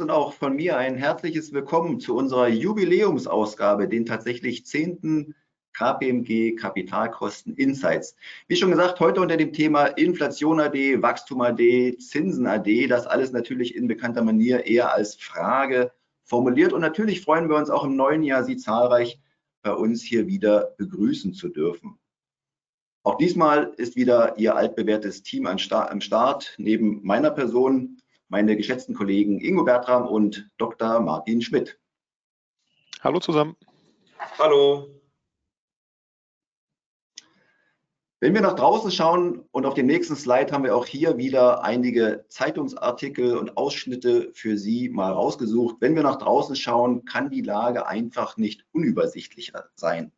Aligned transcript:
und 0.00 0.10
auch 0.10 0.32
von 0.32 0.56
mir 0.56 0.76
ein 0.78 0.96
herzliches 0.96 1.52
Willkommen 1.52 2.00
zu 2.00 2.16
unserer 2.16 2.48
Jubiläumsausgabe, 2.48 3.86
den 3.86 4.06
tatsächlich 4.06 4.64
zehnten 4.64 5.34
KPMG 5.74 6.56
Kapitalkosten 6.56 7.54
Insights. 7.54 8.16
Wie 8.48 8.56
schon 8.56 8.70
gesagt, 8.70 8.98
heute 9.00 9.20
unter 9.20 9.36
dem 9.36 9.52
Thema 9.52 9.86
Inflation 9.86 10.58
AD, 10.58 11.02
Wachstum 11.02 11.42
AD, 11.42 11.98
Zinsen 11.98 12.46
AD, 12.46 12.86
das 12.86 13.06
alles 13.06 13.32
natürlich 13.32 13.76
in 13.76 13.88
bekannter 13.88 14.24
Manier 14.24 14.66
eher 14.66 14.92
als 14.92 15.16
Frage 15.16 15.92
formuliert. 16.24 16.72
Und 16.72 16.80
natürlich 16.80 17.20
freuen 17.20 17.48
wir 17.48 17.56
uns 17.56 17.70
auch 17.70 17.84
im 17.84 17.96
neuen 17.96 18.22
Jahr, 18.22 18.44
Sie 18.44 18.56
zahlreich 18.56 19.20
bei 19.62 19.72
uns 19.72 20.02
hier 20.02 20.26
wieder 20.26 20.74
begrüßen 20.78 21.34
zu 21.34 21.48
dürfen. 21.48 21.98
Auch 23.02 23.18
diesmal 23.18 23.74
ist 23.76 23.96
wieder 23.96 24.38
Ihr 24.38 24.56
altbewährtes 24.56 25.22
Team 25.22 25.46
am 25.46 25.58
Start, 25.58 26.54
neben 26.58 27.02
meiner 27.02 27.30
Person 27.30 27.99
meine 28.30 28.56
geschätzten 28.56 28.94
Kollegen 28.94 29.40
Ingo 29.40 29.64
Bertram 29.64 30.06
und 30.06 30.48
Dr. 30.56 31.00
Martin 31.00 31.42
Schmidt. 31.42 31.78
Hallo 33.02 33.18
zusammen. 33.18 33.56
Hallo. 34.38 34.88
Wenn 38.20 38.34
wir 38.34 38.42
nach 38.42 38.54
draußen 38.54 38.90
schauen 38.90 39.46
und 39.50 39.64
auf 39.64 39.74
dem 39.74 39.86
nächsten 39.86 40.14
Slide 40.14 40.52
haben 40.52 40.64
wir 40.64 40.76
auch 40.76 40.86
hier 40.86 41.16
wieder 41.16 41.64
einige 41.64 42.26
Zeitungsartikel 42.28 43.36
und 43.36 43.56
Ausschnitte 43.56 44.30
für 44.34 44.58
Sie 44.58 44.90
mal 44.90 45.12
rausgesucht. 45.12 45.76
Wenn 45.80 45.96
wir 45.96 46.02
nach 46.02 46.18
draußen 46.18 46.54
schauen, 46.54 47.06
kann 47.06 47.30
die 47.30 47.40
Lage 47.40 47.86
einfach 47.86 48.36
nicht 48.36 48.66
unübersichtlicher 48.72 49.70
sein. 49.74 50.12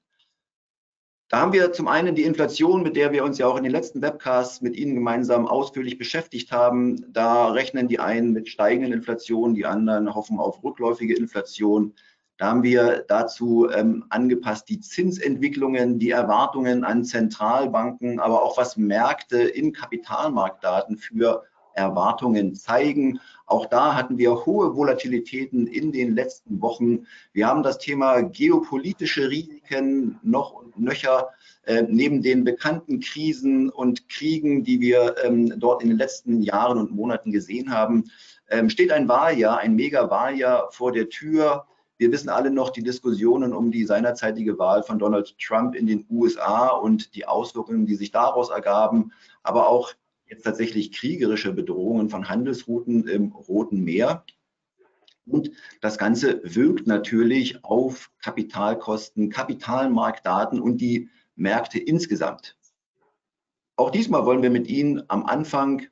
Da 1.33 1.41
haben 1.41 1.55
wir 1.55 1.73
zum 1.73 1.89
einen 1.89 2.15
die 2.15 2.25
Inflation, 2.25 2.83
mit 2.83 2.95
der 2.95 3.11
wir 3.11 3.25
uns 3.25 3.39
ja 3.39 3.47
auch 3.47 3.57
in 3.57 3.63
den 3.63 3.73
letzten 3.73 4.03
Webcasts 4.03 4.61
mit 4.61 4.77
Ihnen 4.77 4.95
gemeinsam 4.95 5.47
ausführlich 5.47 5.97
beschäftigt 5.97 6.53
haben. 6.53 7.11
Da 7.11 7.49
rechnen 7.49 7.89
die 7.89 8.01
einen 8.01 8.33
mit 8.33 8.51
steigenden 8.51 8.93
Inflationen, 8.93 9.55
die 9.55 9.65
anderen 9.65 10.15
hoffen 10.15 10.39
auf 10.39 10.63
rückläufige 10.63 11.17
Inflation. 11.17 11.95
Da 12.37 12.49
haben 12.49 12.63
wir 12.63 13.07
dazu 13.09 13.67
ähm, 13.71 14.05
angepasst 14.11 14.69
die 14.69 14.81
Zinsentwicklungen, 14.81 15.99
die 15.99 16.11
Erwartungen 16.11 16.85
an 16.85 17.03
Zentralbanken, 17.03 18.21
aber 18.21 18.43
auch 18.43 18.59
was 18.59 18.77
Märkte 18.77 19.41
in 19.41 19.73
Kapitalmarktdaten 19.73 20.99
für 20.99 21.45
Erwartungen 21.75 22.55
zeigen. 22.55 23.21
Auch 23.47 23.67
da 23.67 23.95
hatten 23.95 24.19
wir 24.19 24.47
hohe 24.47 24.77
Volatilitäten 24.77 25.67
in 25.67 25.93
den 25.93 26.15
letzten 26.15 26.61
Wochen. 26.63 27.07
Wir 27.33 27.47
haben 27.47 27.63
das 27.63 27.79
Thema 27.79 28.23
geopolitische 28.23 29.29
Risiken 29.29 30.19
noch 30.23 30.53
und 30.53 30.79
nöcher 30.79 31.29
äh, 31.65 31.83
neben 31.83 32.23
den 32.23 32.45
bekannten 32.45 33.01
Krisen 33.01 33.71
und 33.71 34.09
Kriegen, 34.09 34.65
die 34.65 34.81
wir 34.81 35.17
ähm, 35.23 35.53
dort 35.59 35.83
in 35.83 35.89
den 35.89 35.99
letzten 35.99 36.43
Jahren 36.43 36.79
und 36.79 36.93
Monaten 36.93 37.31
gesehen 37.31 37.73
haben, 37.73 38.05
ähm, 38.49 38.69
steht 38.69 38.93
ein 38.93 39.09
Wahljahr, 39.09 39.59
ein 39.59 39.75
Mega-Wahljahr 39.75 40.71
vor 40.73 40.93
der 40.93 41.09
Tür. 41.09 41.67
Wir 41.99 42.11
wissen 42.11 42.29
alle 42.29 42.51
noch 42.51 42.71
die 42.71 42.83
Diskussionen 42.83 43.53
um 43.53 43.71
die 43.71 43.85
seinerzeitige 43.85 44.59
Wahl 44.59 44.83
von 44.83 44.99
Donald 44.99 45.37
Trump 45.39 45.75
in 45.75 45.87
den 45.87 46.05
USA 46.11 46.69
und 46.69 47.15
die 47.15 47.27
Auswirkungen, 47.27 47.87
die 47.87 47.95
sich 47.95 48.11
daraus 48.11 48.51
ergaben, 48.51 49.13
aber 49.43 49.69
auch 49.69 49.93
jetzt 50.33 50.45
tatsächlich 50.45 50.93
kriegerische 50.93 51.53
Bedrohungen 51.53 52.09
von 52.09 52.29
Handelsrouten 52.29 53.07
im 53.07 53.33
Roten 53.33 53.85
Meer. 53.85 54.25
Und 55.27 55.51
das 55.83 55.99
Ganze 55.99 56.41
wirkt 56.43 56.87
natürlich 56.87 57.63
auf 57.65 58.11
Kapitalkosten, 58.23 59.29
Kapitalmarktdaten 59.29 60.61
und 60.61 60.81
die 60.81 61.11
Märkte 61.37 61.79
insgesamt. 61.79 62.57
Auch 63.77 63.91
diesmal 63.91 64.25
wollen 64.25 64.43
wir 64.43 64.51
mit 64.51 64.69
Ihnen 64.69 65.03
am 65.09 65.27
Anfang 65.27 65.83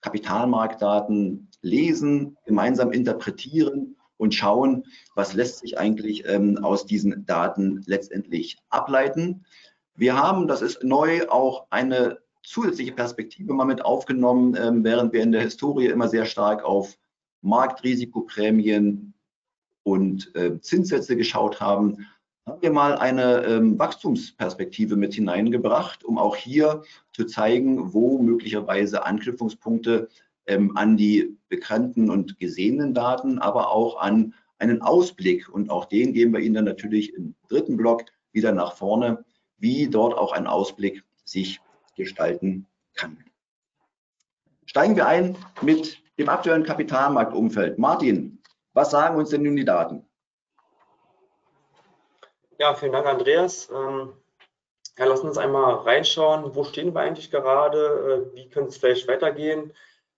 Kapitalmarktdaten 0.00 1.50
lesen, 1.60 2.38
gemeinsam 2.46 2.92
interpretieren 2.92 3.96
und 4.16 4.34
schauen, 4.34 4.86
was 5.14 5.34
lässt 5.34 5.58
sich 5.58 5.78
eigentlich 5.78 6.24
ähm, 6.26 6.58
aus 6.62 6.86
diesen 6.86 7.26
Daten 7.26 7.82
letztendlich 7.86 8.56
ableiten. 8.70 9.44
Wir 9.94 10.16
haben, 10.16 10.48
das 10.48 10.62
ist 10.62 10.82
neu, 10.82 11.28
auch 11.28 11.66
eine 11.68 12.18
zusätzliche 12.42 12.92
Perspektive 12.92 13.52
mal 13.52 13.64
mit 13.64 13.84
aufgenommen, 13.84 14.56
ähm, 14.58 14.84
während 14.84 15.12
wir 15.12 15.22
in 15.22 15.32
der 15.32 15.42
Historie 15.42 15.86
immer 15.86 16.08
sehr 16.08 16.24
stark 16.24 16.64
auf 16.64 16.96
Marktrisikoprämien 17.42 19.14
und 19.82 20.34
äh, 20.34 20.60
Zinssätze 20.60 21.16
geschaut 21.16 21.60
haben, 21.60 22.06
haben 22.46 22.62
wir 22.62 22.72
mal 22.72 22.96
eine 22.96 23.44
ähm, 23.44 23.78
Wachstumsperspektive 23.78 24.96
mit 24.96 25.14
hineingebracht, 25.14 26.04
um 26.04 26.18
auch 26.18 26.36
hier 26.36 26.82
zu 27.12 27.24
zeigen, 27.24 27.92
wo 27.92 28.18
möglicherweise 28.18 29.04
Anknüpfungspunkte 29.04 30.08
ähm, 30.46 30.76
an 30.76 30.96
die 30.96 31.36
bekannten 31.48 32.10
und 32.10 32.38
gesehenen 32.38 32.94
Daten, 32.94 33.38
aber 33.38 33.70
auch 33.70 34.00
an 34.00 34.34
einen 34.58 34.82
Ausblick. 34.82 35.48
Und 35.48 35.70
auch 35.70 35.84
den 35.84 36.12
geben 36.12 36.32
wir 36.32 36.40
Ihnen 36.40 36.54
dann 36.54 36.64
natürlich 36.64 37.14
im 37.14 37.34
dritten 37.48 37.76
Block 37.76 38.04
wieder 38.32 38.52
nach 38.52 38.74
vorne, 38.74 39.24
wie 39.58 39.88
dort 39.88 40.16
auch 40.16 40.32
ein 40.32 40.46
Ausblick 40.46 41.04
sich 41.24 41.60
gestalten 42.00 42.66
kann. 42.94 43.24
Steigen 44.66 44.96
wir 44.96 45.06
ein 45.06 45.36
mit 45.62 45.98
dem 46.18 46.28
aktuellen 46.28 46.64
Kapitalmarktumfeld. 46.64 47.78
Martin, 47.78 48.42
was 48.72 48.90
sagen 48.90 49.16
uns 49.16 49.30
denn 49.30 49.42
nun 49.42 49.56
die 49.56 49.64
Daten? 49.64 50.06
Ja, 52.58 52.74
vielen 52.74 52.92
Dank, 52.92 53.06
Andreas. 53.06 53.70
Ähm, 53.70 54.12
ja, 54.98 55.06
lassen 55.06 55.28
uns 55.28 55.38
einmal 55.38 55.76
reinschauen, 55.76 56.54
wo 56.54 56.64
stehen 56.64 56.94
wir 56.94 57.00
eigentlich 57.00 57.30
gerade, 57.30 58.28
äh, 58.32 58.36
wie 58.36 58.50
könnte 58.50 58.68
es 58.68 58.76
vielleicht 58.76 59.08
weitergehen. 59.08 59.72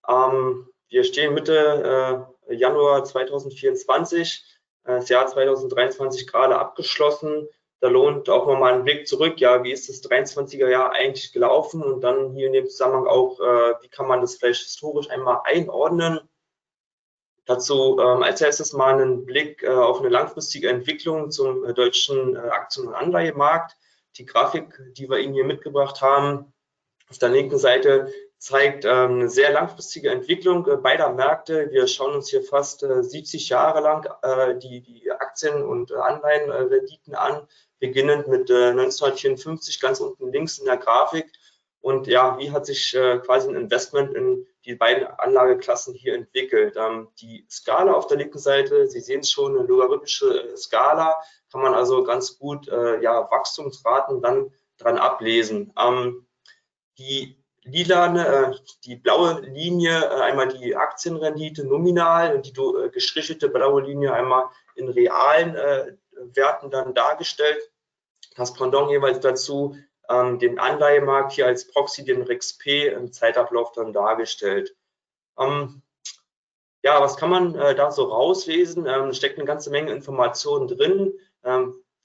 Ähm, 0.08 0.68
wir 0.88 1.04
stehen 1.04 1.34
Mitte 1.34 2.26
äh, 2.48 2.54
Januar 2.54 3.04
2024, 3.04 4.44
äh, 4.84 4.96
das 4.96 5.08
Jahr 5.08 5.26
2023 5.28 6.26
gerade 6.26 6.58
abgeschlossen 6.58 7.48
da 7.82 7.88
lohnt 7.88 8.30
auch 8.30 8.46
nochmal 8.46 8.74
ein 8.74 8.84
Blick 8.84 9.08
zurück, 9.08 9.40
ja, 9.40 9.64
wie 9.64 9.72
ist 9.72 9.88
das 9.88 10.04
23er 10.04 10.68
Jahr 10.68 10.92
eigentlich 10.92 11.32
gelaufen 11.32 11.82
und 11.82 12.00
dann 12.00 12.32
hier 12.32 12.46
in 12.46 12.52
dem 12.52 12.68
Zusammenhang 12.68 13.08
auch, 13.08 13.40
äh, 13.40 13.74
wie 13.82 13.88
kann 13.88 14.06
man 14.06 14.20
das 14.20 14.36
vielleicht 14.36 14.62
historisch 14.62 15.10
einmal 15.10 15.40
einordnen. 15.42 16.20
Dazu 17.44 17.98
ähm, 18.00 18.22
als 18.22 18.40
erstes 18.40 18.72
mal 18.72 18.94
einen 18.94 19.26
Blick 19.26 19.64
äh, 19.64 19.68
auf 19.68 19.98
eine 19.98 20.10
langfristige 20.10 20.68
Entwicklung 20.68 21.32
zum 21.32 21.64
äh, 21.64 21.74
deutschen 21.74 22.36
äh, 22.36 22.38
Aktien- 22.38 22.86
und 22.86 22.94
Anleihemarkt. 22.94 23.76
Die 24.16 24.26
Grafik, 24.26 24.80
die 24.96 25.10
wir 25.10 25.18
Ihnen 25.18 25.34
hier 25.34 25.44
mitgebracht 25.44 26.00
haben, 26.00 26.52
auf 27.10 27.18
der 27.18 27.30
linken 27.30 27.58
Seite 27.58 28.12
zeigt 28.42 28.84
ähm, 28.84 29.20
eine 29.20 29.28
sehr 29.28 29.52
langfristige 29.52 30.10
Entwicklung 30.10 30.66
äh, 30.66 30.76
beider 30.76 31.12
Märkte. 31.12 31.70
Wir 31.70 31.86
schauen 31.86 32.16
uns 32.16 32.28
hier 32.28 32.42
fast 32.42 32.80
70 32.80 33.48
äh, 33.48 33.54
Jahre 33.54 33.80
lang 33.80 34.58
die, 34.60 34.80
die 34.80 35.12
Aktien- 35.12 35.62
und 35.62 35.92
Anleihenrenditen 35.92 37.14
an 37.14 37.46
beginnend 37.78 38.26
mit 38.26 38.50
äh, 38.50 38.70
1954 38.70 39.80
ganz 39.80 40.00
unten 40.00 40.32
links 40.32 40.58
in 40.58 40.64
der 40.64 40.76
Grafik. 40.76 41.30
Und 41.80 42.08
ja, 42.08 42.36
wie 42.38 42.50
hat 42.50 42.66
sich 42.66 42.94
äh, 42.94 43.18
quasi 43.18 43.48
ein 43.48 43.54
Investment 43.54 44.12
in 44.14 44.44
die 44.64 44.74
beiden 44.74 45.06
Anlageklassen 45.06 45.94
hier 45.94 46.14
entwickelt? 46.14 46.74
Ähm, 46.76 47.08
die 47.20 47.46
Skala 47.48 47.92
auf 47.92 48.08
der 48.08 48.16
linken 48.16 48.38
Seite, 48.38 48.88
Sie 48.88 49.00
sehen 49.00 49.20
es 49.20 49.30
schon, 49.30 49.56
eine 49.56 49.66
logarithmische 49.66 50.52
äh, 50.52 50.56
Skala, 50.56 51.16
kann 51.52 51.62
man 51.62 51.74
also 51.74 52.02
ganz 52.02 52.38
gut 52.38 52.66
äh, 52.66 53.00
ja, 53.02 53.30
Wachstumsraten 53.30 54.20
dann 54.20 54.52
dran 54.78 54.98
ablesen. 54.98 55.72
Ähm, 55.78 56.26
die 56.98 57.41
lilane, 57.64 58.26
äh, 58.26 58.54
die 58.84 58.96
blaue 58.96 59.40
Linie, 59.40 60.04
äh, 60.04 60.20
einmal 60.22 60.48
die 60.48 60.74
Aktienrendite 60.74 61.64
nominal 61.64 62.34
und 62.34 62.46
die 62.46 62.60
äh, 62.60 62.90
gestrichelte 62.90 63.48
blaue 63.48 63.82
Linie 63.82 64.12
einmal 64.12 64.46
in 64.74 64.88
realen 64.88 65.54
Werten 66.34 66.70
dann 66.70 66.94
dargestellt 66.94 67.58
das 68.36 68.54
Pendant 68.54 68.90
jeweils 68.90 69.20
dazu 69.20 69.76
ähm, 70.08 70.38
den 70.38 70.58
Anleihemarkt 70.58 71.32
hier 71.32 71.46
als 71.46 71.70
Proxy, 71.70 72.04
den 72.04 72.22
REXP 72.22 72.86
im 72.86 73.12
Zeitablauf 73.12 73.72
dann 73.72 73.92
dargestellt. 73.92 74.74
Ähm, 75.38 75.82
ja, 76.82 76.98
was 77.02 77.18
kann 77.18 77.28
man 77.28 77.52
da 77.52 77.90
so 77.90 78.04
rauslesen? 78.04 78.86
Ähm, 78.86 79.12
steckt 79.12 79.36
eine 79.36 79.46
ganze 79.46 79.68
Menge 79.68 79.92
Informationen 79.92 80.68
drin. 80.68 81.12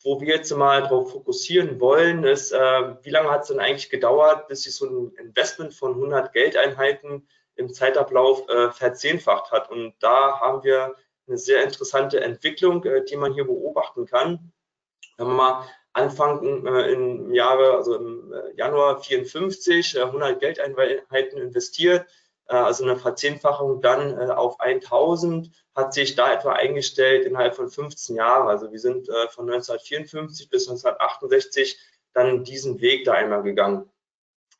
Wo 0.07 0.21
wir 0.21 0.37
jetzt 0.37 0.55
mal 0.55 0.83
darauf 0.83 1.11
fokussieren 1.11 1.81
wollen, 1.81 2.23
ist, 2.23 2.53
äh, 2.53 2.95
wie 3.03 3.09
lange 3.09 3.29
hat 3.29 3.41
es 3.41 3.49
denn 3.49 3.59
eigentlich 3.59 3.89
gedauert, 3.89 4.47
bis 4.47 4.61
sich 4.63 4.73
so 4.73 4.85
ein 4.85 5.11
Investment 5.17 5.73
von 5.73 5.95
100 5.95 6.31
Geldeinheiten 6.31 7.27
im 7.55 7.73
Zeitablauf 7.73 8.47
äh, 8.47 8.71
verzehnfacht 8.71 9.51
hat. 9.51 9.69
Und 9.69 9.95
da 9.99 10.39
haben 10.39 10.63
wir 10.63 10.95
eine 11.27 11.37
sehr 11.37 11.61
interessante 11.61 12.21
Entwicklung, 12.21 12.85
äh, 12.85 13.03
die 13.03 13.17
man 13.17 13.33
hier 13.33 13.43
beobachten 13.43 14.05
kann. 14.05 14.53
Wenn 15.17 15.27
man 15.27 15.35
mal 15.35 15.67
Anfang 15.91 16.65
äh, 16.65 16.93
im 16.93 17.33
Jahre, 17.33 17.73
also 17.73 17.95
im 17.95 18.31
äh, 18.31 18.55
Januar 18.55 19.03
54, 19.03 19.97
äh, 19.97 20.03
100 20.03 20.39
Geldeinheiten 20.39 21.37
investiert, 21.37 22.03
äh, 22.03 22.26
also 22.53 22.83
eine 22.83 22.97
Verzehnfachung 22.97 23.81
dann 23.81 24.17
äh, 24.17 24.31
auf 24.31 24.59
1000, 24.59 25.51
hat 25.75 25.93
sich 25.93 26.15
da 26.15 26.33
etwa 26.33 26.53
eingestellt 26.53 27.25
innerhalb 27.25 27.55
von 27.55 27.69
15 27.69 28.15
Jahren. 28.15 28.47
Also 28.47 28.71
wir 28.71 28.79
sind 28.79 29.09
äh, 29.09 29.27
von 29.29 29.49
1954 29.49 30.49
bis 30.49 30.67
1968 30.67 31.79
dann 32.13 32.43
diesen 32.43 32.81
Weg 32.81 33.05
da 33.05 33.13
einmal 33.13 33.43
gegangen. 33.43 33.89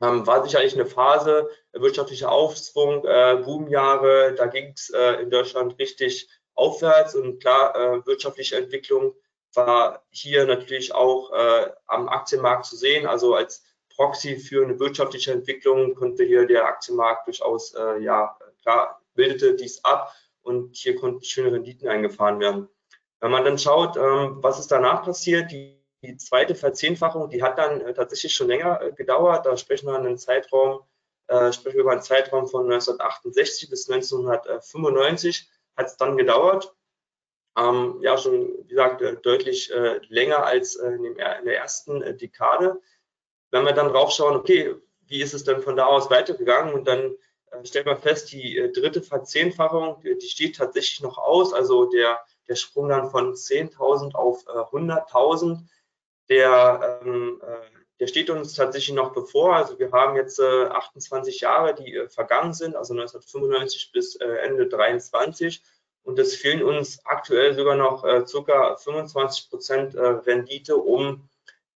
Ähm, 0.01 0.27
war 0.27 0.43
sicherlich 0.43 0.75
eine 0.75 0.85
Phase, 0.85 1.49
wirtschaftlicher 1.73 2.31
Aufschwung, 2.31 3.01
Boomjahre, 3.01 4.35
da 4.35 4.45
ging 4.45 4.73
es 4.75 4.89
in 4.89 5.31
Deutschland 5.31 5.79
richtig 5.79 6.29
aufwärts 6.57 7.15
und 7.15 7.39
klar, 7.39 7.75
äh, 7.75 8.05
wirtschaftliche 8.05 8.57
Entwicklung 8.57 9.15
war 9.53 10.05
hier 10.09 10.45
natürlich 10.45 10.93
auch 10.93 11.31
äh, 11.31 11.71
am 11.85 12.09
Aktienmarkt 12.09 12.65
zu 12.65 12.75
sehen. 12.75 13.07
Also 13.07 13.35
als 13.35 13.63
Proxy 13.97 14.37
für 14.37 14.63
eine 14.63 14.79
wirtschaftliche 14.79 15.31
Entwicklung 15.31 15.95
konnte 15.95 16.23
hier 16.23 16.45
der 16.45 16.65
Aktienmarkt 16.65 17.27
durchaus, 17.27 17.73
äh, 17.73 17.99
ja, 17.99 18.37
klar, 18.61 19.01
bildete 19.15 19.55
dies 19.55 19.83
ab 19.83 20.13
und 20.43 20.75
hier 20.75 20.95
konnten 20.95 21.23
schöne 21.23 21.53
Renditen 21.53 21.89
eingefahren 21.89 22.39
werden. 22.39 22.69
Wenn 23.19 23.31
man 23.31 23.43
dann 23.43 23.57
schaut, 23.57 23.97
ähm, 23.97 24.37
was 24.41 24.59
ist 24.59 24.71
danach 24.71 25.03
passiert, 25.03 25.51
die, 25.51 25.83
die 26.03 26.15
zweite 26.17 26.53
Verzehnfachung, 26.53 27.29
die 27.29 27.41
hat 27.41 27.57
dann 27.57 27.81
äh, 27.81 27.93
tatsächlich 27.93 28.35
schon 28.35 28.47
länger 28.47 28.79
äh, 28.81 28.91
gedauert. 28.93 29.45
Da 29.47 29.57
sprechen 29.57 29.87
wir 29.87 29.95
einen 29.95 30.19
Zeitraum, 30.19 30.81
äh, 31.27 31.51
sprechen 31.51 31.77
wir 31.77 31.81
über 31.81 31.91
einen 31.91 32.03
Zeitraum 32.03 32.47
von 32.47 32.65
1968 32.65 33.69
bis 33.69 33.89
1995 33.89 35.49
hat 35.75 35.87
es 35.87 35.97
dann 35.97 36.17
gedauert. 36.17 36.75
Ähm, 37.57 37.97
ja, 38.01 38.17
schon, 38.17 38.49
wie 38.63 38.67
gesagt, 38.67 39.01
äh, 39.01 39.15
deutlich 39.15 39.71
äh, 39.71 39.99
länger 40.09 40.45
als 40.45 40.75
äh, 40.75 40.91
in, 40.91 41.03
dem, 41.03 41.13
in, 41.13 41.45
der 41.45 41.57
ersten 41.57 42.01
Dekade. 42.17 42.79
Wenn 43.51 43.65
wir 43.65 43.73
dann 43.73 43.89
draufschauen, 43.89 44.35
okay, 44.35 44.75
wie 45.07 45.21
ist 45.21 45.33
es 45.33 45.43
denn 45.43 45.61
von 45.61 45.75
da 45.75 45.85
aus 45.85 46.09
weitergegangen? 46.09 46.73
Und 46.73 46.87
dann 46.87 47.15
äh, 47.51 47.65
stellt 47.65 47.85
man 47.85 47.99
fest, 47.99 48.31
die 48.31 48.57
äh, 48.57 48.71
dritte 48.71 49.01
Verzehnfachung, 49.01 50.01
die, 50.01 50.17
die, 50.17 50.27
steht 50.27 50.57
tatsächlich 50.57 51.01
noch 51.01 51.17
aus. 51.17 51.53
Also 51.53 51.85
der, 51.85 52.19
der 52.47 52.55
Sprung 52.55 52.89
dann 52.89 53.09
von 53.09 53.33
10.000 53.33 54.15
auf 54.15 54.45
100.000, 54.47 55.59
der, 56.29 56.99
ähm, 57.03 57.41
der 57.99 58.07
steht 58.07 58.29
uns 58.29 58.53
tatsächlich 58.53 58.95
noch 58.95 59.13
bevor. 59.13 59.55
Also 59.55 59.79
wir 59.79 59.91
haben 59.91 60.15
jetzt 60.17 60.39
28 60.41 61.39
Jahre, 61.39 61.73
die 61.73 62.03
vergangen 62.09 62.53
sind, 62.53 62.75
also 62.75 62.93
1995 62.93 63.91
bis 63.93 64.15
Ende 64.17 64.67
23 64.67 65.63
und 66.07 66.17
es 66.19 66.37
fehlen 66.37 66.63
uns 66.63 67.05
aktuell 67.05 67.53
sogar 67.53 67.75
noch 67.75 68.05
äh, 68.05 68.23
ca. 68.23 68.77
25 68.77 69.49
Prozent 69.49 69.93
äh, 69.93 70.01
Rendite, 70.01 70.77
um 70.77 71.27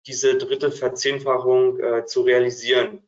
diese 0.10 0.38
dritte 0.38 0.72
Verzehnfachung 0.72 1.80
äh, 1.80 2.06
zu 2.06 2.22
realisieren. 2.22 3.08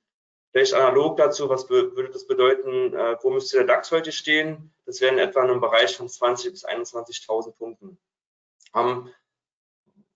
Vielleicht 0.51 0.73
analog 0.73 1.17
dazu, 1.17 1.49
was 1.49 1.69
würde 1.69 2.09
das 2.09 2.27
bedeuten, 2.27 2.93
äh, 2.93 3.17
wo 3.21 3.31
müsste 3.31 3.57
der 3.57 3.65
DAX 3.65 3.91
heute 3.91 4.11
stehen? 4.11 4.73
Das 4.85 5.01
wäre 5.01 5.13
in 5.13 5.19
etwa 5.19 5.43
in 5.43 5.49
einem 5.49 5.61
Bereich 5.61 5.97
von 5.97 6.07
20.000 6.07 6.51
bis 6.51 6.65
21.000 6.65 7.57
Punkten. 7.57 7.97
Ähm, 8.75 9.09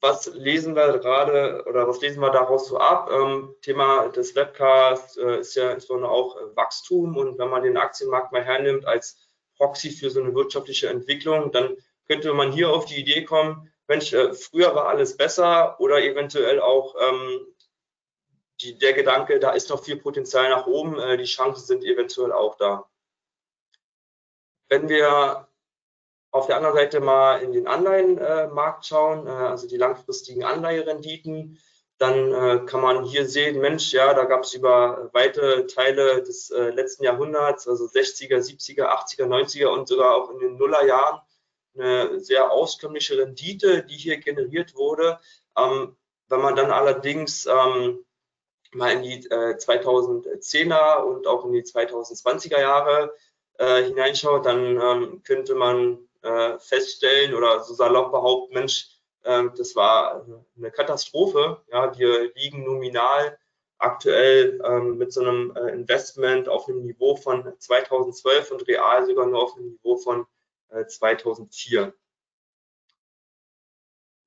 was 0.01 0.27
lesen 0.27 0.75
wir 0.75 0.99
gerade 0.99 1.63
oder 1.67 1.87
was 1.87 2.01
lesen 2.01 2.21
wir 2.21 2.29
daraus 2.29 2.67
so 2.67 2.77
ab? 2.77 3.09
Ähm, 3.11 3.55
Thema 3.61 4.09
des 4.09 4.35
Webcasts 4.35 5.17
äh, 5.17 5.39
ist 5.39 5.55
ja 5.55 5.71
insbesondere 5.71 6.11
auch 6.11 6.37
äh, 6.37 6.55
Wachstum 6.55 7.17
und 7.17 7.39
wenn 7.39 7.49
man 7.49 7.63
den 7.63 7.77
Aktienmarkt 7.77 8.31
mal 8.31 8.43
hernimmt 8.43 8.85
als 8.85 9.17
Proxy 9.57 9.89
für 9.89 10.11
so 10.11 10.21
eine 10.21 10.35
wirtschaftliche 10.35 10.89
Entwicklung, 10.89 11.51
dann 11.51 11.75
könnte 12.07 12.33
man 12.33 12.51
hier 12.51 12.69
auf 12.69 12.85
die 12.85 12.99
Idee 12.99 13.23
kommen, 13.23 13.71
Mensch, 13.87 14.13
äh, 14.13 14.33
früher 14.33 14.73
war 14.75 14.87
alles 14.87 15.17
besser 15.17 15.79
oder 15.79 16.01
eventuell 16.01 16.59
auch 16.59 16.95
ähm, 16.99 17.47
die, 18.61 18.77
der 18.77 18.93
Gedanke, 18.93 19.39
da 19.39 19.51
ist 19.51 19.69
noch 19.69 19.83
viel 19.83 19.97
Potenzial 19.97 20.49
nach 20.49 20.65
oben, 20.65 20.99
äh, 20.99 21.17
die 21.17 21.25
Chancen 21.25 21.65
sind 21.65 21.83
eventuell 21.83 22.31
auch 22.31 22.55
da. 22.55 22.89
Wenn 24.69 24.89
wir 24.89 25.47
auf 26.31 26.47
der 26.47 26.57
anderen 26.57 26.75
Seite 26.75 26.99
mal 26.99 27.41
in 27.41 27.51
den 27.51 27.67
Anleihenmarkt 27.67 28.85
schauen, 28.85 29.27
äh, 29.27 29.29
also 29.29 29.67
die 29.67 29.77
langfristigen 29.77 30.43
Anleiherenditen, 30.43 31.59
dann 31.97 32.33
äh, 32.33 32.65
kann 32.65 32.81
man 32.81 33.05
hier 33.05 33.25
sehen, 33.27 33.61
Mensch, 33.61 33.93
ja, 33.93 34.13
da 34.13 34.25
gab 34.25 34.43
es 34.43 34.53
über 34.53 35.09
weite 35.13 35.65
Teile 35.67 36.21
des 36.23 36.49
äh, 36.49 36.71
letzten 36.71 37.05
Jahrhunderts, 37.05 37.67
also 37.67 37.85
60er, 37.85 38.37
70er, 38.37 38.87
80er, 38.87 39.27
90er 39.27 39.67
und 39.67 39.87
sogar 39.87 40.15
auch 40.15 40.29
in 40.31 40.39
den 40.39 40.57
Nullerjahren 40.57 41.21
eine 41.77 42.19
sehr 42.19 42.51
auskömmliche 42.51 43.17
Rendite, 43.17 43.83
die 43.83 43.95
hier 43.95 44.17
generiert 44.17 44.75
wurde. 44.75 45.19
Ähm, 45.57 45.95
wenn 46.27 46.41
man 46.41 46.55
dann 46.55 46.71
allerdings 46.71 47.45
ähm, 47.45 48.05
mal 48.73 48.93
in 48.93 49.03
die 49.03 49.25
äh, 49.29 49.55
2010er 49.57 51.03
und 51.03 51.27
auch 51.27 51.45
in 51.45 51.53
die 51.53 51.63
2020er 51.63 52.59
Jahre 52.59 53.13
äh, 53.57 53.83
hineinschaut, 53.83 54.45
dann 54.45 54.79
ähm, 54.81 55.23
könnte 55.23 55.55
man 55.55 55.99
äh, 56.21 56.57
feststellen 56.59 57.33
oder 57.35 57.63
so 57.63 57.73
salopp 57.73 58.11
behaupten, 58.11 58.53
Mensch, 58.53 58.89
ähm, 59.23 59.51
das 59.57 59.75
war 59.75 60.25
eine 60.57 60.71
Katastrophe. 60.71 61.61
Ja, 61.71 61.97
wir 61.97 62.33
liegen 62.35 62.63
nominal 62.63 63.37
aktuell 63.77 64.61
ähm, 64.63 64.97
mit 64.97 65.11
so 65.11 65.21
einem 65.21 65.55
äh, 65.55 65.71
Investment 65.71 66.47
auf 66.47 66.67
einem 66.67 66.85
Niveau 66.85 67.15
von 67.15 67.53
2012 67.59 68.51
und 68.51 68.67
real 68.67 69.05
sogar 69.05 69.25
nur 69.25 69.43
auf 69.43 69.55
einem 69.55 69.71
Niveau 69.71 69.97
von 69.97 70.21
äh, 70.21 70.25
2004. 70.83 71.93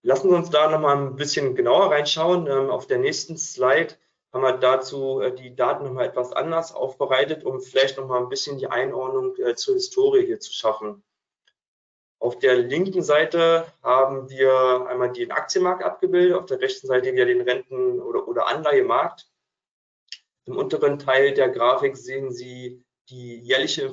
Lassen 0.03 0.31
Sie 0.31 0.35
uns 0.35 0.51
da 0.51 0.71
nochmal 0.71 0.97
ein 0.97 1.17
bisschen 1.17 1.55
genauer 1.55 1.91
reinschauen. 1.91 2.47
Ähm, 2.47 2.71
auf 2.71 2.87
der 2.87 2.99
nächsten 2.99 3.37
Slide 3.37 3.95
haben 4.33 4.43
wir 4.43 4.53
dazu 4.53 5.21
äh, 5.21 5.35
die 5.35 5.55
Daten 5.55 5.85
nochmal 5.85 6.07
etwas 6.07 6.33
anders 6.33 6.73
aufbereitet, 6.73 7.45
um 7.45 7.61
vielleicht 7.61 7.99
nochmal 7.99 8.23
ein 8.23 8.29
bisschen 8.29 8.59
die 8.59 8.69
Einordnung 8.69 9.37
äh, 9.37 9.55
zur 9.55 9.75
Historie 9.75 10.25
hier 10.25 10.41
zu 10.41 10.53
schaffen. 10.53 11.03
Auf 12.21 12.39
der 12.39 12.57
linken 12.57 13.03
Seite 13.03 13.67
haben 13.83 14.29
wir 14.29 14.87
einmal 14.89 15.13
den 15.13 15.31
Aktienmarkt 15.31 15.85
abgebildet, 15.85 16.37
auf 16.37 16.47
der 16.47 16.61
rechten 16.61 16.87
Seite 16.87 17.13
wieder 17.13 17.27
den 17.27 17.43
Renten- 17.43 18.01
oder, 18.01 18.27
oder 18.27 18.49
Anleihemarkt. 18.49 19.29
Im 20.45 20.57
unteren 20.57 20.99
Teil 20.99 21.35
der 21.35 21.49
Grafik 21.51 21.97
sehen 21.97 22.33
Sie 22.33 22.85
die 23.09 23.39
jährliche 23.39 23.93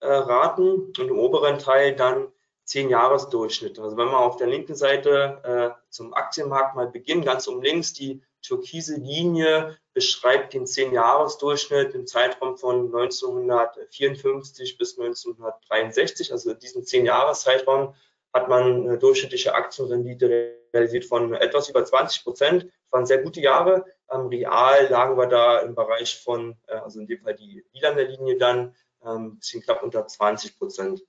Inflationsraten 0.00 0.92
und 0.98 0.98
im 0.98 1.18
oberen 1.18 1.58
Teil 1.58 1.94
dann 1.94 2.28
10-Jahres-Durchschnitt. 2.66 3.78
Also 3.78 3.96
wenn 3.96 4.08
wir 4.08 4.18
auf 4.18 4.36
der 4.36 4.48
linken 4.48 4.74
Seite 4.74 5.40
äh, 5.44 5.70
zum 5.88 6.14
Aktienmarkt 6.14 6.74
mal 6.74 6.88
beginnen, 6.88 7.24
ganz 7.24 7.46
um 7.46 7.62
links 7.62 7.92
die 7.92 8.22
türkise 8.42 8.96
Linie 8.96 9.76
beschreibt 9.92 10.52
den 10.52 10.66
10-Jahres-Durchschnitt 10.66 11.94
im 11.94 12.06
Zeitraum 12.06 12.56
von 12.56 12.86
1954 12.86 14.78
bis 14.78 14.98
1963. 14.98 16.32
Also 16.32 16.50
in 16.50 16.58
diesem 16.58 16.82
10-Jahres-Zeitraum 16.82 17.94
hat 18.32 18.48
man 18.48 18.86
eine 18.86 18.98
durchschnittliche 18.98 19.54
Aktienrendite 19.54 20.56
realisiert 20.74 21.06
von 21.06 21.34
etwas 21.34 21.68
über 21.70 21.84
20 21.84 22.24
Prozent. 22.24 22.64
Das 22.64 22.92
waren 22.92 23.06
sehr 23.06 23.22
gute 23.22 23.40
Jahre. 23.40 23.84
Ähm, 24.10 24.26
real 24.26 24.88
lagen 24.88 25.16
wir 25.16 25.26
da 25.26 25.60
im 25.60 25.74
Bereich 25.74 26.20
von, 26.20 26.56
äh, 26.66 26.74
also 26.74 27.00
in 27.00 27.06
dem 27.06 27.22
Fall 27.22 27.34
die 27.34 27.64
lilane 27.72 28.04
Linie 28.04 28.36
dann, 28.36 28.74
ähm, 29.06 29.38
bisschen 29.38 29.62
knapp 29.62 29.82
unter 29.82 30.06
20 30.06 30.58
Prozent. 30.58 31.02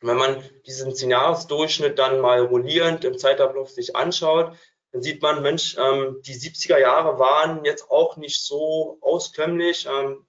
Wenn 0.00 0.16
man 0.16 0.42
diesen 0.66 0.92
10-Jahres-Durchschnitt 0.92 1.98
dann 1.98 2.20
mal 2.20 2.40
rollierend 2.40 3.04
im 3.04 3.18
Zeitablauf 3.18 3.70
sich 3.70 3.94
anschaut, 3.94 4.56
dann 4.92 5.02
sieht 5.02 5.22
man, 5.22 5.42
Mensch, 5.42 5.76
ähm, 5.78 6.20
die 6.22 6.34
70er 6.34 6.78
Jahre 6.78 7.18
waren 7.18 7.64
jetzt 7.64 7.90
auch 7.90 8.16
nicht 8.16 8.44
so 8.44 8.98
auskömmlich. 9.00 9.86
Ähm, 9.90 10.26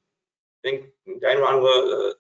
der 0.64 1.30
eine 1.30 1.42
oder 1.42 1.50
andere 1.50 2.16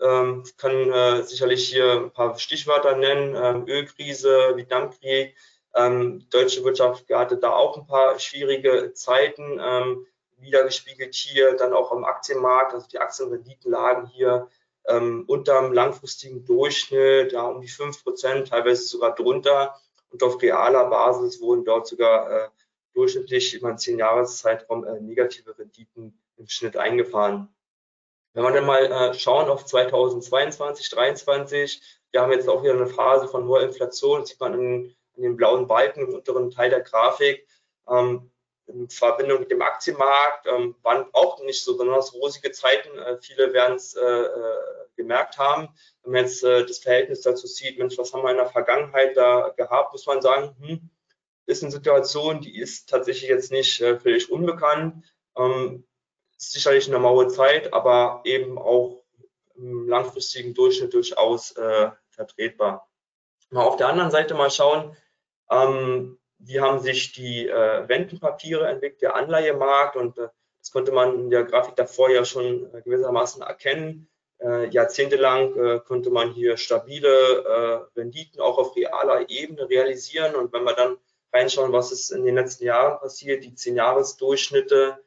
äh, 0.00 0.04
ähm, 0.04 0.44
kann 0.56 0.92
äh, 0.92 1.22
sicherlich 1.22 1.70
hier 1.70 1.92
ein 1.92 2.12
paar 2.12 2.38
Stichwörter 2.38 2.96
nennen. 2.96 3.34
Ähm, 3.34 3.66
Ölkrise, 3.66 4.56
Vietnamkrieg. 4.56 5.36
Ähm, 5.74 6.28
deutsche 6.30 6.64
Wirtschaft 6.64 7.08
hatte 7.10 7.38
da 7.38 7.52
auch 7.52 7.76
ein 7.78 7.86
paar 7.86 8.18
schwierige 8.18 8.92
Zeiten 8.94 9.60
ähm, 9.62 10.06
wiedergespiegelt 10.40 11.14
hier, 11.14 11.56
dann 11.56 11.72
auch 11.72 11.92
am 11.92 12.04
Aktienmarkt. 12.04 12.74
Also 12.74 12.86
die 12.88 12.98
Aktienrenditen 12.98 13.70
lagen 13.70 14.06
hier 14.06 14.48
ähm, 14.86 15.24
unterm 15.26 15.72
langfristigen 15.72 16.44
Durchschnitt, 16.44 17.32
ja, 17.32 17.46
um 17.46 17.60
die 17.60 17.68
fünf 17.68 18.02
Prozent, 18.02 18.48
teilweise 18.48 18.82
sogar 18.84 19.14
drunter 19.14 19.74
und 20.10 20.22
auf 20.22 20.40
realer 20.40 20.88
Basis 20.88 21.40
wurden 21.40 21.64
dort 21.64 21.86
sogar 21.86 22.30
äh, 22.30 22.48
durchschnittlich 22.94 23.54
über 23.54 23.68
einen 23.68 23.78
10-Jahres-Zeitraum 23.78 24.84
äh, 24.84 25.00
negative 25.00 25.56
Renditen 25.58 26.18
im 26.36 26.48
Schnitt 26.48 26.76
eingefahren. 26.76 27.54
Wenn 28.32 28.44
wir 28.44 28.52
dann 28.52 28.66
mal 28.66 28.84
äh, 28.84 29.14
schauen 29.14 29.48
auf 29.48 29.64
2022, 29.66 30.88
2023, 30.88 31.82
wir 32.10 32.22
haben 32.22 32.32
jetzt 32.32 32.48
auch 32.48 32.62
wieder 32.62 32.74
eine 32.74 32.86
Phase 32.86 33.28
von 33.28 33.46
hoher 33.46 33.62
Inflation, 33.62 34.20
das 34.20 34.30
sieht 34.30 34.40
man 34.40 34.54
in, 34.54 34.94
in 35.16 35.22
den 35.22 35.36
blauen 35.36 35.66
Balken 35.66 36.08
im 36.08 36.14
unteren 36.14 36.50
Teil 36.50 36.70
der 36.70 36.80
Grafik. 36.80 37.46
Ähm, 37.88 38.30
in 38.68 38.88
Verbindung 38.88 39.40
mit 39.40 39.50
dem 39.50 39.62
Aktienmarkt 39.62 40.46
ähm, 40.46 40.76
waren 40.82 41.06
auch 41.12 41.42
nicht 41.44 41.62
so 41.62 41.76
besonders 41.76 42.12
rosige 42.14 42.52
Zeiten. 42.52 42.96
Äh, 42.98 43.18
viele 43.20 43.52
werden 43.52 43.76
es 43.76 43.94
äh, 43.94 44.04
äh, 44.04 44.86
gemerkt 44.96 45.38
haben. 45.38 45.68
Wenn 46.02 46.12
man 46.12 46.24
jetzt 46.24 46.44
äh, 46.44 46.66
das 46.66 46.78
Verhältnis 46.78 47.22
dazu 47.22 47.46
sieht, 47.46 47.78
Mensch, 47.78 47.96
was 47.98 48.12
haben 48.12 48.22
wir 48.22 48.30
in 48.30 48.36
der 48.36 48.46
Vergangenheit 48.50 49.16
da 49.16 49.52
gehabt, 49.56 49.92
muss 49.92 50.06
man 50.06 50.20
sagen, 50.20 50.54
hm, 50.60 50.90
ist 51.46 51.62
eine 51.62 51.72
Situation, 51.72 52.40
die 52.40 52.58
ist 52.58 52.90
tatsächlich 52.90 53.30
jetzt 53.30 53.50
nicht 53.50 53.80
äh, 53.80 53.98
völlig 53.98 54.30
unbekannt. 54.30 55.04
Ähm, 55.36 55.86
ist 56.36 56.52
sicherlich 56.52 56.86
eine 56.88 56.98
maue 56.98 57.28
Zeit, 57.28 57.72
aber 57.72 58.20
eben 58.24 58.58
auch 58.58 59.02
im 59.54 59.88
langfristigen 59.88 60.54
Durchschnitt 60.54 60.94
durchaus 60.94 61.52
äh, 61.52 61.90
vertretbar. 62.10 62.88
Mal 63.50 63.64
auf 63.64 63.76
der 63.76 63.88
anderen 63.88 64.10
Seite 64.10 64.34
mal 64.34 64.50
schauen, 64.50 64.96
ähm, 65.50 66.17
wie 66.38 66.60
haben 66.60 66.80
sich 66.80 67.12
die 67.12 67.48
äh, 67.48 67.54
Rentenpapiere 67.56 68.66
entwickelt, 68.68 69.02
der 69.02 69.16
Anleihemarkt 69.16 69.96
und 69.96 70.18
äh, 70.18 70.28
das 70.60 70.72
konnte 70.72 70.92
man 70.92 71.14
in 71.14 71.30
der 71.30 71.44
Grafik 71.44 71.76
davor 71.76 72.10
ja 72.10 72.24
schon 72.24 72.72
äh, 72.74 72.82
gewissermaßen 72.82 73.42
erkennen. 73.42 74.08
äh, 74.40 74.68
jahrzehntelang 74.68 75.56
äh, 75.56 75.80
konnte 75.80 76.10
man 76.10 76.32
hier 76.32 76.56
stabile 76.56 77.08
äh, 77.88 77.98
Renditen 77.98 78.40
auch 78.40 78.58
auf 78.58 78.76
realer 78.76 79.28
Ebene 79.28 79.68
realisieren. 79.68 80.34
Und 80.36 80.52
wenn 80.52 80.64
wir 80.64 80.74
dann 80.74 80.96
reinschauen, 81.32 81.72
was 81.72 81.92
ist 81.92 82.10
in 82.10 82.24
den 82.24 82.36
letzten 82.36 82.64
Jahren 82.64 83.00
passiert, 83.00 83.44
die 83.44 83.52
10-Jahres-Durchschnitte, 83.52 84.98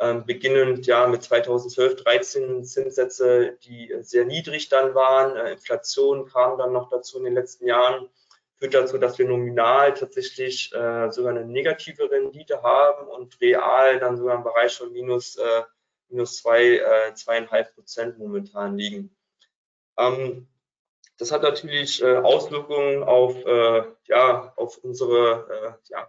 ähm, 0.00 0.24
beginnend 0.24 0.86
ja 0.86 1.06
mit 1.08 1.24
2012, 1.24 1.96
13 2.04 2.64
Zinssätze, 2.64 3.58
die 3.64 3.94
sehr 4.00 4.24
niedrig 4.24 4.68
dann 4.68 4.94
waren. 4.94 5.36
Äh, 5.36 5.52
Inflation 5.52 6.26
kam 6.26 6.58
dann 6.58 6.72
noch 6.72 6.88
dazu 6.88 7.18
in 7.18 7.24
den 7.24 7.34
letzten 7.34 7.66
Jahren, 7.66 8.08
führt 8.58 8.74
dazu, 8.74 8.98
dass 8.98 9.18
wir 9.18 9.28
nominal 9.28 9.94
tatsächlich 9.94 10.74
äh, 10.74 11.10
sogar 11.10 11.30
eine 11.30 11.44
negative 11.44 12.10
Rendite 12.10 12.62
haben 12.62 13.08
und 13.08 13.40
real 13.40 13.98
dann 14.00 14.16
sogar 14.16 14.36
im 14.36 14.44
Bereich 14.44 14.76
von 14.76 14.92
minus 14.92 15.36
äh, 15.36 15.62
minus 16.08 16.38
zwei, 16.38 16.78
äh, 16.78 17.14
zweieinhalb 17.14 17.74
Prozent 17.74 18.18
momentan 18.18 18.76
liegen. 18.76 19.16
Ähm, 19.98 20.48
das 21.18 21.32
hat 21.32 21.42
natürlich 21.42 22.02
äh, 22.02 22.16
Auswirkungen 22.16 23.02
auf, 23.02 23.34
äh, 23.44 23.82
ja, 24.04 24.52
auf 24.56 24.78
unsere 24.78 25.76
äh, 25.88 25.92
ja, 25.92 26.08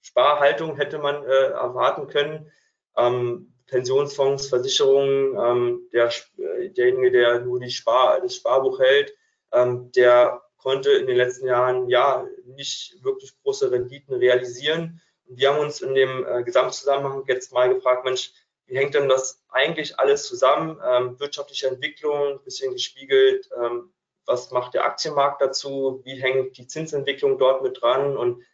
Sparhaltung, 0.00 0.76
hätte 0.76 0.98
man 0.98 1.22
äh, 1.24 1.50
erwarten 1.50 2.08
können. 2.08 2.50
Ähm, 2.96 3.52
Pensionsfonds, 3.66 4.48
Versicherungen, 4.48 5.36
ähm, 5.38 5.88
der, 5.92 6.10
äh, 6.38 6.70
derjenige, 6.70 7.10
der 7.10 7.40
nur 7.40 7.60
die 7.60 7.70
Spar, 7.70 8.20
das 8.20 8.36
Sparbuch 8.36 8.80
hält, 8.80 9.14
ähm, 9.52 9.92
der 9.92 10.42
konnte 10.58 10.90
in 10.92 11.06
den 11.06 11.16
letzten 11.16 11.46
Jahren 11.46 11.88
ja 11.88 12.26
nicht 12.44 13.02
wirklich 13.02 13.32
große 13.42 13.70
Renditen 13.70 14.14
realisieren. 14.14 15.00
Und 15.26 15.38
wir 15.38 15.52
haben 15.52 15.60
uns 15.60 15.80
in 15.80 15.94
dem 15.94 16.26
äh, 16.26 16.42
Gesamtzusammenhang 16.42 17.24
jetzt 17.26 17.52
mal 17.52 17.72
gefragt, 17.72 18.04
Mensch, 18.04 18.32
wie 18.66 18.76
hängt 18.76 18.94
denn 18.94 19.08
das 19.08 19.42
eigentlich 19.48 19.98
alles 19.98 20.24
zusammen? 20.24 20.78
Ähm, 20.84 21.18
wirtschaftliche 21.18 21.68
Entwicklung, 21.68 22.42
bisschen 22.44 22.72
gespiegelt, 22.72 23.48
ähm, 23.56 23.92
was 24.26 24.50
macht 24.50 24.74
der 24.74 24.84
Aktienmarkt 24.84 25.40
dazu? 25.40 26.02
Wie 26.04 26.20
hängt 26.20 26.58
die 26.58 26.66
Zinsentwicklung 26.66 27.38
dort 27.38 27.62
mit 27.62 27.80
dran? 27.80 28.16
Und 28.16 28.44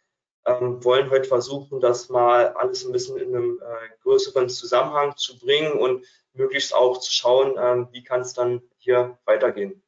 ähm, 0.45 0.83
wollen 0.83 1.09
heute 1.09 1.27
versuchen, 1.27 1.81
das 1.81 2.09
mal 2.09 2.53
alles 2.53 2.85
ein 2.85 2.91
bisschen 2.91 3.17
in 3.17 3.35
einem 3.35 3.59
äh, 3.61 3.89
größeren 4.03 4.47
Zusammenhang 4.47 5.17
zu 5.17 5.37
bringen 5.37 5.73
und 5.73 6.05
möglichst 6.33 6.73
auch 6.73 6.99
zu 6.99 7.11
schauen, 7.11 7.55
ähm, 7.59 7.89
wie 7.91 8.03
kann 8.03 8.21
es 8.21 8.33
dann 8.33 8.61
hier 8.77 9.17
weitergehen. 9.25 9.83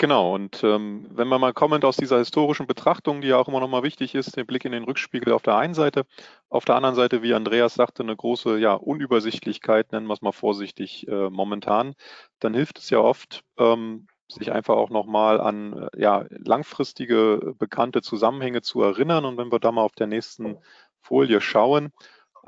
Genau, 0.00 0.32
und 0.32 0.62
ähm, 0.62 1.08
wenn 1.10 1.26
wir 1.26 1.40
mal 1.40 1.52
kommend 1.52 1.84
aus 1.84 1.96
dieser 1.96 2.18
historischen 2.18 2.68
Betrachtung, 2.68 3.20
die 3.20 3.28
ja 3.28 3.36
auch 3.36 3.48
immer 3.48 3.58
noch 3.58 3.68
mal 3.68 3.82
wichtig 3.82 4.14
ist, 4.14 4.36
den 4.36 4.46
Blick 4.46 4.64
in 4.64 4.70
den 4.70 4.84
Rückspiegel 4.84 5.32
auf 5.32 5.42
der 5.42 5.56
einen 5.56 5.74
Seite, 5.74 6.06
auf 6.48 6.64
der 6.64 6.76
anderen 6.76 6.94
Seite, 6.94 7.22
wie 7.22 7.34
Andreas 7.34 7.74
sagte, 7.74 8.04
eine 8.04 8.14
große 8.14 8.58
ja, 8.58 8.74
Unübersichtlichkeit, 8.74 9.90
nennen 9.90 10.06
wir 10.06 10.14
es 10.14 10.22
mal 10.22 10.30
vorsichtig, 10.30 11.08
äh, 11.08 11.30
momentan, 11.30 11.94
dann 12.38 12.54
hilft 12.54 12.78
es 12.78 12.90
ja 12.90 12.98
oft, 13.00 13.42
ähm, 13.58 14.06
sich 14.28 14.52
einfach 14.52 14.76
auch 14.76 14.90
nochmal 14.90 15.40
an 15.40 15.88
äh, 15.92 16.00
ja, 16.00 16.26
langfristige 16.30 17.54
bekannte 17.58 18.00
Zusammenhänge 18.00 18.62
zu 18.62 18.80
erinnern. 18.82 19.24
Und 19.24 19.36
wenn 19.36 19.50
wir 19.50 19.58
da 19.58 19.72
mal 19.72 19.82
auf 19.82 19.96
der 19.96 20.06
nächsten 20.06 20.58
Folie 21.00 21.40
schauen, 21.40 21.90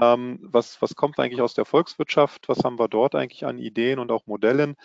ähm, 0.01 0.39
was, 0.43 0.81
was 0.83 0.95
kommt 0.95 1.19
eigentlich 1.19 1.43
aus 1.43 1.55
der 1.55 1.65
Volkswirtschaft, 1.65 2.49
was 2.49 2.63
haben 2.65 2.79
wir 2.79 2.89
dort 2.89 3.17
eigentlich 3.17 3.45
an 3.45 3.59
Ideen 3.59 3.99
und 3.99 4.13
auch 4.13 4.27
Modellen, 4.27 4.77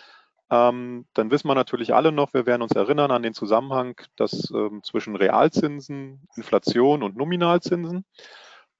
ähm, 0.50 1.06
dann 1.14 1.30
wissen 1.30 1.48
wir 1.48 1.54
natürlich 1.54 1.94
alle 1.94 2.12
noch, 2.12 2.32
wir 2.32 2.46
werden 2.46 2.62
uns 2.62 2.72
erinnern 2.72 3.10
an 3.10 3.22
den 3.22 3.34
Zusammenhang 3.34 4.00
dass, 4.16 4.50
ähm, 4.50 4.82
zwischen 4.84 5.16
Realzinsen, 5.16 6.28
Inflation 6.36 7.02
und 7.02 7.16
Nominalzinsen. 7.16 8.04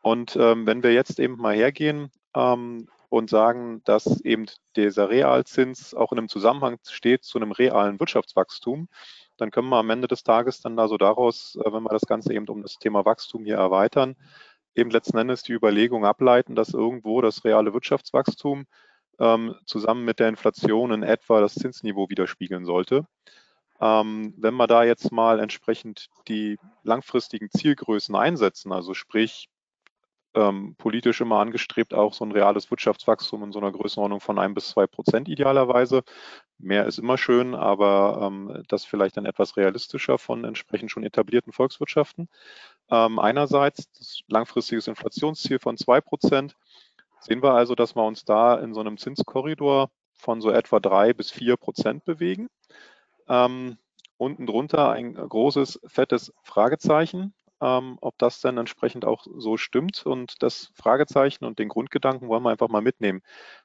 Und 0.03 0.37
ähm, 0.37 0.67
wenn 0.67 0.85
wir 0.85 0.93
jetzt 0.93 1.19
eben 1.19 1.37
mal 1.37 1.57
hergehen 1.57 2.13
ähm, 2.35 2.89
und 3.09 3.31
sagen, 3.31 3.83
dass 3.85 4.21
eben 4.21 4.47
dieser 4.77 5.11
Realzins 5.11 5.95
auch 5.95 6.13
in 6.13 6.19
einem 6.19 6.29
Zusammenhang 6.29 6.79
steht 6.89 7.25
zu 7.25 7.39
einem 7.39 7.51
realen 7.51 7.99
Wirtschaftswachstum, 7.99 8.89
dann 9.37 9.51
können 9.51 9.69
wir 9.69 9.79
am 9.79 9.91
Ende 9.91 10.07
des 10.07 10.23
Tages 10.23 10.61
dann 10.61 10.79
also 10.79 10.97
daraus, 10.97 11.59
äh, 11.65 11.73
wenn 11.73 11.83
wir 11.83 11.91
das 11.91 12.07
Ganze 12.07 12.33
eben 12.33 12.47
um 12.49 12.63
das 12.63 12.79
Thema 12.79 13.05
Wachstum 13.05 13.45
hier 13.45 13.57
erweitern, 13.57 14.15
eben 14.77 14.91
letzten 14.91 15.19
Endes 15.19 15.43
die 15.43 15.53
Überlegung 15.55 16.05
ableiten, 16.05 16.55
dass 16.55 16.75
irgendwo 16.75 17.21
das 17.21 17.45
reale 17.45 17.73
Wirtschaftswachstum 17.75 18.67
ähm, 19.19 19.55
zusammen 19.65 20.05
mit 20.05 20.21
der 20.21 20.29
Inflation 20.29 20.93
in 20.93 21.03
etwa 21.03 21.41
das 21.41 21.55
Zinsniveau 21.55 22.09
widerspiegeln 22.09 22.65
sollte. 22.65 23.07
Ähm, 23.81 24.35
wenn 24.39 24.55
wir 24.55 24.67
da 24.67 24.85
jetzt 24.85 25.13
mal 25.13 25.41
entsprechend 25.41 26.09
die 26.29 26.59
langfristigen 26.83 27.51
Zielgrößen 27.51 28.15
einsetzen, 28.15 28.73
also 28.73 28.95
sprich 28.95 29.49
ähm, 30.37 30.77
politisch 30.77 31.21
immer 31.21 31.41
angestrebt, 31.41 31.95
auch 31.95 32.13
so 32.13 32.25
ein 32.25 32.33
reales 32.33 32.71
Wirtschaftswachstum 32.71 33.43
in 33.43 33.53
so 33.53 33.59
einer 33.59 33.73
Größenordnung 33.73 34.21
von 34.21 34.39
ein 34.39 34.55
bis 34.55 34.69
zwei 34.69 34.87
Prozent 34.87 35.29
idealerweise. 35.29 36.03
Mehr 36.59 36.87
ist 36.87 36.99
immer 36.99 37.19
schön, 37.19 37.55
aber 37.55 38.21
ähm, 38.23 38.63
das 38.69 38.85
vielleicht 38.85 39.17
dann 39.17 39.27
etwas 39.27 39.57
realistischer 39.57 40.19
von 40.19 40.45
entsprechend 40.45 40.91
schon 40.91 41.05
etablierten 41.05 41.53
Volkswirtschaften. 41.53 42.29
Ähm, 42.91 43.19
einerseits 43.19 43.91
das 43.93 44.21
langfristiges 44.29 44.89
Inflationsziel 44.89 45.59
von 45.59 45.77
zwei 45.77 46.01
Prozent 46.01 46.55
Sehen 47.27 47.43
wir 47.43 47.55
also, 47.55 47.75
dass 47.75 47.97
wir 47.97 48.05
uns 48.05 48.25
da 48.25 48.55
in 48.55 48.73
so 48.73 48.81
einem 48.81 48.99
Zinskorridor 48.99 49.91
von 50.15 50.41
so 50.41 50.51
etwa 50.51 50.79
drei 50.79 51.13
bis 51.13 51.33
vier 51.33 51.57
Prozent 51.57 52.05
bewegen. 52.05 52.49
Ähm, 53.29 53.79
unten 54.17 54.47
drunter 54.47 54.91
ein 54.93 55.15
großes, 55.15 55.81
fettes 55.87 56.33
Fragezeichen, 56.45 57.35
ähm, 57.61 57.99
ob 58.01 58.17
das 58.19 58.41
denn 58.41 58.59
entsprechend 58.59 59.05
auch 59.05 59.27
so 59.37 59.57
stimmt. 59.57 60.07
Und 60.07 60.41
das 60.41 60.71
Fragezeichen 60.75 61.45
und 61.45 61.59
den 61.59 61.69
Grundgedanken 61.69 62.29
wollen 62.29 62.45
wir 62.45 62.51
einfach 62.51 62.69
mal 62.69 62.81
mitnehmen 62.81 63.23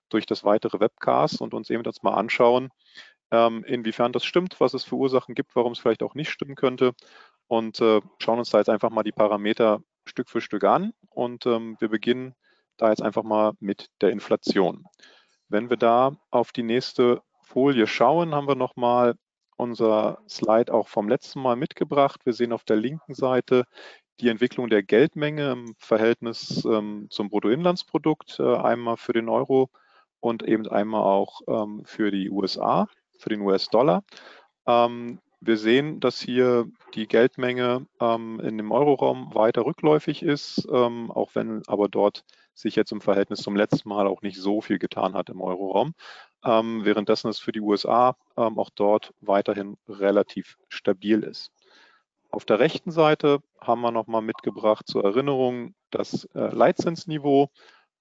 durch 0.09 0.25
das 0.25 0.43
weitere 0.43 0.79
Webcast 0.79 1.39
und 1.39 1.53
uns 1.53 1.69
eben 1.69 1.83
das 1.83 2.01
mal 2.01 2.15
anschauen, 2.15 2.69
ähm, 3.29 3.63
inwiefern 3.65 4.11
das 4.11 4.25
stimmt, 4.25 4.59
was 4.59 4.73
es 4.73 4.83
für 4.83 4.95
Ursachen 4.95 5.35
gibt, 5.35 5.55
warum 5.55 5.73
es 5.73 5.79
vielleicht 5.79 6.01
auch 6.01 6.15
nicht 6.15 6.31
stimmen 6.31 6.55
könnte. 6.55 6.93
Und 7.47 7.79
äh, 7.79 8.01
schauen 8.17 8.39
uns 8.39 8.49
da 8.49 8.57
jetzt 8.57 8.69
einfach 8.69 8.89
mal 8.89 9.03
die 9.03 9.11
Parameter 9.11 9.83
Stück 10.05 10.29
für 10.29 10.41
Stück 10.41 10.63
an. 10.63 10.93
Und 11.09 11.45
ähm, 11.45 11.77
wir 11.79 11.89
beginnen 11.89 12.33
da 12.81 12.89
jetzt 12.89 13.01
einfach 13.01 13.23
mal 13.23 13.53
mit 13.59 13.89
der 14.01 14.09
Inflation. 14.11 14.85
Wenn 15.49 15.69
wir 15.69 15.77
da 15.77 16.15
auf 16.29 16.51
die 16.51 16.63
nächste 16.63 17.21
Folie 17.43 17.87
schauen, 17.87 18.33
haben 18.33 18.47
wir 18.47 18.55
nochmal 18.55 19.15
unser 19.57 20.19
Slide 20.27 20.73
auch 20.73 20.87
vom 20.87 21.07
letzten 21.07 21.41
Mal 21.41 21.55
mitgebracht. 21.55 22.21
Wir 22.25 22.33
sehen 22.33 22.53
auf 22.53 22.63
der 22.63 22.77
linken 22.77 23.13
Seite 23.13 23.65
die 24.19 24.29
Entwicklung 24.29 24.69
der 24.69 24.83
Geldmenge 24.83 25.51
im 25.51 25.75
Verhältnis 25.77 26.65
ähm, 26.65 27.07
zum 27.09 27.29
Bruttoinlandsprodukt, 27.29 28.39
äh, 28.39 28.55
einmal 28.55 28.97
für 28.97 29.13
den 29.13 29.29
Euro 29.29 29.69
und 30.19 30.43
eben 30.43 30.67
einmal 30.67 31.03
auch 31.03 31.41
ähm, 31.47 31.83
für 31.85 32.11
die 32.11 32.29
USA, 32.29 32.87
für 33.19 33.29
den 33.29 33.41
US-Dollar. 33.41 34.03
Ähm, 34.65 35.19
wir 35.39 35.57
sehen, 35.57 35.99
dass 35.99 36.21
hier 36.21 36.67
die 36.93 37.07
Geldmenge 37.07 37.87
ähm, 37.99 38.39
in 38.39 38.57
dem 38.57 38.71
Euroraum 38.71 39.33
weiter 39.33 39.65
rückläufig 39.65 40.21
ist, 40.21 40.67
ähm, 40.71 41.11
auch 41.11 41.31
wenn 41.33 41.63
aber 41.67 41.89
dort 41.89 42.23
sich 42.53 42.75
jetzt 42.75 42.91
im 42.91 43.01
Verhältnis 43.01 43.41
zum 43.41 43.55
letzten 43.55 43.89
Mal 43.89 44.07
auch 44.07 44.21
nicht 44.21 44.37
so 44.37 44.61
viel 44.61 44.79
getan 44.79 45.13
hat 45.13 45.29
im 45.29 45.41
Euroraum. 45.41 45.93
Ähm, 46.43 46.85
währenddessen 46.85 47.29
es 47.29 47.39
für 47.39 47.51
die 47.51 47.61
USA 47.61 48.15
ähm, 48.37 48.57
auch 48.57 48.69
dort 48.69 49.13
weiterhin 49.21 49.77
relativ 49.87 50.57
stabil 50.69 51.23
ist. 51.23 51.51
Auf 52.31 52.45
der 52.45 52.59
rechten 52.59 52.91
Seite 52.91 53.39
haben 53.59 53.81
wir 53.81 53.91
nochmal 53.91 54.21
mitgebracht 54.21 54.87
zur 54.87 55.03
Erinnerung 55.03 55.75
das 55.89 56.25
äh, 56.33 56.53
Leitzinsniveau. 56.53 57.49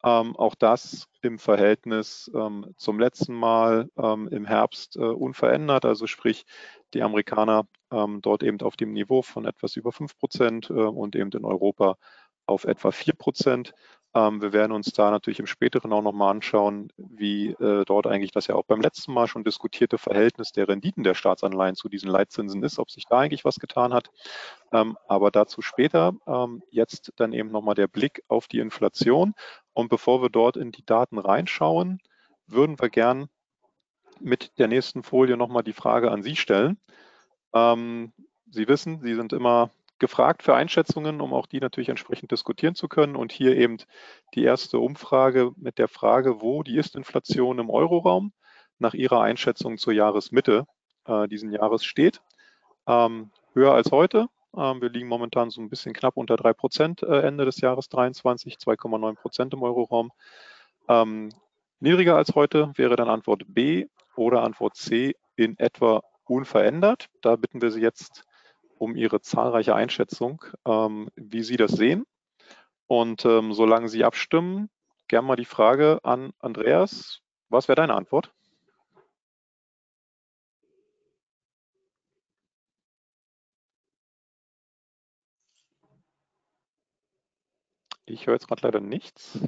Ähm, 0.02 0.34
auch 0.36 0.54
das 0.54 1.08
im 1.20 1.38
Verhältnis 1.38 2.30
ähm, 2.34 2.72
zum 2.78 2.98
letzten 2.98 3.34
Mal 3.34 3.90
ähm, 3.98 4.28
im 4.28 4.46
Herbst 4.46 4.96
äh, 4.96 5.00
unverändert. 5.00 5.84
Also 5.84 6.06
sprich, 6.06 6.46
die 6.94 7.02
Amerikaner 7.02 7.66
ähm, 7.90 8.22
dort 8.22 8.42
eben 8.42 8.60
auf 8.62 8.76
dem 8.76 8.92
Niveau 8.92 9.20
von 9.20 9.44
etwas 9.44 9.76
über 9.76 9.92
5 9.92 10.16
Prozent 10.16 10.70
äh, 10.70 10.72
und 10.72 11.16
eben 11.16 11.30
in 11.32 11.44
Europa 11.44 11.98
auf 12.46 12.64
etwa 12.64 12.92
4 12.92 13.14
Prozent. 13.14 13.74
Ähm, 14.12 14.42
wir 14.42 14.52
werden 14.52 14.72
uns 14.72 14.92
da 14.92 15.10
natürlich 15.10 15.38
im 15.38 15.46
späteren 15.46 15.92
auch 15.92 16.02
nochmal 16.02 16.32
anschauen, 16.32 16.92
wie 16.96 17.50
äh, 17.50 17.84
dort 17.84 18.06
eigentlich 18.06 18.32
das 18.32 18.48
ja 18.48 18.56
auch 18.56 18.64
beim 18.64 18.80
letzten 18.80 19.12
Mal 19.12 19.28
schon 19.28 19.44
diskutierte 19.44 19.98
Verhältnis 19.98 20.50
der 20.50 20.68
Renditen 20.68 21.04
der 21.04 21.14
Staatsanleihen 21.14 21.76
zu 21.76 21.88
diesen 21.88 22.10
Leitzinsen 22.10 22.62
ist, 22.64 22.78
ob 22.78 22.90
sich 22.90 23.04
da 23.06 23.18
eigentlich 23.18 23.44
was 23.44 23.60
getan 23.60 23.94
hat. 23.94 24.10
Ähm, 24.72 24.96
aber 25.06 25.30
dazu 25.30 25.62
später. 25.62 26.14
Ähm, 26.26 26.62
jetzt 26.70 27.12
dann 27.16 27.32
eben 27.32 27.50
nochmal 27.50 27.74
der 27.76 27.88
Blick 27.88 28.24
auf 28.28 28.48
die 28.48 28.58
Inflation. 28.58 29.34
Und 29.72 29.88
bevor 29.88 30.22
wir 30.22 30.28
dort 30.30 30.56
in 30.56 30.72
die 30.72 30.84
Daten 30.84 31.18
reinschauen, 31.18 32.00
würden 32.46 32.80
wir 32.80 32.90
gern 32.90 33.28
mit 34.18 34.58
der 34.58 34.68
nächsten 34.68 35.02
Folie 35.02 35.36
nochmal 35.36 35.62
die 35.62 35.72
Frage 35.72 36.10
an 36.10 36.22
Sie 36.22 36.36
stellen. 36.36 36.78
Sie 37.52 38.68
wissen, 38.68 39.00
Sie 39.00 39.14
sind 39.14 39.32
immer 39.32 39.70
gefragt 40.00 40.42
für 40.42 40.54
Einschätzungen, 40.54 41.20
um 41.20 41.32
auch 41.32 41.46
die 41.46 41.60
natürlich 41.60 41.88
entsprechend 41.88 42.32
diskutieren 42.32 42.74
zu 42.74 42.88
können. 42.88 43.14
Und 43.14 43.30
hier 43.30 43.56
eben 43.56 43.76
die 44.34 44.42
erste 44.42 44.80
Umfrage 44.80 45.52
mit 45.56 45.78
der 45.78 45.88
Frage, 45.88 46.40
wo 46.40 46.62
die 46.62 46.76
Ist-Inflation 46.76 47.60
im 47.60 47.70
Euroraum 47.70 48.32
nach 48.78 48.94
Ihrer 48.94 49.20
Einschätzung 49.20 49.78
zur 49.78 49.92
Jahresmitte 49.92 50.66
äh, 51.06 51.28
diesen 51.28 51.52
Jahres 51.52 51.84
steht. 51.84 52.20
Ähm, 52.86 53.30
höher 53.52 53.72
als 53.72 53.92
heute. 53.92 54.26
Ähm, 54.56 54.80
wir 54.80 54.90
liegen 54.90 55.08
momentan 55.08 55.50
so 55.50 55.60
ein 55.60 55.68
bisschen 55.68 55.92
knapp 55.92 56.16
unter 56.16 56.36
3 56.36 56.54
Prozent 56.54 57.02
äh, 57.02 57.20
Ende 57.20 57.44
des 57.44 57.60
Jahres 57.60 57.88
23, 57.88 58.56
2,9 58.56 59.14
Prozent 59.14 59.54
im 59.54 59.62
Euroraum. 59.62 60.10
Ähm, 60.88 61.28
Niedriger 61.78 62.16
als 62.16 62.34
heute 62.34 62.72
wäre 62.76 62.96
dann 62.96 63.08
Antwort 63.08 63.44
B 63.46 63.86
oder 64.16 64.42
Antwort 64.42 64.76
C 64.76 65.14
in 65.36 65.58
etwa 65.58 66.02
unverändert. 66.24 67.06
Da 67.22 67.36
bitten 67.36 67.62
wir 67.62 67.70
Sie 67.70 67.80
jetzt 67.80 68.24
um 68.80 68.96
Ihre 68.96 69.20
zahlreiche 69.20 69.74
Einschätzung, 69.74 70.42
ähm, 70.64 71.10
wie 71.14 71.42
Sie 71.42 71.58
das 71.58 71.72
sehen. 71.72 72.06
Und 72.86 73.24
ähm, 73.26 73.52
solange 73.52 73.88
Sie 73.88 74.04
abstimmen, 74.04 74.70
gerne 75.06 75.28
mal 75.28 75.36
die 75.36 75.44
Frage 75.44 76.00
an 76.02 76.32
Andreas. 76.40 77.20
Was 77.50 77.68
wäre 77.68 77.76
deine 77.76 77.94
Antwort? 77.94 78.32
Ich 88.06 88.26
höre 88.26 88.34
jetzt 88.34 88.48
gerade 88.48 88.62
leider 88.62 88.80
nichts. 88.80 89.38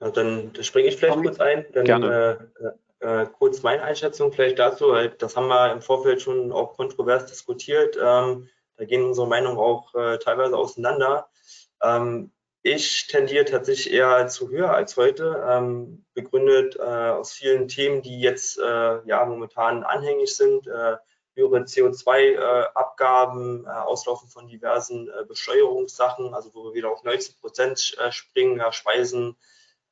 Ja, 0.00 0.10
dann 0.10 0.54
springe 0.62 0.88
ich 0.88 0.96
vielleicht 0.96 1.18
kurz 1.18 1.40
ein. 1.40 1.66
Dann, 1.72 1.84
Gerne. 1.84 2.50
Äh, 2.60 2.87
äh, 3.00 3.26
kurz 3.26 3.62
meine 3.62 3.82
Einschätzung 3.82 4.32
vielleicht 4.32 4.58
dazu. 4.58 4.92
Das 5.18 5.36
haben 5.36 5.48
wir 5.48 5.72
im 5.72 5.82
Vorfeld 5.82 6.22
schon 6.22 6.52
auch 6.52 6.76
kontrovers 6.76 7.26
diskutiert. 7.26 7.96
Ähm, 8.00 8.48
da 8.76 8.84
gehen 8.84 9.04
unsere 9.04 9.26
Meinungen 9.26 9.58
auch 9.58 9.94
äh, 9.94 10.18
teilweise 10.18 10.56
auseinander. 10.56 11.28
Ähm, 11.82 12.32
ich 12.62 13.06
tendiere 13.06 13.44
tatsächlich 13.44 13.92
eher 13.92 14.26
zu 14.28 14.50
höher 14.50 14.74
als 14.74 14.96
heute, 14.96 15.44
ähm, 15.48 16.04
begründet 16.12 16.76
äh, 16.76 16.82
aus 16.82 17.32
vielen 17.32 17.68
Themen, 17.68 18.02
die 18.02 18.20
jetzt 18.20 18.58
äh, 18.58 19.06
ja 19.06 19.24
momentan 19.24 19.84
anhängig 19.84 20.34
sind. 20.34 20.66
Äh, 20.66 20.96
höhere 21.34 21.60
CO2-Abgaben, 21.60 23.64
äh, 23.64 23.68
Auslaufen 23.68 24.28
von 24.28 24.48
diversen 24.48 25.08
Besteuerungssachen, 25.28 26.34
also 26.34 26.52
wo 26.52 26.64
wir 26.64 26.74
wieder 26.74 26.90
auf 26.90 27.04
90 27.04 27.40
Prozent 27.40 27.96
springen, 28.10 28.58
ja, 28.58 28.72
Speisen 28.72 29.36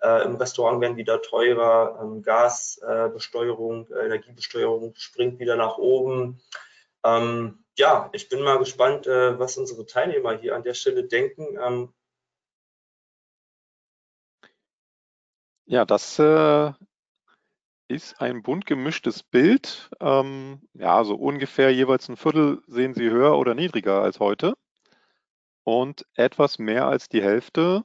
im 0.03 0.37
Restaurant 0.37 0.81
werden 0.81 0.97
wieder 0.97 1.23
teurer, 1.23 1.99
ähm, 2.03 2.23
Gasbesteuerung, 2.23 3.89
Energiebesteuerung 3.89 4.95
springt 4.97 5.39
wieder 5.39 5.57
nach 5.57 5.79
oben. 5.79 6.41
Ähm, 7.05 7.65
ja, 7.79 8.11
ich 8.13 8.29
bin 8.29 8.43
mal 8.43 8.59
gespannt, 8.59 9.07
was 9.07 9.57
unsere 9.57 9.87
Teilnehmer 9.87 10.37
hier 10.37 10.55
an 10.55 10.63
der 10.63 10.75
Stelle 10.75 11.05
denken. 11.05 11.59
Ähm, 11.61 11.93
ja, 15.69 15.85
das 15.85 16.19
äh, 16.21 16.73
ist 17.89 18.21
ein 18.21 18.43
bunt 18.43 18.67
gemischtes 18.67 19.23
Bild. 19.23 19.91
Ähm, 20.01 20.63
ja, 20.75 21.03
so 21.05 21.17
ungefähr 21.17 21.73
jeweils 21.73 22.09
ein 22.09 22.17
Viertel 22.17 22.63
sehen 22.67 22.95
Sie 22.95 23.11
höher 23.11 23.37
oder 23.37 23.55
niedriger 23.55 24.01
als 24.01 24.21
heute. 24.21 24.55
Und 25.65 26.07
etwas 26.15 26.59
mehr 26.59 26.87
als 26.87 27.09
die 27.09 27.23
Hälfte 27.23 27.85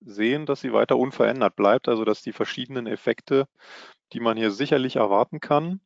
sehen, 0.00 0.46
dass 0.46 0.60
sie 0.60 0.72
weiter 0.72 0.96
unverändert 0.96 1.56
bleibt, 1.56 1.88
also 1.88 2.04
dass 2.04 2.22
die 2.22 2.32
verschiedenen 2.32 2.86
Effekte, 2.86 3.48
die 4.12 4.20
man 4.20 4.36
hier 4.36 4.50
sicherlich 4.50 4.96
erwarten 4.96 5.40
kann, 5.40 5.80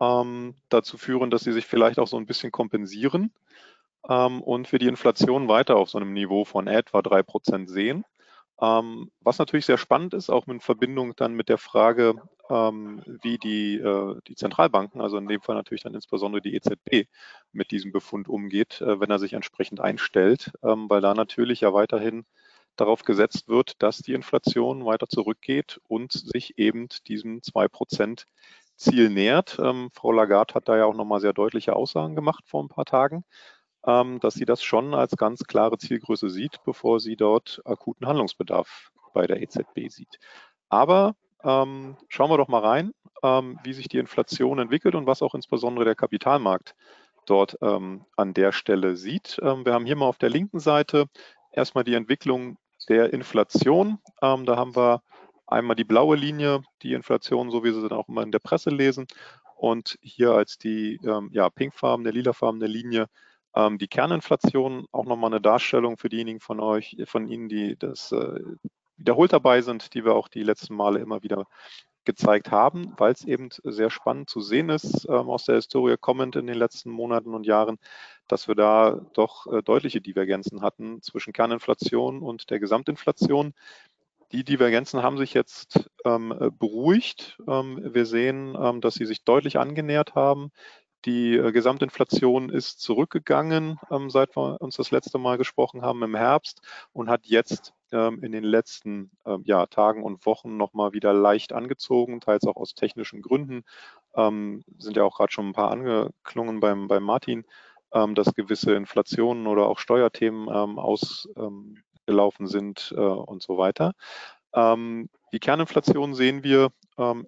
ähm, 0.00 0.54
dazu 0.68 0.98
führen, 0.98 1.30
dass 1.30 1.42
sie 1.42 1.52
sich 1.52 1.66
vielleicht 1.66 1.98
auch 1.98 2.06
so 2.06 2.16
ein 2.16 2.26
bisschen 2.26 2.52
kompensieren 2.52 3.32
ähm, 4.08 4.42
und 4.42 4.70
wir 4.72 4.78
die 4.78 4.88
Inflation 4.88 5.48
weiter 5.48 5.76
auf 5.76 5.90
so 5.90 5.98
einem 5.98 6.12
Niveau 6.12 6.44
von 6.44 6.66
etwa 6.66 7.02
drei 7.02 7.22
Prozent 7.22 7.68
sehen. 7.70 8.04
Ähm, 8.60 9.10
was 9.20 9.38
natürlich 9.38 9.66
sehr 9.66 9.78
spannend 9.78 10.12
ist, 10.14 10.30
auch 10.30 10.46
in 10.46 10.60
Verbindung 10.60 11.14
dann 11.16 11.32
mit 11.34 11.48
der 11.48 11.58
Frage, 11.58 12.14
ähm, 12.50 13.02
wie 13.22 13.38
die, 13.38 13.76
äh, 13.76 14.16
die 14.26 14.34
Zentralbanken, 14.34 15.00
also 15.00 15.16
in 15.16 15.28
dem 15.28 15.40
Fall 15.40 15.54
natürlich 15.54 15.82
dann 15.82 15.94
insbesondere 15.94 16.42
die 16.42 16.54
EZB, 16.54 17.08
mit 17.52 17.70
diesem 17.70 17.90
Befund 17.92 18.28
umgeht, 18.28 18.80
äh, 18.82 19.00
wenn 19.00 19.10
er 19.10 19.18
sich 19.18 19.32
entsprechend 19.32 19.80
einstellt, 19.80 20.52
ähm, 20.62 20.90
weil 20.90 21.00
da 21.00 21.14
natürlich 21.14 21.62
ja 21.62 21.72
weiterhin 21.72 22.26
darauf 22.76 23.02
gesetzt 23.02 23.48
wird, 23.48 23.82
dass 23.82 23.98
die 23.98 24.14
Inflation 24.14 24.84
weiter 24.84 25.08
zurückgeht 25.08 25.80
und 25.88 26.12
sich 26.12 26.58
eben 26.58 26.88
diesem 27.06 27.40
2% 27.40 28.24
Ziel 28.76 29.10
nähert. 29.10 29.58
Ähm, 29.62 29.90
Frau 29.92 30.12
Lagarde 30.12 30.54
hat 30.54 30.68
da 30.68 30.76
ja 30.76 30.86
auch 30.86 30.94
nochmal 30.94 31.20
sehr 31.20 31.34
deutliche 31.34 31.76
Aussagen 31.76 32.14
gemacht 32.14 32.44
vor 32.46 32.62
ein 32.62 32.68
paar 32.68 32.86
Tagen. 32.86 33.24
Ähm, 33.86 34.20
dass 34.20 34.34
sie 34.34 34.44
das 34.44 34.62
schon 34.62 34.92
als 34.92 35.16
ganz 35.16 35.44
klare 35.44 35.78
Zielgröße 35.78 36.28
sieht, 36.28 36.62
bevor 36.64 37.00
sie 37.00 37.16
dort 37.16 37.62
akuten 37.64 38.06
Handlungsbedarf 38.06 38.90
bei 39.14 39.26
der 39.26 39.40
EZB 39.40 39.88
sieht. 39.88 40.18
Aber 40.68 41.14
ähm, 41.42 41.96
schauen 42.08 42.30
wir 42.30 42.36
doch 42.36 42.48
mal 42.48 42.60
rein, 42.60 42.92
ähm, 43.22 43.58
wie 43.64 43.72
sich 43.72 43.88
die 43.88 43.98
Inflation 43.98 44.58
entwickelt 44.58 44.94
und 44.94 45.06
was 45.06 45.22
auch 45.22 45.34
insbesondere 45.34 45.86
der 45.86 45.94
Kapitalmarkt 45.94 46.74
dort 47.26 47.56
ähm, 47.62 48.04
an 48.16 48.34
der 48.34 48.52
Stelle 48.52 48.96
sieht. 48.96 49.38
Ähm, 49.42 49.64
wir 49.64 49.72
haben 49.72 49.86
hier 49.86 49.96
mal 49.96 50.06
auf 50.06 50.18
der 50.18 50.30
linken 50.30 50.60
Seite 50.60 51.06
erstmal 51.52 51.84
die 51.84 51.94
Entwicklung 51.94 52.56
der 52.88 53.12
Inflation. 53.12 53.98
Ähm, 54.22 54.46
da 54.46 54.56
haben 54.56 54.76
wir 54.76 55.02
einmal 55.46 55.76
die 55.76 55.84
blaue 55.84 56.16
Linie, 56.16 56.62
die 56.82 56.92
Inflation, 56.92 57.50
so 57.50 57.64
wie 57.64 57.72
Sie 57.72 57.82
dann 57.82 57.98
auch 57.98 58.08
immer 58.08 58.22
in 58.22 58.32
der 58.32 58.38
Presse 58.38 58.70
lesen. 58.70 59.06
Und 59.56 59.98
hier 60.00 60.32
als 60.32 60.56
die 60.58 60.98
ja, 61.02 61.50
pinkfarbene, 61.50 62.10
lilafarbene 62.10 62.66
Linie 62.66 63.08
ähm, 63.54 63.78
die 63.78 63.88
Kerninflation, 63.88 64.86
auch 64.92 65.06
nochmal 65.06 65.30
eine 65.30 65.40
Darstellung 65.40 65.96
für 65.96 66.08
diejenigen 66.08 66.40
von 66.40 66.60
euch, 66.60 66.96
von 67.04 67.26
Ihnen, 67.26 67.48
die 67.48 67.76
das 67.76 68.12
äh, 68.12 68.40
wiederholt 68.96 69.32
dabei 69.32 69.62
sind, 69.62 69.94
die 69.94 70.04
wir 70.04 70.14
auch 70.14 70.28
die 70.28 70.42
letzten 70.42 70.74
Male 70.74 71.00
immer 71.00 71.22
wieder 71.22 71.46
gezeigt 72.10 72.50
haben, 72.50 72.92
weil 72.96 73.12
es 73.12 73.24
eben 73.24 73.50
sehr 73.62 73.88
spannend 73.88 74.28
zu 74.28 74.40
sehen 74.40 74.68
ist 74.68 75.06
ähm, 75.08 75.30
aus 75.30 75.44
der 75.44 75.54
Historie 75.54 75.96
kommend 75.96 76.34
in 76.34 76.48
den 76.48 76.56
letzten 76.56 76.90
Monaten 76.90 77.34
und 77.34 77.46
Jahren, 77.46 77.78
dass 78.26 78.48
wir 78.48 78.56
da 78.56 79.00
doch 79.12 79.46
äh, 79.46 79.62
deutliche 79.62 80.00
Divergenzen 80.00 80.60
hatten 80.60 81.02
zwischen 81.02 81.32
Kerninflation 81.32 82.20
und 82.20 82.50
der 82.50 82.58
Gesamtinflation. 82.58 83.54
Die 84.32 84.42
Divergenzen 84.42 85.02
haben 85.02 85.18
sich 85.18 85.34
jetzt 85.34 85.88
ähm, 86.04 86.34
beruhigt. 86.58 87.38
Ähm, 87.48 87.80
wir 87.94 88.06
sehen, 88.06 88.56
ähm, 88.60 88.80
dass 88.80 88.94
sie 88.94 89.06
sich 89.06 89.22
deutlich 89.22 89.58
angenähert 89.58 90.16
haben. 90.16 90.50
Die 91.06 91.34
äh, 91.34 91.52
Gesamtinflation 91.52 92.50
ist 92.50 92.80
zurückgegangen, 92.80 93.78
ähm, 93.90 94.10
seit 94.10 94.36
wir 94.36 94.60
uns 94.60 94.76
das 94.76 94.90
letzte 94.90 95.18
Mal 95.18 95.38
gesprochen 95.38 95.82
haben 95.82 96.02
im 96.02 96.14
Herbst 96.14 96.60
und 96.92 97.08
hat 97.08 97.26
jetzt 97.26 97.72
ähm, 97.90 98.22
in 98.22 98.32
den 98.32 98.44
letzten 98.44 99.10
ähm, 99.24 99.42
ja, 99.46 99.64
Tagen 99.66 100.02
und 100.02 100.26
Wochen 100.26 100.58
nochmal 100.58 100.92
wieder 100.92 101.14
leicht 101.14 101.54
angezogen, 101.54 102.20
teils 102.20 102.44
auch 102.44 102.56
aus 102.56 102.74
technischen 102.74 103.22
Gründen. 103.22 103.64
Ähm, 104.14 104.62
sind 104.78 104.96
ja 104.96 105.04
auch 105.04 105.16
gerade 105.16 105.32
schon 105.32 105.48
ein 105.48 105.52
paar 105.54 105.70
angeklungen 105.70 106.60
beim, 106.60 106.86
beim 106.86 107.02
Martin, 107.02 107.46
ähm, 107.92 108.14
dass 108.14 108.34
gewisse 108.34 108.74
Inflationen 108.74 109.46
oder 109.46 109.68
auch 109.68 109.78
Steuerthemen 109.78 110.48
ähm, 110.54 110.78
ausgelaufen 110.78 112.46
sind 112.46 112.92
äh, 112.94 113.00
und 113.00 113.42
so 113.42 113.56
weiter. 113.56 113.92
die 115.32 115.38
Kerninflation 115.38 116.14
sehen 116.14 116.42
wir, 116.42 116.72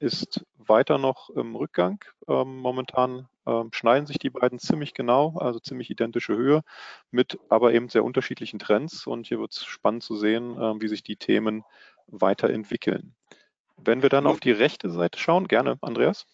ist 0.00 0.44
weiter 0.58 0.98
noch 0.98 1.30
im 1.30 1.54
Rückgang. 1.54 2.04
momentan 2.26 3.28
ähm, 3.46 3.70
schneiden 3.72 4.06
sich 4.06 4.18
die 4.18 4.30
beiden 4.30 4.58
ziemlich 4.58 4.94
genau, 4.94 5.36
also 5.38 5.58
ziemlich 5.58 5.90
identische 5.90 6.36
Höhe, 6.36 6.62
mit 7.10 7.38
aber 7.48 7.72
eben 7.74 7.88
sehr 7.88 8.04
unterschiedlichen 8.04 8.58
Trends. 8.58 9.06
Und 9.06 9.26
hier 9.26 9.40
wird 9.40 9.52
es 9.52 9.64
spannend 9.64 10.02
zu 10.02 10.16
sehen, 10.16 10.56
äh, 10.56 10.80
wie 10.80 10.88
sich 10.88 11.02
die 11.02 11.16
Themen 11.16 11.64
weiterentwickeln. 12.06 13.14
Wenn 13.76 14.02
wir 14.02 14.08
dann 14.08 14.26
auf 14.26 14.40
die 14.40 14.52
rechte 14.52 14.90
Seite 14.90 15.18
schauen, 15.18 15.48
gerne, 15.48 15.78
Andreas. 15.80 16.26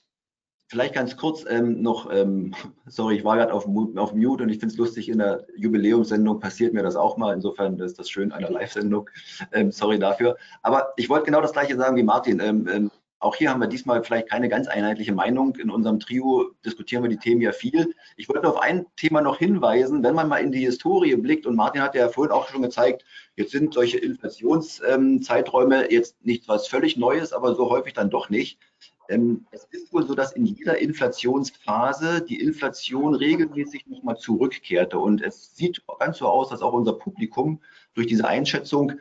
Vielleicht 0.71 0.95
ganz 0.95 1.17
kurz 1.17 1.47
ähm, 1.49 1.81
noch, 1.81 2.13
ähm, 2.13 2.55
sorry, 2.87 3.17
ich 3.17 3.25
war 3.25 3.37
gerade 3.37 3.55
auf, 3.55 3.67
auf 3.97 4.13
Mute 4.13 4.43
und 4.43 4.51
ich 4.51 4.59
finde 4.59 4.75
es 4.75 4.77
lustig, 4.77 5.09
in 5.09 5.17
der 5.17 5.47
Jubiläumssendung 5.57 6.41
passiert 6.41 6.75
mir 6.75 6.83
das 6.83 6.95
auch 6.95 7.17
mal. 7.17 7.33
Insofern 7.33 7.79
ist 7.81 7.99
das 7.99 8.11
schön 8.11 8.33
einer 8.33 8.51
Live-Sendung. 8.51 9.09
Ähm, 9.53 9.73
sorry 9.73 9.99
dafür. 9.99 10.37
Aber 10.61 10.93
ich 10.97 11.09
wollte 11.09 11.25
genau 11.25 11.41
das 11.41 11.55
gleiche 11.55 11.75
sagen 11.75 11.97
wie 11.97 12.03
Martin. 12.03 12.91
Auch 13.21 13.35
hier 13.35 13.51
haben 13.51 13.61
wir 13.61 13.67
diesmal 13.67 14.05
vielleicht 14.05 14.29
keine 14.29 14.49
ganz 14.49 14.69
einheitliche 14.69 15.13
Meinung. 15.13 15.57
In 15.57 15.71
unserem 15.71 15.99
Trio 15.99 16.53
diskutieren 16.65 17.03
wir 17.03 17.11
die 17.11 17.17
Themen 17.17 17.41
ja 17.41 17.51
viel. 17.51 17.95
Ich 18.17 18.29
wollte 18.29 18.49
auf 18.49 18.61
ein 18.61 18.87
Thema 18.97 19.21
noch 19.21 19.39
hinweisen. 19.39 20.05
Wenn 20.05 20.15
man 20.15 20.29
mal 20.29 20.39
in 20.39 20.53
die 20.53 20.65
Historie 20.65 21.17
blickt, 21.17 21.45
und 21.45 21.57
Martin 21.57 21.83
hat 21.83 21.97
ja 21.97 22.09
vorhin 22.09 22.33
auch 22.33 22.49
schon 22.49 22.63
gezeigt, 22.63 23.05
jetzt 23.35 23.51
sind 23.51 23.75
solche 23.75 23.99
Inflationszeiträume 23.99 25.91
jetzt 25.91 26.25
nichts 26.25 26.47
was 26.47 26.69
völlig 26.69 26.97
Neues, 26.97 27.33
aber 27.33 27.57
so 27.57 27.69
häufig 27.71 27.93
dann 27.93 28.11
doch 28.11 28.31
nicht. 28.31 28.61
Ähm, 29.09 29.47
es 29.51 29.65
ist 29.71 29.93
wohl 29.93 30.07
so, 30.07 30.15
dass 30.15 30.33
in 30.33 30.45
jeder 30.45 30.79
Inflationsphase 30.79 32.23
die 32.23 32.41
Inflation 32.41 33.15
regelmäßig 33.15 33.87
nochmal 33.87 34.19
zurückkehrte. 34.19 34.99
Und 34.99 35.23
es 35.23 35.57
sieht 35.57 35.83
ganz 35.99 36.19
so 36.19 36.29
aus, 36.29 36.51
dass 36.51 36.63
auch 36.63 36.73
unser 36.73 36.93
Publikum 36.93 37.61
durch 37.95 38.07
diese 38.07 38.29
Einschätzung 38.29 38.93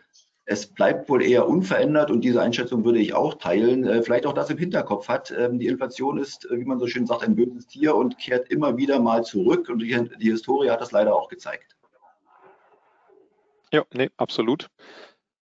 es 0.49 0.65
bleibt 0.65 1.09
wohl 1.09 1.21
eher 1.21 1.47
unverändert 1.47 2.09
und 2.09 2.21
diese 2.21 2.41
Einschätzung 2.41 2.85
würde 2.85 2.99
ich 2.99 3.13
auch 3.13 3.33
teilen. 3.33 3.85
Äh, 3.85 4.01
vielleicht 4.01 4.25
auch 4.25 4.33
das 4.33 4.49
im 4.49 4.57
Hinterkopf 4.57 5.09
hat. 5.09 5.29
Ähm, 5.29 5.59
die 5.59 5.67
Inflation 5.67 6.17
ist, 6.17 6.49
äh, 6.49 6.57
wie 6.57 6.63
man 6.63 6.79
so 6.79 6.87
schön 6.87 7.05
sagt, 7.05 7.23
ein 7.23 7.35
böses 7.35 7.67
Tier 7.67 7.93
und 7.95 8.17
kehrt 8.17 8.49
immer 8.49 8.77
wieder 8.77 8.99
mal 8.99 9.25
zurück 9.25 9.67
und 9.67 9.79
die, 9.79 10.09
die 10.19 10.31
Historie 10.31 10.69
hat 10.69 10.79
das 10.79 10.93
leider 10.93 11.13
auch 11.13 11.27
gezeigt. 11.27 11.75
Ja, 13.73 13.83
nee, 13.93 14.09
absolut. 14.15 14.69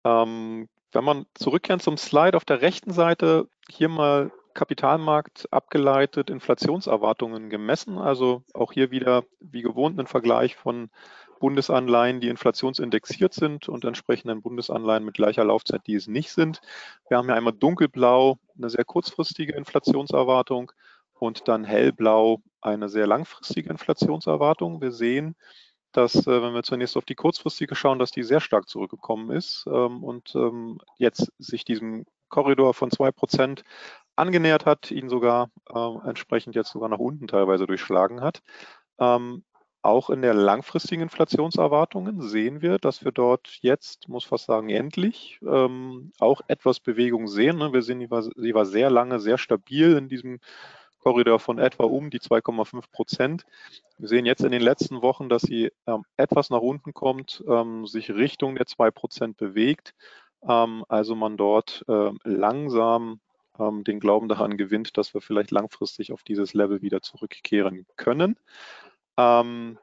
Ähm, 0.04 0.68
wenn 0.90 1.04
man 1.04 1.26
zurückkehrt 1.34 1.80
zum 1.80 1.96
Slide 1.96 2.36
auf 2.36 2.44
der 2.44 2.60
rechten 2.60 2.92
Seite, 2.92 3.46
hier 3.70 3.88
mal 3.88 4.32
Kapitalmarkt 4.54 5.46
abgeleitet, 5.52 6.28
Inflationserwartungen 6.28 7.50
gemessen. 7.50 7.98
Also 7.98 8.42
auch 8.52 8.72
hier 8.72 8.90
wieder 8.90 9.22
wie 9.38 9.62
gewohnt 9.62 10.00
ein 10.00 10.08
Vergleich 10.08 10.56
von 10.56 10.90
Bundesanleihen, 11.38 12.20
die 12.20 12.28
inflationsindexiert 12.28 13.34
sind 13.34 13.68
und 13.68 13.84
entsprechenden 13.84 14.42
Bundesanleihen 14.42 15.04
mit 15.04 15.14
gleicher 15.14 15.44
Laufzeit, 15.44 15.86
die 15.86 15.94
es 15.94 16.06
nicht 16.06 16.32
sind. 16.32 16.60
Wir 17.08 17.18
haben 17.18 17.26
hier 17.26 17.36
einmal 17.36 17.52
dunkelblau 17.52 18.38
eine 18.56 18.70
sehr 18.70 18.84
kurzfristige 18.84 19.54
Inflationserwartung 19.54 20.72
und 21.14 21.48
dann 21.48 21.64
hellblau 21.64 22.42
eine 22.60 22.88
sehr 22.88 23.06
langfristige 23.06 23.70
Inflationserwartung. 23.70 24.80
Wir 24.80 24.92
sehen, 24.92 25.36
dass, 25.92 26.14
äh, 26.26 26.42
wenn 26.42 26.54
wir 26.54 26.62
zunächst 26.62 26.96
auf 26.96 27.04
die 27.04 27.14
kurzfristige 27.14 27.74
schauen, 27.74 27.98
dass 27.98 28.10
die 28.10 28.22
sehr 28.22 28.40
stark 28.40 28.68
zurückgekommen 28.68 29.30
ist 29.30 29.64
ähm, 29.66 30.04
und 30.04 30.34
ähm, 30.34 30.80
jetzt 30.96 31.32
sich 31.38 31.64
diesem 31.64 32.04
Korridor 32.28 32.74
von 32.74 32.90
2% 32.90 33.62
angenähert 34.16 34.66
hat, 34.66 34.90
ihn 34.90 35.08
sogar 35.08 35.50
äh, 35.72 36.08
entsprechend 36.08 36.54
jetzt 36.54 36.70
sogar 36.70 36.88
nach 36.88 36.98
unten 36.98 37.26
teilweise 37.26 37.66
durchschlagen 37.66 38.20
hat. 38.20 38.42
Ähm, 38.98 39.44
auch 39.88 40.10
in 40.10 40.22
der 40.22 40.34
langfristigen 40.34 41.02
Inflationserwartungen 41.02 42.20
sehen 42.20 42.62
wir, 42.62 42.78
dass 42.78 43.04
wir 43.04 43.12
dort 43.12 43.58
jetzt, 43.62 44.08
muss 44.08 44.24
fast 44.24 44.46
sagen, 44.46 44.68
endlich 44.68 45.40
ähm, 45.42 46.12
auch 46.18 46.42
etwas 46.48 46.80
Bewegung 46.80 47.26
sehen. 47.26 47.58
Ne? 47.58 47.72
Wir 47.72 47.82
sehen, 47.82 48.00
sie 48.00 48.10
war, 48.10 48.22
sie 48.22 48.54
war 48.54 48.66
sehr 48.66 48.90
lange 48.90 49.18
sehr 49.18 49.38
stabil 49.38 49.96
in 49.96 50.08
diesem 50.08 50.40
Korridor 51.00 51.38
von 51.38 51.58
etwa 51.58 51.84
um 51.84 52.10
die 52.10 52.20
2,5 52.20 52.84
Prozent. 52.92 53.44
Wir 53.98 54.08
sehen 54.08 54.26
jetzt 54.26 54.44
in 54.44 54.52
den 54.52 54.62
letzten 54.62 55.00
Wochen, 55.02 55.28
dass 55.28 55.42
sie 55.42 55.70
ähm, 55.86 56.04
etwas 56.16 56.50
nach 56.50 56.60
unten 56.60 56.92
kommt, 56.92 57.42
ähm, 57.48 57.86
sich 57.86 58.10
Richtung 58.10 58.56
der 58.56 58.66
2 58.66 58.90
Prozent 58.90 59.36
bewegt. 59.36 59.94
Ähm, 60.46 60.84
also 60.88 61.14
man 61.14 61.36
dort 61.36 61.84
äh, 61.88 62.10
langsam 62.24 63.20
ähm, 63.58 63.84
den 63.84 64.00
Glauben 64.00 64.28
daran 64.28 64.56
gewinnt, 64.56 64.98
dass 64.98 65.14
wir 65.14 65.20
vielleicht 65.20 65.50
langfristig 65.50 66.12
auf 66.12 66.22
dieses 66.22 66.54
Level 66.54 66.82
wieder 66.82 67.00
zurückkehren 67.00 67.86
können. 67.96 68.36
Ähm, 69.18 69.78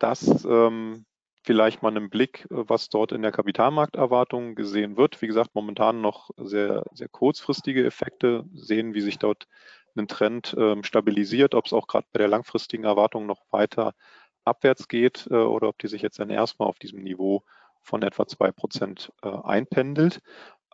das 0.00 0.44
ähm, 0.44 1.06
vielleicht 1.42 1.82
mal 1.82 1.88
einen 1.88 2.10
Blick, 2.10 2.46
was 2.50 2.88
dort 2.88 3.12
in 3.12 3.22
der 3.22 3.32
Kapitalmarkterwartung 3.32 4.54
gesehen 4.54 4.96
wird. 4.96 5.22
Wie 5.22 5.26
gesagt, 5.26 5.54
momentan 5.54 6.00
noch 6.00 6.30
sehr, 6.36 6.84
sehr 6.92 7.08
kurzfristige 7.08 7.84
Effekte, 7.84 8.44
sehen, 8.52 8.92
wie 8.94 9.00
sich 9.00 9.18
dort 9.18 9.46
ein 9.96 10.08
Trend 10.08 10.54
ähm, 10.58 10.84
stabilisiert, 10.84 11.54
ob 11.54 11.66
es 11.66 11.72
auch 11.72 11.86
gerade 11.86 12.06
bei 12.12 12.18
der 12.18 12.28
langfristigen 12.28 12.84
Erwartung 12.84 13.26
noch 13.26 13.42
weiter 13.50 13.94
abwärts 14.44 14.88
geht 14.88 15.26
äh, 15.30 15.34
oder 15.34 15.68
ob 15.68 15.78
die 15.78 15.88
sich 15.88 16.02
jetzt 16.02 16.18
dann 16.18 16.30
erstmal 16.30 16.68
auf 16.68 16.78
diesem 16.78 17.02
Niveau 17.02 17.44
von 17.82 18.02
etwa 18.02 18.26
2 18.26 18.52
Prozent 18.52 19.12
äh, 19.22 19.28
einpendelt. 19.28 20.20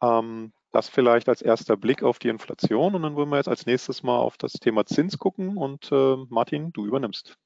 Ähm, 0.02 0.52
das 0.72 0.88
vielleicht 0.88 1.28
als 1.28 1.40
erster 1.42 1.76
Blick 1.76 2.02
auf 2.02 2.18
die 2.18 2.28
Inflation 2.28 2.94
und 2.94 3.02
dann 3.02 3.16
wollen 3.16 3.30
wir 3.30 3.38
jetzt 3.38 3.48
als 3.48 3.66
nächstes 3.66 4.02
mal 4.02 4.18
auf 4.18 4.36
das 4.36 4.52
Thema 4.52 4.84
Zins 4.84 5.18
gucken 5.18 5.56
und 5.56 5.90
äh, 5.90 6.16
Martin, 6.28 6.72
du 6.72 6.84
übernimmst. 6.84 7.38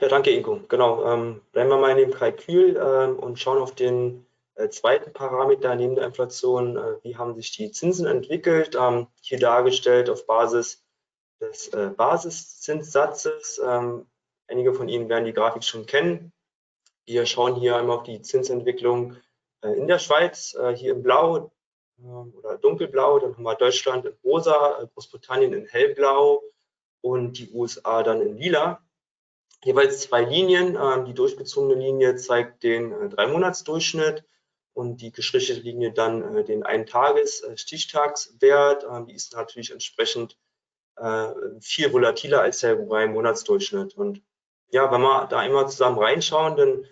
Ja, 0.00 0.08
danke 0.08 0.30
Ingo. 0.30 0.60
Genau, 0.68 1.04
ähm, 1.04 1.42
bleiben 1.52 1.68
wir 1.68 1.76
mal 1.76 1.90
in 1.90 1.98
dem 1.98 2.10
Kalkül 2.10 2.74
ähm, 2.82 3.18
und 3.18 3.38
schauen 3.38 3.58
auf 3.58 3.74
den 3.74 4.24
äh, 4.54 4.70
zweiten 4.70 5.12
Parameter 5.12 5.74
neben 5.74 5.94
der 5.94 6.06
Inflation. 6.06 6.78
Äh, 6.78 7.02
wie 7.02 7.16
haben 7.16 7.34
sich 7.34 7.52
die 7.52 7.70
Zinsen 7.70 8.06
entwickelt? 8.06 8.78
Ähm, 8.80 9.08
hier 9.20 9.38
dargestellt 9.38 10.08
auf 10.08 10.26
Basis 10.26 10.82
des 11.38 11.68
äh, 11.74 11.90
Basiszinssatzes. 11.94 13.60
Ähm, 13.62 14.06
einige 14.48 14.72
von 14.72 14.88
Ihnen 14.88 15.10
werden 15.10 15.26
die 15.26 15.34
Grafik 15.34 15.64
schon 15.64 15.84
kennen. 15.84 16.32
Wir 17.04 17.26
schauen 17.26 17.56
hier 17.56 17.76
einmal 17.76 17.98
auf 17.98 18.04
die 18.04 18.22
Zinsentwicklung 18.22 19.16
äh, 19.60 19.68
in 19.68 19.86
der 19.86 19.98
Schweiz, 19.98 20.54
äh, 20.54 20.74
hier 20.74 20.94
in 20.94 21.02
Blau 21.02 21.52
ähm, 21.98 22.32
oder 22.38 22.56
dunkelblau, 22.56 23.18
dann 23.18 23.34
haben 23.34 23.42
wir 23.42 23.54
Deutschland 23.54 24.06
in 24.06 24.14
rosa, 24.24 24.88
Großbritannien 24.94 25.52
in 25.52 25.66
hellblau 25.66 26.42
und 27.02 27.38
die 27.38 27.50
USA 27.52 28.02
dann 28.02 28.22
in 28.22 28.38
lila. 28.38 28.80
Jeweils 29.64 30.00
zwei 30.00 30.22
Linien. 30.22 30.78
Ähm, 30.80 31.04
die 31.04 31.14
durchgezogene 31.14 31.74
Linie 31.74 32.16
zeigt 32.16 32.62
den 32.62 32.92
äh, 32.92 33.08
Drei-Monats-Durchschnitt 33.08 34.24
und 34.72 35.00
die 35.00 35.12
gestrichelte 35.12 35.62
Linie 35.62 35.92
dann 35.92 36.44
den 36.46 36.62
Ein-Tages-Stichtagswert. 36.62 38.86
Ähm, 38.90 39.06
die 39.06 39.14
ist 39.14 39.34
natürlich 39.34 39.70
entsprechend 39.70 40.38
viel 41.60 41.94
volatiler 41.94 42.42
als 42.42 42.60
der 42.60 42.76
Drei-Monats-Durchschnitt. 42.76 43.96
Und 43.96 44.20
ja, 44.68 44.92
wenn 44.92 45.00
wir 45.00 45.28
da 45.28 45.42
immer 45.42 45.66
zusammen 45.66 45.98
reinschauen, 45.98 46.56
dann 46.56 46.84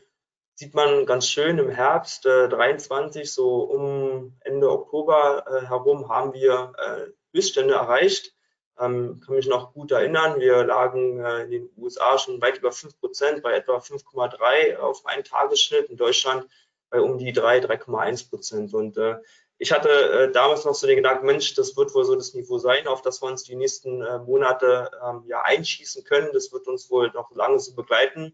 sieht 0.58 0.74
man 0.74 1.06
ganz 1.06 1.28
schön 1.28 1.58
im 1.58 1.70
Herbst 1.70 2.26
äh, 2.26 2.48
23, 2.48 3.32
so 3.32 3.60
um 3.60 4.36
Ende 4.40 4.70
Oktober 4.70 5.44
äh, 5.46 5.66
herum, 5.66 6.08
haben 6.08 6.32
wir 6.32 6.72
äh, 6.76 7.06
Höchststände 7.32 7.74
erreicht. 7.74 8.34
Ähm, 8.80 9.20
kann 9.24 9.34
mich 9.34 9.48
noch 9.48 9.72
gut 9.72 9.90
erinnern, 9.90 10.38
wir 10.38 10.64
lagen 10.64 11.20
äh, 11.20 11.42
in 11.44 11.50
den 11.50 11.70
USA 11.76 12.18
schon 12.18 12.40
weit 12.40 12.58
über 12.58 12.72
5 12.72 12.98
Prozent, 13.00 13.42
bei 13.42 13.54
etwa 13.54 13.78
5,3 13.78 14.76
auf 14.76 15.04
einen 15.06 15.24
Tagesschnitt, 15.24 15.90
in 15.90 15.96
Deutschland 15.96 16.46
bei 16.90 17.00
um 17.00 17.18
die 17.18 17.32
3, 17.32 17.58
3,1 17.58 18.30
Prozent. 18.30 18.74
Und 18.74 18.96
äh, 18.96 19.16
ich 19.58 19.72
hatte 19.72 19.88
äh, 19.88 20.32
damals 20.32 20.64
noch 20.64 20.74
so 20.74 20.86
den 20.86 20.96
Gedanken, 20.96 21.26
Mensch, 21.26 21.54
das 21.54 21.76
wird 21.76 21.94
wohl 21.94 22.04
so 22.04 22.14
das 22.14 22.34
Niveau 22.34 22.58
sein, 22.58 22.86
auf 22.86 23.02
das 23.02 23.20
wir 23.20 23.26
uns 23.26 23.42
die 23.42 23.56
nächsten 23.56 24.02
äh, 24.02 24.18
Monate 24.18 24.90
ähm, 25.04 25.24
ja 25.26 25.42
einschießen 25.42 26.04
können. 26.04 26.30
Das 26.32 26.52
wird 26.52 26.66
uns 26.68 26.90
wohl 26.90 27.10
noch 27.10 27.34
lange 27.34 27.58
so 27.58 27.74
begleiten 27.74 28.32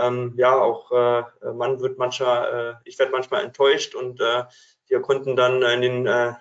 ähm, 0.00 0.34
ja, 0.36 0.56
auch 0.56 0.90
äh, 0.92 1.52
man 1.52 1.80
wird 1.80 1.98
manchmal, 1.98 2.78
äh, 2.84 2.88
ich 2.88 2.98
werde 2.98 3.12
manchmal 3.12 3.44
enttäuscht 3.44 3.94
und 3.94 4.20
äh, 4.20 4.44
wir 4.86 5.00
konnten 5.02 5.36
dann 5.36 5.62
in 5.62 5.82
den 5.82 6.06
äh, 6.06 6.32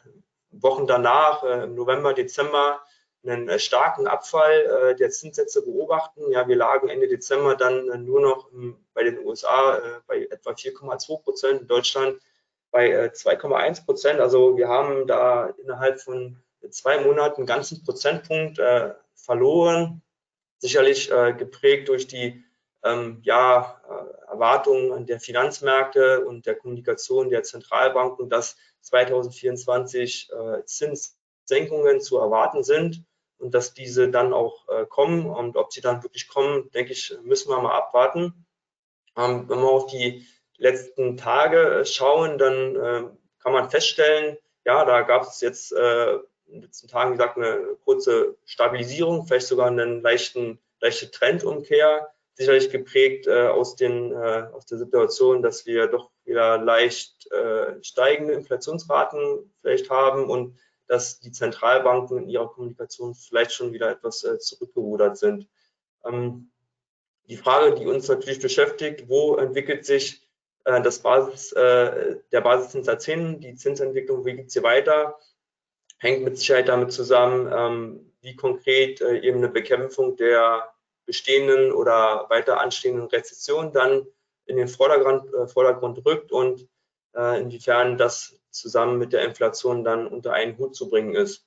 Wochen 0.52 0.88
danach, 0.88 1.44
äh, 1.44 1.64
im 1.64 1.76
November, 1.76 2.14
Dezember, 2.14 2.82
einen 3.24 3.50
äh, 3.50 3.60
starken 3.60 4.08
Abfall 4.08 4.96
der 4.98 5.10
Zinssätze 5.10 5.64
beobachten. 5.64 6.32
Ja, 6.32 6.48
wir 6.48 6.56
lagen 6.56 6.90
Ende 6.90 7.08
Dezember 7.08 7.56
dann 7.56 8.06
nur 8.06 8.22
noch 8.22 8.50
bei 8.94 9.04
den 9.04 9.20
USA 9.26 10.02
bei 10.08 10.26
etwa 10.30 10.52
4,2 10.52 11.22
Prozent, 11.24 11.62
in 11.62 11.68
Deutschland 11.68 12.20
bei 12.72 13.08
2,1 13.08 13.86
Prozent. 13.86 14.20
Also 14.20 14.58
wir 14.58 14.68
haben 14.68 15.08
da 15.08 15.48
innerhalb 15.62 16.00
von 16.00 16.42
zwei 16.70 17.02
Monaten 17.02 17.42
einen 17.42 17.48
ganzen 17.48 17.84
Prozentpunkt 17.84 18.60
verloren. 19.16 20.02
Sicherlich 20.60 21.10
geprägt 21.38 21.90
durch 21.90 22.08
die 22.08 22.44
ähm, 22.84 23.20
ja, 23.24 23.82
äh, 23.90 24.32
Erwartungen 24.32 25.06
der 25.06 25.20
Finanzmärkte 25.20 26.26
und 26.26 26.46
der 26.46 26.56
Kommunikation 26.56 27.30
der 27.30 27.44
Zentralbanken, 27.44 28.30
dass 28.30 28.56
2024 28.82 30.30
äh, 30.32 30.66
Zinssenkungen 30.66 32.02
zu 32.02 32.18
erwarten 32.18 32.64
sind 32.64 33.04
und 33.40 33.54
dass 33.54 33.74
diese 33.74 34.10
dann 34.10 34.34
auch 34.34 34.68
äh, 34.70 34.86
kommen. 34.86 35.26
Und 35.26 35.58
ob 35.58 35.74
sie 35.74 35.82
dann 35.82 36.04
wirklich 36.04 36.28
kommen, 36.28 36.70
denke 36.72 36.92
ich, 36.92 37.16
müssen 37.24 37.50
wir 37.50 37.60
mal 37.60 37.76
abwarten. 37.76 38.46
Ähm, 39.18 39.50
wenn 39.50 39.60
wir 39.60 39.70
auf 39.70 39.88
die 39.88 40.26
letzten 40.58 41.18
Tage 41.18 41.80
äh, 41.80 41.86
schauen, 41.86 42.38
dann 42.38 42.76
äh, 42.76 43.04
kann 43.42 43.54
man 43.54 43.70
feststellen, 43.70 44.38
ja, 44.66 44.86
da 44.86 45.02
gab 45.02 45.24
es 45.24 45.42
jetzt 45.42 45.72
äh, 45.72 46.14
in 46.48 46.54
den 46.54 46.62
letzten 46.64 46.88
Tagen, 46.88 47.12
wie 47.12 47.18
gesagt, 47.18 47.38
eine 47.38 47.78
kurze 47.86 48.36
Stabilisierung, 48.46 49.26
vielleicht 49.26 49.48
sogar 49.48 49.68
einen 49.68 50.02
leichten, 50.02 50.60
leichte 50.82 51.10
Trendumkehr 51.10 52.12
sicherlich 52.34 52.70
geprägt 52.70 53.28
äh, 53.28 53.48
aus, 53.48 53.76
den, 53.76 54.14
äh, 54.14 54.48
aus 54.54 54.66
der 54.66 54.78
Situation, 54.78 55.42
dass 55.42 55.66
wir 55.66 55.88
doch 55.88 56.10
wieder 56.24 56.58
leicht 56.58 57.30
äh, 57.32 57.84
steigende 57.84 58.34
Inflationsraten 58.34 59.52
vielleicht 59.62 59.90
haben 59.90 60.30
und 60.30 60.58
dass 60.90 61.20
die 61.20 61.32
Zentralbanken 61.32 62.18
in 62.18 62.30
ihrer 62.30 62.50
Kommunikation 62.50 63.14
vielleicht 63.14 63.54
schon 63.54 63.72
wieder 63.74 63.92
etwas 63.92 64.24
äh, 64.24 64.40
zurückgerudert 64.40 65.18
sind. 65.18 65.48
Ähm, 66.04 66.52
die 67.26 67.38
Frage, 67.38 67.76
die 67.76 67.86
uns 67.86 68.08
natürlich 68.08 68.42
beschäftigt, 68.42 69.08
wo 69.08 69.36
entwickelt 69.36 69.86
sich 69.86 70.28
äh, 70.66 70.82
das 70.82 71.00
Basis, 71.00 71.52
äh, 71.52 72.18
der 72.32 72.42
Basiszinssatz 72.42 73.06
hin, 73.06 73.40
die 73.40 73.54
Zinsentwicklung, 73.54 74.26
wie 74.26 74.36
geht 74.36 74.50
sie 74.50 74.64
weiter, 74.64 75.20
hängt 76.00 76.24
mit 76.24 76.40
Sicherheit 76.40 76.68
damit 76.68 76.92
zusammen, 76.92 77.52
ähm, 77.56 78.14
wie 78.22 78.36
konkret 78.36 79.00
äh, 79.00 79.20
eben 79.20 79.38
eine 79.38 79.50
Bekämpfung 79.50 80.18
der 80.18 80.74
bestehenden 81.06 81.72
oder 81.72 82.26
weiter 82.30 82.60
anstehenden 82.60 83.08
Rezession 83.08 83.72
dann 83.72 84.08
in 84.46 84.58
den 84.58 84.68
Vordergrund, 84.68 85.32
äh, 85.36 85.48
Vordergrund 85.48 86.04
rückt 86.04 86.32
und 86.32 86.68
äh, 87.16 87.42
inwiefern 87.42 87.98
das 87.98 88.40
zusammen 88.50 88.98
mit 88.98 89.14
der 89.14 89.24
Inflation 89.24 89.84
dann 89.84 90.08
unter 90.08 90.34
einen 90.34 90.58
Hut 90.58 90.76
zu 90.76 90.90
bringen 90.90 91.16
ist. 91.16 91.46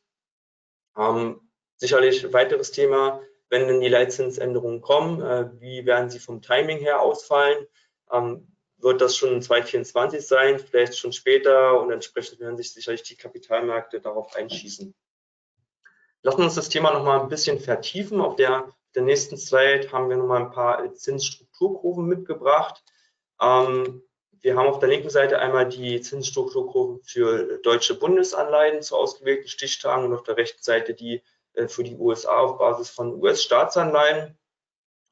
Ähm, 0.97 1.41
sicherlich 1.77 2.33
weiteres 2.33 2.71
Thema, 2.71 3.21
wenn 3.49 3.67
denn 3.67 3.81
die 3.81 3.89
Leitzinsänderungen 3.89 4.81
kommen, 4.81 5.21
äh, 5.21 5.51
wie 5.61 5.85
werden 5.85 6.11
sie 6.11 6.21
vom 6.21 6.43
Timing 6.43 6.79
her 6.79 7.01
ausfallen? 7.01 7.67
Ähm, 8.11 8.49
wird 8.79 9.01
das 9.01 9.17
schon 9.17 9.41
2024 9.41 10.27
sein, 10.27 10.59
vielleicht 10.59 10.97
schon 10.97 11.13
später 11.13 11.81
und 11.81 11.93
entsprechend 11.93 12.41
werden 12.41 12.57
sich 12.57 12.73
sicherlich 12.73 13.03
die 13.05 13.17
Kapitalmärkte 13.17 14.01
darauf 14.01 14.35
einschießen. 14.35 14.95
Lassen 16.23 16.39
wir 16.39 16.45
uns 16.45 16.57
das 16.57 16.69
Thema 16.69 16.93
noch 16.93 17.05
mal 17.05 17.21
ein 17.21 17.29
bisschen 17.29 17.61
vertiefen. 17.61 18.21
Auf 18.21 18.37
der 18.37 18.73
der 18.95 19.03
nächsten 19.03 19.37
Slide 19.37 19.91
haben 19.91 20.09
wir 20.09 20.17
nochmal 20.17 20.43
ein 20.43 20.51
paar 20.51 20.95
Zinsstrukturkurven 20.95 22.07
mitgebracht. 22.07 22.83
Ähm, 23.41 24.03
wir 24.43 24.57
haben 24.57 24.67
auf 24.67 24.81
der 24.81 24.89
linken 24.89 25.11
Seite 25.11 25.39
einmal 25.39 25.69
die 25.69 26.01
Zinsstrukturkurven 26.01 27.01
für 27.05 27.59
deutsche 27.59 27.99
Bundesanleihen 27.99 28.83
zu 28.83 28.97
ausgewählten 28.97 29.49
Stichtagen 29.49 30.05
und 30.07 30.15
auf 30.15 30.25
der 30.25 30.37
rechten 30.37 30.63
Seite 30.63 30.95
die 30.95 31.23
äh, 31.55 31.69
für 31.69 31.85
die 31.85 31.97
USA 31.97 32.39
auf 32.39 32.59
Basis 32.59 32.91
von 32.91 33.15
US-Staatsanleihen. 33.15 34.37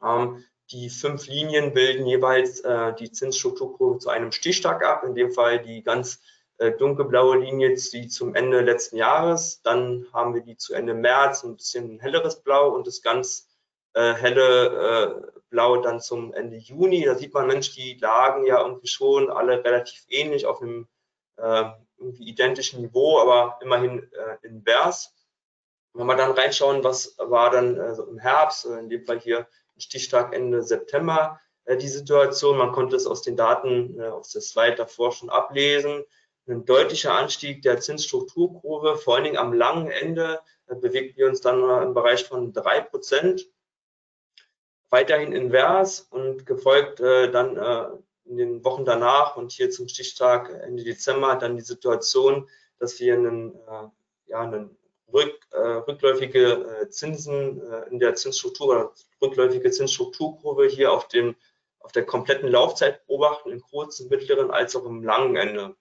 Ähm, 0.02 0.44
die 0.72 0.90
fünf 0.90 1.26
Linien 1.28 1.74
bilden 1.74 2.06
jeweils 2.06 2.60
äh, 2.60 2.92
die 2.94 3.12
Zinsstrukturkurve 3.12 3.98
zu 3.98 4.10
einem 4.10 4.32
Stichtag 4.32 4.84
ab, 4.84 5.04
in 5.04 5.14
dem 5.14 5.32
Fall 5.32 5.60
die 5.60 5.82
ganz 5.82 6.20
äh, 6.58 6.72
dunkelblaue 6.72 7.38
Linie, 7.38 7.74
die 7.74 8.08
zum 8.08 8.34
Ende 8.34 8.60
letzten 8.60 8.96
Jahres, 8.96 9.62
dann 9.62 10.06
haben 10.12 10.34
wir 10.34 10.42
die 10.42 10.56
zu 10.56 10.74
Ende 10.74 10.94
März, 10.94 11.44
ein 11.44 11.56
bisschen 11.56 12.00
helleres 12.00 12.42
Blau 12.42 12.70
und 12.70 12.86
das 12.86 13.02
ganz 13.02 13.46
helle 13.92 15.32
Blau 15.50 15.76
dann 15.82 16.00
zum 16.00 16.32
Ende 16.32 16.56
Juni. 16.56 17.04
Da 17.04 17.14
sieht 17.16 17.34
man, 17.34 17.46
Mensch, 17.46 17.74
die 17.74 17.98
lagen 18.00 18.46
ja 18.46 18.62
irgendwie 18.62 18.86
schon 18.86 19.30
alle 19.30 19.62
relativ 19.64 20.04
ähnlich 20.08 20.46
auf 20.46 20.62
einem 20.62 20.88
äh, 21.36 21.64
identischen 22.18 22.80
Niveau, 22.80 23.18
aber 23.18 23.58
immerhin 23.60 24.10
äh, 24.12 24.46
invers. 24.46 25.14
Wenn 25.92 26.06
wir 26.06 26.16
dann 26.16 26.32
reinschauen, 26.32 26.84
was 26.84 27.16
war 27.18 27.50
dann 27.50 27.76
äh, 27.76 27.94
im 28.08 28.18
Herbst, 28.18 28.66
äh, 28.66 28.78
in 28.78 28.88
dem 28.88 29.04
Fall 29.04 29.20
hier 29.20 29.48
Stichtag 29.76 30.32
Ende 30.32 30.62
September, 30.62 31.40
äh, 31.64 31.76
die 31.76 31.88
Situation. 31.88 32.58
Man 32.58 32.72
konnte 32.72 32.96
es 32.96 33.06
aus 33.06 33.22
den 33.22 33.36
Daten 33.36 33.98
äh, 33.98 34.04
aus 34.04 34.30
der 34.30 34.42
Slide 34.42 34.76
davor 34.76 35.12
schon 35.12 35.30
ablesen. 35.30 36.04
Ein 36.46 36.64
deutlicher 36.64 37.14
Anstieg 37.14 37.62
der 37.62 37.80
Zinsstrukturkurve, 37.80 38.96
vor 38.96 39.14
allen 39.14 39.24
Dingen 39.24 39.36
am 39.36 39.52
langen 39.52 39.88
Ende, 39.88 40.40
bewegten 40.66 41.16
wir 41.16 41.28
uns 41.28 41.40
dann 41.40 41.60
im 41.82 41.94
Bereich 41.94 42.24
von 42.24 42.52
drei 42.52 42.80
Prozent. 42.80 43.46
Weiterhin 44.90 45.33
invers 45.33 46.00
und 46.11 46.44
gefolgt 46.46 46.98
dann 46.98 48.03
in 48.24 48.37
den 48.37 48.64
Wochen 48.64 48.85
danach 48.85 49.37
und 49.37 49.53
hier 49.53 49.70
zum 49.70 49.87
Stichtag 49.87 50.50
Ende 50.50 50.83
Dezember 50.83 51.37
dann 51.37 51.57
die 51.57 51.62
Situation, 51.62 52.48
dass 52.81 52.98
wir 52.98 53.14
einen, 53.14 53.55
ja, 54.26 54.40
einen 54.40 54.76
rück, 55.12 55.46
äh, 55.53 55.59
rückläufige 55.59 56.83
äh, 56.83 56.88
Zinsen 56.88 57.61
äh, 57.61 57.88
in 57.90 57.98
der 57.98 58.14
Zinsstruktur 58.14 58.68
oder 58.68 58.92
rückläufige 59.20 59.70
Zinsstrukturkurve 59.70 60.66
hier 60.66 60.92
auf, 60.92 61.09
den, 61.09 61.37
auf 61.81 61.92
der 61.92 62.07
kompletten 62.07 62.48
Laufzeit 62.48 63.07
beobachten, 63.07 63.50
im 63.50 63.61
kurzen, 63.61 64.09
mittleren 64.09 64.50
als 64.50 64.76
auch 64.76 64.85
im 64.85 65.03
langen 65.03 65.37
Ende. 65.37 65.76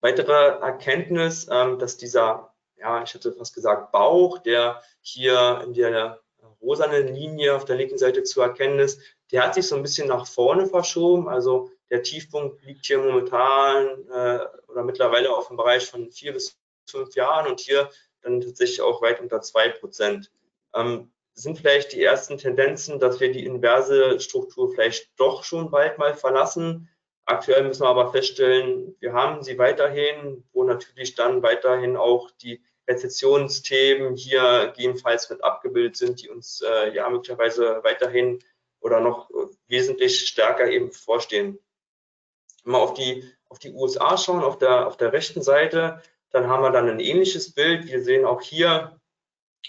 Weitere 0.00 0.58
Erkenntnis, 0.60 1.48
ähm, 1.50 1.78
dass 1.78 1.96
dieser, 1.96 2.54
ja, 2.76 3.02
ich 3.02 3.14
hätte 3.14 3.32
fast 3.32 3.54
gesagt 3.54 3.92
Bauch, 3.92 4.38
der 4.38 4.82
hier 5.00 5.62
in 5.64 5.74
der 5.74 6.20
rosanen 6.60 7.14
Linie 7.14 7.54
auf 7.54 7.64
der 7.64 7.76
linken 7.76 7.98
Seite 7.98 8.22
zu 8.22 8.40
erkennen 8.40 8.78
ist, 8.78 9.00
der 9.32 9.44
hat 9.44 9.54
sich 9.54 9.66
so 9.66 9.76
ein 9.76 9.82
bisschen 9.82 10.08
nach 10.08 10.26
vorne 10.26 10.66
verschoben. 10.66 11.28
Also 11.28 11.70
der 11.90 12.02
Tiefpunkt 12.02 12.62
liegt 12.64 12.86
hier 12.86 12.98
momentan 12.98 13.86
äh, 14.10 14.40
oder 14.68 14.84
mittlerweile 14.84 15.34
auf 15.34 15.48
dem 15.48 15.56
Bereich 15.56 15.86
von 15.86 16.10
vier 16.10 16.32
bis 16.32 16.58
fünf 16.88 17.14
Jahren 17.14 17.46
und 17.46 17.60
hier 17.60 17.90
dann 18.22 18.40
tatsächlich 18.40 18.80
auch 18.80 19.02
weit 19.02 19.20
unter 19.20 19.40
zwei 19.40 19.68
Prozent. 19.68 20.30
Ähm, 20.74 21.10
sind 21.34 21.58
vielleicht 21.58 21.92
die 21.92 22.02
ersten 22.02 22.36
Tendenzen, 22.36 22.98
dass 22.98 23.20
wir 23.20 23.30
die 23.30 23.44
inverse 23.44 24.18
Struktur 24.18 24.72
vielleicht 24.72 25.12
doch 25.16 25.44
schon 25.44 25.70
bald 25.70 25.98
mal 25.98 26.14
verlassen. 26.14 26.88
Aktuell 27.26 27.62
müssen 27.62 27.82
wir 27.82 27.88
aber 27.88 28.10
feststellen, 28.10 28.96
wir 29.00 29.12
haben 29.12 29.42
sie 29.42 29.58
weiterhin, 29.58 30.44
wo 30.52 30.64
natürlich 30.64 31.14
dann 31.14 31.42
weiterhin 31.42 31.96
auch 31.96 32.30
die 32.42 32.62
Rezessionsthemen 32.88 34.16
hier 34.16 34.72
gegebenenfalls 34.74 35.28
mit 35.30 35.44
abgebildet 35.44 35.96
sind, 35.96 36.22
die 36.22 36.30
uns 36.30 36.62
äh, 36.62 36.94
ja 36.94 37.08
möglicherweise 37.08 37.80
weiterhin 37.84 38.42
oder 38.80 39.00
noch 39.00 39.30
wesentlich 39.66 40.26
stärker 40.26 40.68
eben 40.68 40.90
vorstehen. 40.92 41.58
Wenn 42.64 42.72
wir 42.72 42.78
auf 42.78 42.94
die, 42.94 43.24
auf 43.48 43.58
die 43.58 43.72
USA 43.72 44.16
schauen, 44.16 44.42
auf 44.42 44.58
der, 44.58 44.86
auf 44.86 44.96
der 44.96 45.12
rechten 45.12 45.42
Seite, 45.42 46.02
dann 46.30 46.48
haben 46.48 46.62
wir 46.62 46.70
dann 46.70 46.88
ein 46.88 47.00
ähnliches 47.00 47.52
Bild. 47.52 47.86
Wir 47.86 48.02
sehen 48.02 48.24
auch 48.24 48.42
hier 48.42 49.00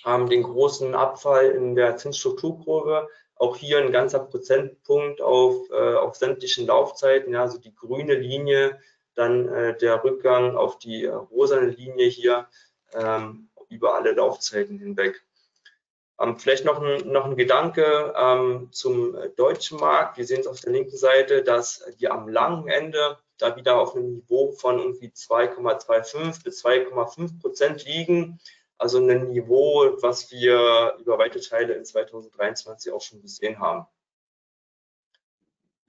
ähm, 0.06 0.30
den 0.30 0.44
großen 0.44 0.96
Abfall 0.96 1.52
in 1.52 1.76
der 1.76 1.98
Zinsstrukturkurve. 1.98 3.08
Auch 3.36 3.56
hier 3.56 3.80
ein 3.80 3.92
ganzer 3.92 4.20
Prozentpunkt 4.20 5.22
auf, 5.22 5.70
äh, 5.72 5.96
auf 5.96 6.16
sämtlichen 6.16 6.68
Laufzeiten, 6.68 7.34
ja, 7.34 7.42
also 7.42 7.58
die 7.58 7.74
grüne 7.74 8.16
Linie, 8.16 8.80
dann 9.16 9.48
äh, 9.48 9.78
der 9.78 10.04
Rückgang 10.04 10.58
auf 10.58 10.78
die 10.78 11.06
äh, 11.06 11.14
rosane 11.14 11.68
Linie 11.68 12.08
hier 12.08 12.48
ähm, 12.94 13.50
über 13.70 13.96
alle 13.96 14.12
Laufzeiten 14.14 14.80
hinweg. 14.80 15.22
Ähm, 16.20 16.38
vielleicht 16.38 16.66
noch 16.66 16.82
ein, 16.82 17.12
noch 17.12 17.26
ein 17.26 17.38
Gedanke 17.38 18.14
ähm, 18.18 18.70
zum 18.72 19.18
deutschen 19.38 19.80
Markt. 19.80 20.18
Wir 20.18 20.26
sehen 20.26 20.42
es 20.42 20.48
auf 20.48 20.60
der 20.60 20.74
linken 20.74 20.98
Seite, 20.98 21.44
dass 21.44 21.84
wir 21.98 22.12
am 22.14 22.28
langen 22.28 22.68
Ende 22.68 23.18
da 23.38 23.56
wieder 23.56 23.80
auf 23.80 23.96
einem 23.96 24.16
Niveau 24.16 24.52
von 24.52 24.80
irgendwie 24.80 25.08
2,25 25.08 26.44
bis 26.44 26.66
2,5 26.66 27.40
Prozent 27.40 27.86
liegen. 27.86 28.40
Also 28.78 29.00
ein 29.00 29.30
Niveau, 29.30 29.98
was 30.02 30.32
wir 30.32 30.96
über 31.00 31.18
weite 31.18 31.40
Teile 31.42 31.74
in 31.74 31.86
2023 31.86 32.92
auch 32.92 33.02
schon 33.02 33.22
gesehen 33.22 33.60
haben. 33.60 33.86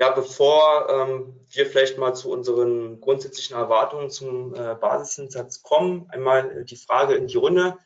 Ja, 0.00 0.10
bevor 0.10 0.88
ähm, 0.88 1.40
wir 1.50 1.66
vielleicht 1.66 1.98
mal 1.98 2.14
zu 2.14 2.30
unseren 2.30 3.00
grundsätzlichen 3.00 3.56
Erwartungen 3.56 4.10
zum 4.10 4.54
äh, 4.54 4.74
Basiszinssatz 4.74 5.62
kommen, 5.62 6.08
einmal 6.10 6.64
die 6.64 6.76
Frage 6.76 7.14
in 7.14 7.26
die 7.26 7.36
Runde. 7.36 7.76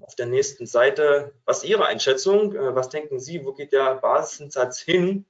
Auf 0.00 0.14
der 0.14 0.26
nächsten 0.26 0.66
Seite, 0.66 1.34
was 1.44 1.58
ist 1.58 1.68
Ihre 1.68 1.86
Einschätzung? 1.86 2.54
Äh, 2.54 2.74
was 2.74 2.88
denken 2.88 3.18
Sie, 3.18 3.44
wo 3.44 3.52
geht 3.52 3.72
der 3.72 3.96
Basiszinssatz 3.96 4.78
hin? 4.78 5.26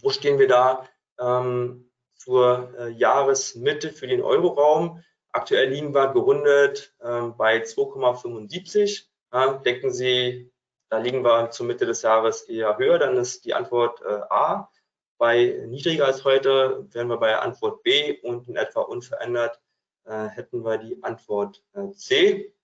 Wo 0.00 0.10
stehen 0.10 0.38
wir 0.38 0.48
da 0.48 0.88
ähm, 1.20 1.90
zur 2.20 2.74
äh, 2.78 2.88
Jahresmitte 2.90 3.90
für 3.90 4.06
den 4.06 4.22
Euroraum. 4.22 5.02
Aktuell 5.32 5.70
liegen 5.70 5.94
wir 5.94 6.08
gerundet 6.08 6.94
äh, 7.00 7.22
bei 7.36 7.62
2,75. 7.62 9.06
Ja, 9.32 9.54
denken 9.54 9.92
Sie, 9.92 10.52
da 10.90 10.98
liegen 10.98 11.24
wir 11.24 11.50
zur 11.50 11.66
Mitte 11.66 11.86
des 11.86 12.02
Jahres 12.02 12.42
eher 12.42 12.76
höher, 12.76 12.98
dann 12.98 13.16
ist 13.16 13.44
die 13.44 13.54
Antwort 13.54 14.02
äh, 14.02 14.20
A. 14.28 14.70
Bei 15.20 15.66
niedriger 15.66 16.06
als 16.06 16.24
heute 16.24 16.86
wären 16.92 17.08
wir 17.08 17.18
bei 17.18 17.38
Antwort 17.38 17.82
B 17.82 18.18
und 18.22 18.48
in 18.48 18.56
etwa 18.56 18.80
unverändert 18.80 19.60
äh, 20.06 20.28
hätten 20.28 20.64
wir 20.64 20.78
die 20.78 20.96
Antwort 21.02 21.62
äh, 21.74 21.90
C. 21.90 22.54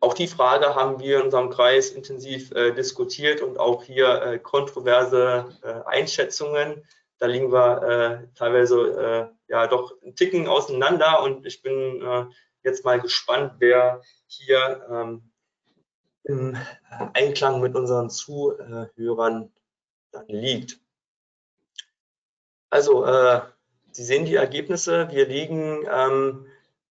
Auch 0.00 0.14
die 0.14 0.28
Frage 0.28 0.74
haben 0.74 0.98
wir 0.98 1.18
in 1.18 1.24
unserem 1.24 1.50
Kreis 1.50 1.90
intensiv 1.90 2.52
äh, 2.52 2.72
diskutiert 2.72 3.42
und 3.42 3.58
auch 3.58 3.82
hier 3.82 4.22
äh, 4.22 4.38
kontroverse 4.38 5.44
äh, 5.62 5.82
Einschätzungen 5.84 6.82
da 7.18 7.26
liegen 7.26 7.52
wir 7.52 7.82
äh, 7.82 8.28
teilweise 8.34 9.32
ja 9.48 9.66
doch 9.66 9.94
einen 10.02 10.16
Ticken 10.16 10.48
auseinander 10.48 11.22
und 11.22 11.46
ich 11.46 11.62
bin 11.62 12.30
jetzt 12.62 12.84
mal 12.84 13.00
gespannt, 13.00 13.54
wer 13.58 14.02
hier 14.26 14.86
ähm, 14.90 15.32
im 16.24 16.58
Einklang 17.14 17.62
mit 17.62 17.74
unseren 17.74 18.10
Zuhörern 18.10 19.50
dann 20.12 20.26
liegt. 20.28 20.78
Also, 22.76 23.06
äh, 23.06 23.40
Sie 23.90 24.04
sehen 24.04 24.26
die 24.26 24.34
Ergebnisse. 24.34 25.08
Wir 25.10 25.26
liegen 25.26 25.86
ähm, 25.90 26.46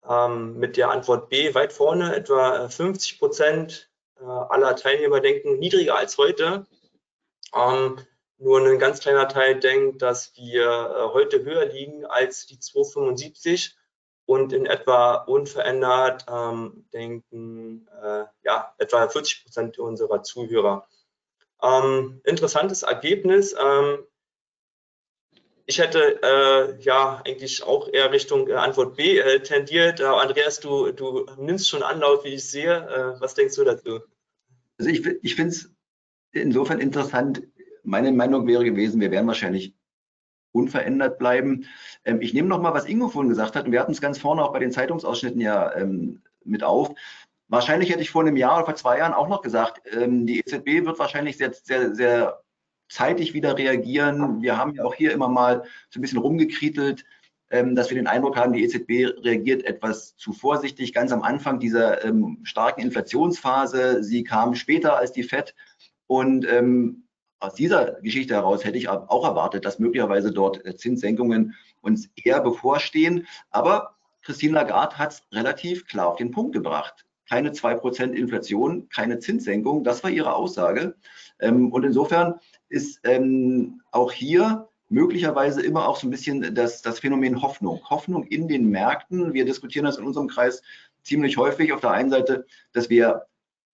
ähm, 0.06 0.58
mit 0.58 0.76
der 0.76 0.90
Antwort 0.90 1.30
B 1.30 1.54
weit 1.54 1.72
vorne. 1.72 2.14
Etwa 2.14 2.68
50 2.68 3.18
Prozent 3.18 3.90
äh, 4.20 4.24
aller 4.24 4.76
Teilnehmer 4.76 5.20
denken 5.20 5.58
niedriger 5.58 5.96
als 5.96 6.18
heute. 6.18 6.66
Ähm, 7.56 7.96
nur 8.36 8.60
ein 8.60 8.78
ganz 8.78 9.00
kleiner 9.00 9.26
Teil 9.26 9.58
denkt, 9.58 10.02
dass 10.02 10.36
wir 10.36 10.66
äh, 10.66 11.14
heute 11.14 11.44
höher 11.44 11.64
liegen 11.64 12.04
als 12.04 12.44
die 12.44 12.58
275 12.58 13.74
und 14.26 14.52
in 14.52 14.66
etwa 14.66 15.14
unverändert 15.14 16.26
ähm, 16.30 16.84
denken 16.92 17.88
äh, 18.02 18.24
ja, 18.42 18.74
etwa 18.76 19.08
40 19.08 19.44
Prozent 19.44 19.78
unserer 19.78 20.22
Zuhörer. 20.22 20.86
Ähm, 21.62 22.20
interessantes 22.24 22.82
Ergebnis. 22.82 23.56
Ähm, 23.58 24.04
ich 25.70 25.78
hätte 25.78 26.20
äh, 26.22 26.82
ja 26.82 27.22
eigentlich 27.24 27.62
auch 27.62 27.88
eher 27.92 28.10
Richtung 28.10 28.48
äh, 28.48 28.54
Antwort 28.54 28.96
B 28.96 29.18
äh, 29.18 29.40
tendiert. 29.40 30.00
Andreas, 30.00 30.58
du, 30.58 30.90
du 30.90 31.26
nimmst 31.38 31.68
schon 31.68 31.84
Anlauf, 31.84 32.24
wie 32.24 32.34
ich 32.34 32.50
sehe. 32.50 32.74
Äh, 32.74 33.20
was 33.20 33.34
denkst 33.34 33.54
du 33.54 33.62
dazu? 33.62 34.00
Also 34.78 34.90
ich, 34.90 35.06
ich 35.06 35.36
finde 35.36 35.50
es 35.50 35.72
insofern 36.32 36.80
interessant, 36.80 37.42
meine 37.84 38.10
Meinung 38.10 38.48
wäre 38.48 38.64
gewesen, 38.64 39.00
wir 39.00 39.12
werden 39.12 39.28
wahrscheinlich 39.28 39.74
unverändert 40.50 41.20
bleiben. 41.20 41.66
Ähm, 42.04 42.20
ich 42.20 42.34
nehme 42.34 42.48
noch 42.48 42.60
mal, 42.60 42.74
was 42.74 42.86
Ingo 42.86 43.08
vorhin 43.08 43.30
gesagt 43.30 43.54
hat, 43.54 43.66
und 43.66 43.72
wir 43.72 43.80
hatten 43.80 43.92
es 43.92 44.00
ganz 44.00 44.18
vorne 44.18 44.42
auch 44.42 44.52
bei 44.52 44.58
den 44.58 44.72
Zeitungsausschnitten 44.72 45.40
ja 45.40 45.72
ähm, 45.76 46.20
mit 46.44 46.64
auf. 46.64 46.92
Wahrscheinlich 47.46 47.90
hätte 47.90 48.02
ich 48.02 48.10
vor 48.10 48.22
einem 48.22 48.36
Jahr 48.36 48.56
oder 48.56 48.66
vor 48.66 48.74
zwei 48.74 48.98
Jahren 48.98 49.14
auch 49.14 49.28
noch 49.28 49.42
gesagt, 49.42 49.82
ähm, 49.94 50.26
die 50.26 50.40
EZB 50.40 50.84
wird 50.84 50.98
wahrscheinlich 50.98 51.36
sehr, 51.36 51.52
sehr, 51.52 51.94
sehr 51.94 52.42
zeitig 52.90 53.32
wieder 53.32 53.56
reagieren. 53.56 54.42
Wir 54.42 54.58
haben 54.58 54.74
ja 54.74 54.84
auch 54.84 54.94
hier 54.94 55.12
immer 55.12 55.28
mal 55.28 55.62
so 55.88 55.98
ein 55.98 56.02
bisschen 56.02 56.18
rumgekrietelt, 56.18 57.04
ähm, 57.50 57.74
dass 57.74 57.90
wir 57.90 57.96
den 57.96 58.06
Eindruck 58.06 58.36
haben, 58.36 58.52
die 58.52 58.62
EZB 58.62 59.24
reagiert 59.24 59.64
etwas 59.64 60.16
zu 60.16 60.32
vorsichtig. 60.32 60.92
Ganz 60.92 61.12
am 61.12 61.22
Anfang 61.22 61.60
dieser 61.60 62.04
ähm, 62.04 62.38
starken 62.42 62.80
Inflationsphase, 62.80 64.02
sie 64.02 64.24
kam 64.24 64.54
später 64.54 64.96
als 64.96 65.12
die 65.12 65.22
FED 65.22 65.54
und 66.06 66.46
ähm, 66.46 67.04
aus 67.38 67.54
dieser 67.54 68.00
Geschichte 68.02 68.34
heraus 68.34 68.64
hätte 68.64 68.76
ich 68.76 68.88
auch 68.88 69.24
erwartet, 69.24 69.64
dass 69.64 69.78
möglicherweise 69.78 70.30
dort 70.30 70.64
äh, 70.66 70.76
Zinssenkungen 70.76 71.54
uns 71.80 72.10
eher 72.14 72.40
bevorstehen. 72.40 73.26
Aber 73.50 73.96
Christine 74.22 74.52
Lagarde 74.52 74.98
hat 74.98 75.12
es 75.12 75.22
relativ 75.32 75.86
klar 75.86 76.08
auf 76.08 76.16
den 76.16 76.30
Punkt 76.32 76.52
gebracht. 76.52 77.06
keine 77.28 77.52
2% 77.52 78.12
Inflation, 78.12 78.88
keine 78.90 79.20
Zinssenkung. 79.20 79.84
Das 79.84 80.02
war 80.02 80.10
ihre 80.10 80.34
Aussage. 80.34 80.96
Und 81.40 81.84
insofern 81.84 82.40
ist 82.70 83.00
ähm, 83.04 83.82
auch 83.90 84.12
hier 84.12 84.68
möglicherweise 84.88 85.62
immer 85.62 85.88
auch 85.88 85.96
so 85.96 86.06
ein 86.06 86.10
bisschen 86.10 86.54
das, 86.54 86.82
das 86.82 86.98
Phänomen 87.00 87.42
Hoffnung. 87.42 87.80
Hoffnung 87.88 88.24
in 88.24 88.48
den 88.48 88.70
Märkten. 88.70 89.32
Wir 89.32 89.44
diskutieren 89.44 89.84
das 89.84 89.98
in 89.98 90.04
unserem 90.04 90.28
Kreis 90.28 90.62
ziemlich 91.02 91.36
häufig. 91.36 91.72
Auf 91.72 91.80
der 91.80 91.92
einen 91.92 92.10
Seite, 92.10 92.46
dass 92.72 92.90
wir 92.90 93.26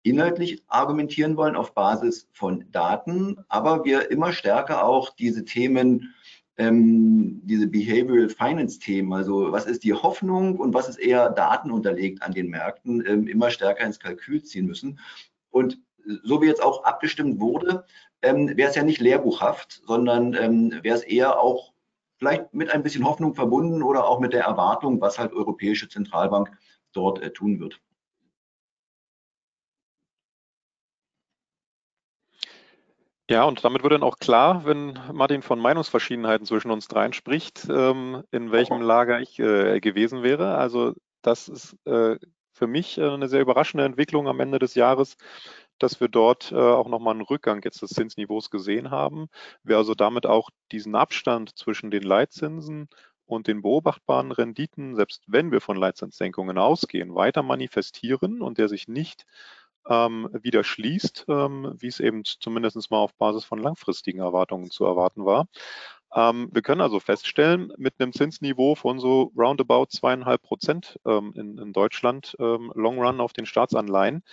inhaltlich 0.04 0.64
argumentieren 0.68 1.36
wollen 1.36 1.56
auf 1.56 1.74
Basis 1.74 2.28
von 2.32 2.66
Daten, 2.72 3.38
aber 3.48 3.86
wir 3.86 4.12
immer 4.12 4.34
stärker 4.34 4.86
auch 4.86 5.16
diese 5.16 5.46
Themen, 5.46 6.14
ähm, 6.58 7.42
diese 7.44 7.68
Behavioral 7.68 8.30
Finance 8.30 8.80
Themen, 8.80 9.12
also 9.14 9.52
was 9.52 9.66
ist 9.66 9.84
die 9.84 9.94
Hoffnung 9.94 10.58
und 10.58 10.74
was 10.74 10.88
ist 10.88 11.00
eher 11.00 11.30
Daten 11.32 11.72
unterlegt 11.72 12.22
an 12.22 12.34
den 12.34 12.50
Märkten, 12.50 13.04
ähm, 13.06 13.28
immer 13.28 13.50
stärker 13.50 13.86
ins 13.86 14.00
Kalkül 14.00 14.44
ziehen 14.44 14.68
müssen. 14.68 15.00
Und 15.50 15.80
so 16.24 16.42
wie 16.42 16.48
jetzt 16.48 16.64
auch 16.64 16.84
abgestimmt 16.84 17.40
wurde, 17.40 17.86
ähm, 18.22 18.56
wäre 18.56 18.70
es 18.70 18.76
ja 18.76 18.84
nicht 18.84 19.02
lehrbuchhaft, 19.02 19.82
sondern 19.86 20.34
ähm, 20.34 20.80
wäre 20.84 20.96
es 20.96 21.04
eher 21.04 21.40
auch 21.40 21.74
vielleicht 22.18 22.54
mit 22.54 22.72
ein 22.72 22.84
bisschen 22.84 23.06
Hoffnung 23.06 23.36
verbunden 23.36 23.84
oder 23.84 24.08
auch 24.08 24.20
mit 24.20 24.34
der 24.34 24.44
Erwartung, 24.44 25.02
was 25.02 25.20
halt 25.20 25.34
Europäische 25.34 25.90
Zentralbank 25.90 26.52
dort 26.94 27.22
äh, 27.22 27.32
tun 27.32 27.60
wird. 27.60 27.80
Ja, 33.28 33.44
und 33.46 33.64
damit 33.66 33.82
wird 33.82 33.94
dann 33.94 34.04
auch 34.04 34.20
klar, 34.20 34.66
wenn 34.66 35.00
Martin 35.12 35.42
von 35.42 35.60
Meinungsverschiedenheiten 35.60 36.46
zwischen 36.46 36.70
uns 36.70 36.88
dreien 36.88 37.12
spricht, 37.12 37.68
ähm, 37.70 38.24
in 38.30 38.52
welchem 38.52 38.82
Lager 38.82 39.20
ich 39.20 39.40
äh, 39.40 39.80
gewesen 39.80 40.22
wäre. 40.22 40.56
Also 40.58 40.94
das 41.24 41.48
ist 41.48 41.76
äh, 41.86 42.18
für 42.54 42.68
mich 42.68 43.00
äh, 43.00 43.10
eine 43.10 43.28
sehr 43.28 43.42
überraschende 43.42 43.84
Entwicklung 43.84 44.28
am 44.28 44.40
Ende 44.40 44.60
des 44.60 44.76
Jahres, 44.76 45.18
dass 45.80 46.00
wir 46.00 46.08
dort 46.08 46.52
äh, 46.52 46.56
auch 46.56 46.88
nochmal 46.88 47.14
einen 47.14 47.22
Rückgang 47.22 47.62
jetzt 47.64 47.82
des 47.82 47.92
Zinsniveaus 47.92 48.50
gesehen 48.50 48.92
haben. 48.92 49.28
Wir 49.64 49.78
also 49.78 49.94
damit 49.94 50.26
auch 50.26 50.50
diesen 50.72 50.96
Abstand 50.96 51.58
zwischen 51.58 51.92
den 51.92 52.04
Leitzinsen 52.04 52.90
und 53.26 53.48
den 53.48 53.62
beobachtbaren 53.62 54.32
Renditen, 54.32 54.96
selbst 54.96 55.24
wenn 55.28 55.52
wir 55.52 55.62
von 55.62 55.78
Leitzinssenkungen 55.78 56.58
ausgehen, 56.58 57.16
weiter 57.16 57.44
manifestieren 57.44 58.42
und 58.42 58.58
der 58.58 58.70
sich 58.70 58.88
nicht 58.88 59.26
ähm, 59.88 60.30
wieder 60.34 60.64
schließt, 60.64 61.26
ähm, 61.28 61.76
wie 61.78 61.88
es 61.88 62.00
eben 62.00 62.24
zumindest 62.26 62.90
mal 62.92 62.98
auf 62.98 63.14
Basis 63.16 63.44
von 63.44 63.60
langfristigen 63.60 64.20
Erwartungen 64.20 64.70
zu 64.72 64.86
erwarten 64.86 65.26
war. 65.26 65.48
Ähm, 66.14 66.50
wir 66.52 66.62
können 66.62 66.82
also 66.82 67.00
feststellen, 67.00 67.74
mit 67.78 67.96
einem 68.00 68.14
Zinsniveau 68.14 68.76
von 68.76 69.00
so 69.00 69.34
roundabout 69.38 69.88
zweieinhalb 69.90 70.42
Prozent 70.42 70.98
ähm, 71.06 71.34
in, 71.36 71.58
in, 71.58 71.74
Deutschland, 71.74 72.36
ähm, 72.40 72.72
Long 72.76 73.00
Run 73.00 73.20
auf 73.20 73.34
den 73.34 73.46
Staatsanleihen, 73.46 74.24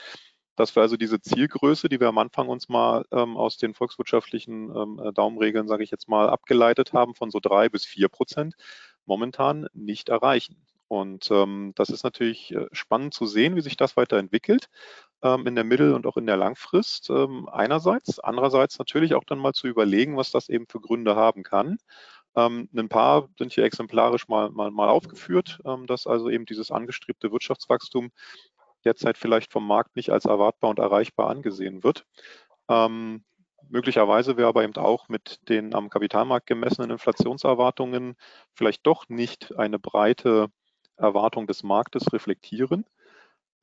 dass 0.62 0.76
wir 0.76 0.82
also 0.82 0.96
diese 0.96 1.20
Zielgröße, 1.20 1.88
die 1.88 1.98
wir 1.98 2.06
am 2.06 2.18
Anfang 2.18 2.48
uns 2.48 2.68
mal 2.68 3.04
ähm, 3.10 3.36
aus 3.36 3.56
den 3.56 3.74
volkswirtschaftlichen 3.74 4.74
ähm, 4.74 5.00
äh, 5.04 5.12
Daumenregeln, 5.12 5.66
sage 5.66 5.82
ich 5.82 5.90
jetzt 5.90 6.08
mal, 6.08 6.30
abgeleitet 6.30 6.92
haben, 6.92 7.16
von 7.16 7.32
so 7.32 7.40
drei 7.40 7.68
bis 7.68 7.84
vier 7.84 8.08
Prozent, 8.08 8.54
momentan 9.04 9.66
nicht 9.74 10.08
erreichen. 10.08 10.56
Und 10.86 11.30
ähm, 11.32 11.72
das 11.74 11.88
ist 11.88 12.04
natürlich 12.04 12.54
äh, 12.54 12.66
spannend 12.70 13.12
zu 13.12 13.26
sehen, 13.26 13.56
wie 13.56 13.60
sich 13.60 13.76
das 13.76 13.96
weiterentwickelt 13.96 14.68
ähm, 15.22 15.48
in 15.48 15.56
der 15.56 15.64
Mittel- 15.64 15.94
und 15.94 16.06
auch 16.06 16.16
in 16.16 16.26
der 16.26 16.36
Langfrist 16.36 17.10
ähm, 17.10 17.48
einerseits. 17.50 18.20
Andererseits 18.20 18.78
natürlich 18.78 19.14
auch 19.14 19.24
dann 19.24 19.38
mal 19.40 19.54
zu 19.54 19.66
überlegen, 19.66 20.16
was 20.16 20.30
das 20.30 20.48
eben 20.48 20.66
für 20.68 20.80
Gründe 20.80 21.16
haben 21.16 21.42
kann. 21.42 21.78
Ähm, 22.34 22.68
ein 22.74 22.88
paar 22.88 23.28
sind 23.36 23.52
hier 23.52 23.64
exemplarisch 23.64 24.28
mal, 24.28 24.50
mal, 24.50 24.70
mal 24.70 24.88
aufgeführt, 24.88 25.60
ähm, 25.64 25.86
dass 25.86 26.06
also 26.06 26.30
eben 26.30 26.46
dieses 26.46 26.70
angestrebte 26.70 27.32
Wirtschaftswachstum 27.32 28.10
derzeit 28.84 29.18
vielleicht 29.18 29.52
vom 29.52 29.66
Markt 29.66 29.96
nicht 29.96 30.10
als 30.10 30.24
erwartbar 30.24 30.70
und 30.70 30.78
erreichbar 30.78 31.30
angesehen 31.30 31.82
wird. 31.82 32.04
Ähm, 32.68 33.24
möglicherweise 33.68 34.36
wir 34.36 34.46
aber 34.46 34.64
eben 34.64 34.76
auch 34.76 35.08
mit 35.08 35.48
den 35.48 35.74
am 35.74 35.90
Kapitalmarkt 35.90 36.46
gemessenen 36.46 36.90
Inflationserwartungen 36.90 38.16
vielleicht 38.54 38.86
doch 38.86 39.08
nicht 39.08 39.56
eine 39.56 39.78
breite 39.78 40.48
Erwartung 40.96 41.46
des 41.46 41.62
Marktes 41.62 42.12
reflektieren. 42.12 42.84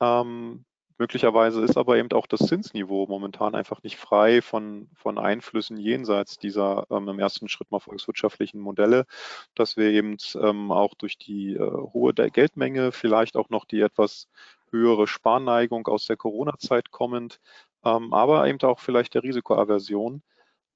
Ähm, 0.00 0.64
möglicherweise 0.98 1.62
ist 1.62 1.76
aber 1.78 1.96
eben 1.96 2.12
auch 2.12 2.26
das 2.26 2.40
Zinsniveau 2.40 3.06
momentan 3.06 3.54
einfach 3.54 3.82
nicht 3.82 3.96
frei 3.96 4.42
von, 4.42 4.88
von 4.94 5.18
Einflüssen 5.18 5.78
jenseits 5.78 6.38
dieser 6.38 6.86
ähm, 6.90 7.08
im 7.08 7.18
ersten 7.18 7.48
Schritt 7.48 7.70
mal 7.70 7.80
volkswirtschaftlichen 7.80 8.60
Modelle, 8.60 9.06
dass 9.54 9.76
wir 9.76 9.90
eben 9.90 10.16
ähm, 10.34 10.70
auch 10.70 10.94
durch 10.94 11.16
die 11.18 11.54
äh, 11.54 11.70
hohe 11.92 12.12
Geldmenge, 12.12 12.92
vielleicht 12.92 13.36
auch 13.36 13.48
noch 13.48 13.64
die 13.64 13.80
etwas 13.80 14.28
höhere 14.70 15.06
Sparneigung 15.06 15.86
aus 15.86 16.06
der 16.06 16.16
Corona-Zeit 16.16 16.90
kommend, 16.90 17.40
ähm, 17.84 18.12
aber 18.12 18.46
eben 18.48 18.60
auch 18.62 18.80
vielleicht 18.80 19.14
der 19.14 19.22
Risikoaversion 19.22 20.22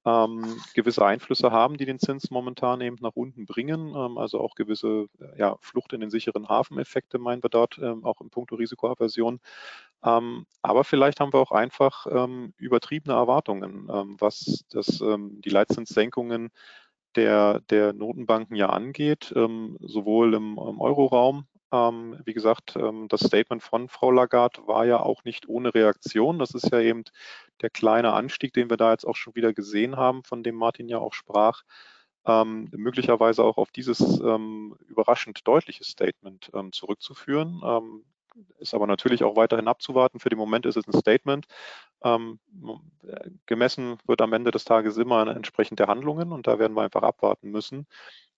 ähm, 0.06 0.60
gewisse 0.74 1.04
Einflüsse 1.04 1.50
haben, 1.50 1.76
die 1.78 1.86
den 1.86 1.98
Zins 1.98 2.30
momentan 2.30 2.80
eben 2.80 2.96
nach 3.00 3.14
unten 3.14 3.46
bringen. 3.46 3.94
Ähm, 3.96 4.18
also 4.18 4.40
auch 4.40 4.54
gewisse 4.54 5.06
äh, 5.18 5.38
ja, 5.38 5.56
Flucht 5.60 5.92
in 5.92 6.00
den 6.00 6.10
sicheren 6.10 6.48
Hafeneffekte 6.48 7.18
meinen 7.18 7.42
wir 7.42 7.50
dort, 7.50 7.78
ähm, 7.78 8.04
auch 8.04 8.20
im 8.20 8.30
Punkto 8.30 8.56
Risikoaversion. 8.56 9.40
Ähm, 10.04 10.46
aber 10.60 10.84
vielleicht 10.84 11.20
haben 11.20 11.32
wir 11.32 11.40
auch 11.40 11.52
einfach 11.52 12.06
ähm, 12.10 12.52
übertriebene 12.58 13.14
Erwartungen, 13.14 13.88
ähm, 13.90 14.16
was 14.18 14.64
das, 14.70 14.98
die 14.98 15.50
Leitzinssenkungen 15.50 16.50
der, 17.16 17.60
der 17.70 17.92
Notenbanken 17.92 18.56
ja 18.56 18.70
angeht, 18.70 19.32
sowohl 19.80 20.34
im, 20.34 20.58
im 20.58 20.80
Euroraum 20.80 21.46
ähm, 21.74 22.20
wie 22.24 22.34
gesagt, 22.34 22.76
ähm, 22.76 23.08
das 23.08 23.20
Statement 23.20 23.62
von 23.62 23.88
Frau 23.88 24.12
Lagarde 24.12 24.64
war 24.66 24.86
ja 24.86 25.00
auch 25.00 25.24
nicht 25.24 25.48
ohne 25.48 25.74
Reaktion. 25.74 26.38
Das 26.38 26.52
ist 26.54 26.70
ja 26.70 26.78
eben 26.80 27.02
der 27.62 27.70
kleine 27.70 28.12
Anstieg, 28.12 28.52
den 28.52 28.70
wir 28.70 28.76
da 28.76 28.92
jetzt 28.92 29.04
auch 29.04 29.16
schon 29.16 29.34
wieder 29.34 29.52
gesehen 29.52 29.96
haben, 29.96 30.22
von 30.22 30.44
dem 30.44 30.54
Martin 30.54 30.88
ja 30.88 30.98
auch 30.98 31.14
sprach, 31.14 31.62
ähm, 32.26 32.68
möglicherweise 32.72 33.42
auch 33.42 33.56
auf 33.56 33.72
dieses 33.72 34.20
ähm, 34.20 34.76
überraschend 34.86 35.46
deutliche 35.48 35.82
Statement 35.82 36.50
ähm, 36.54 36.70
zurückzuführen. 36.72 37.60
Ähm, 37.64 38.04
ist 38.58 38.74
aber 38.74 38.86
natürlich 38.86 39.24
auch 39.24 39.36
weiterhin 39.36 39.68
abzuwarten. 39.68 40.20
Für 40.20 40.28
den 40.28 40.38
Moment 40.38 40.66
ist 40.66 40.76
es 40.76 40.88
ein 40.88 40.98
Statement. 40.98 41.46
Gemessen 43.46 43.96
wird 44.06 44.20
am 44.20 44.32
Ende 44.32 44.50
des 44.50 44.64
Tages 44.64 44.96
immer 44.96 45.24
entsprechend 45.28 45.78
der 45.78 45.86
Handlungen 45.86 46.32
und 46.32 46.48
da 46.48 46.58
werden 46.58 46.76
wir 46.76 46.82
einfach 46.82 47.04
abwarten 47.04 47.52
müssen, 47.52 47.86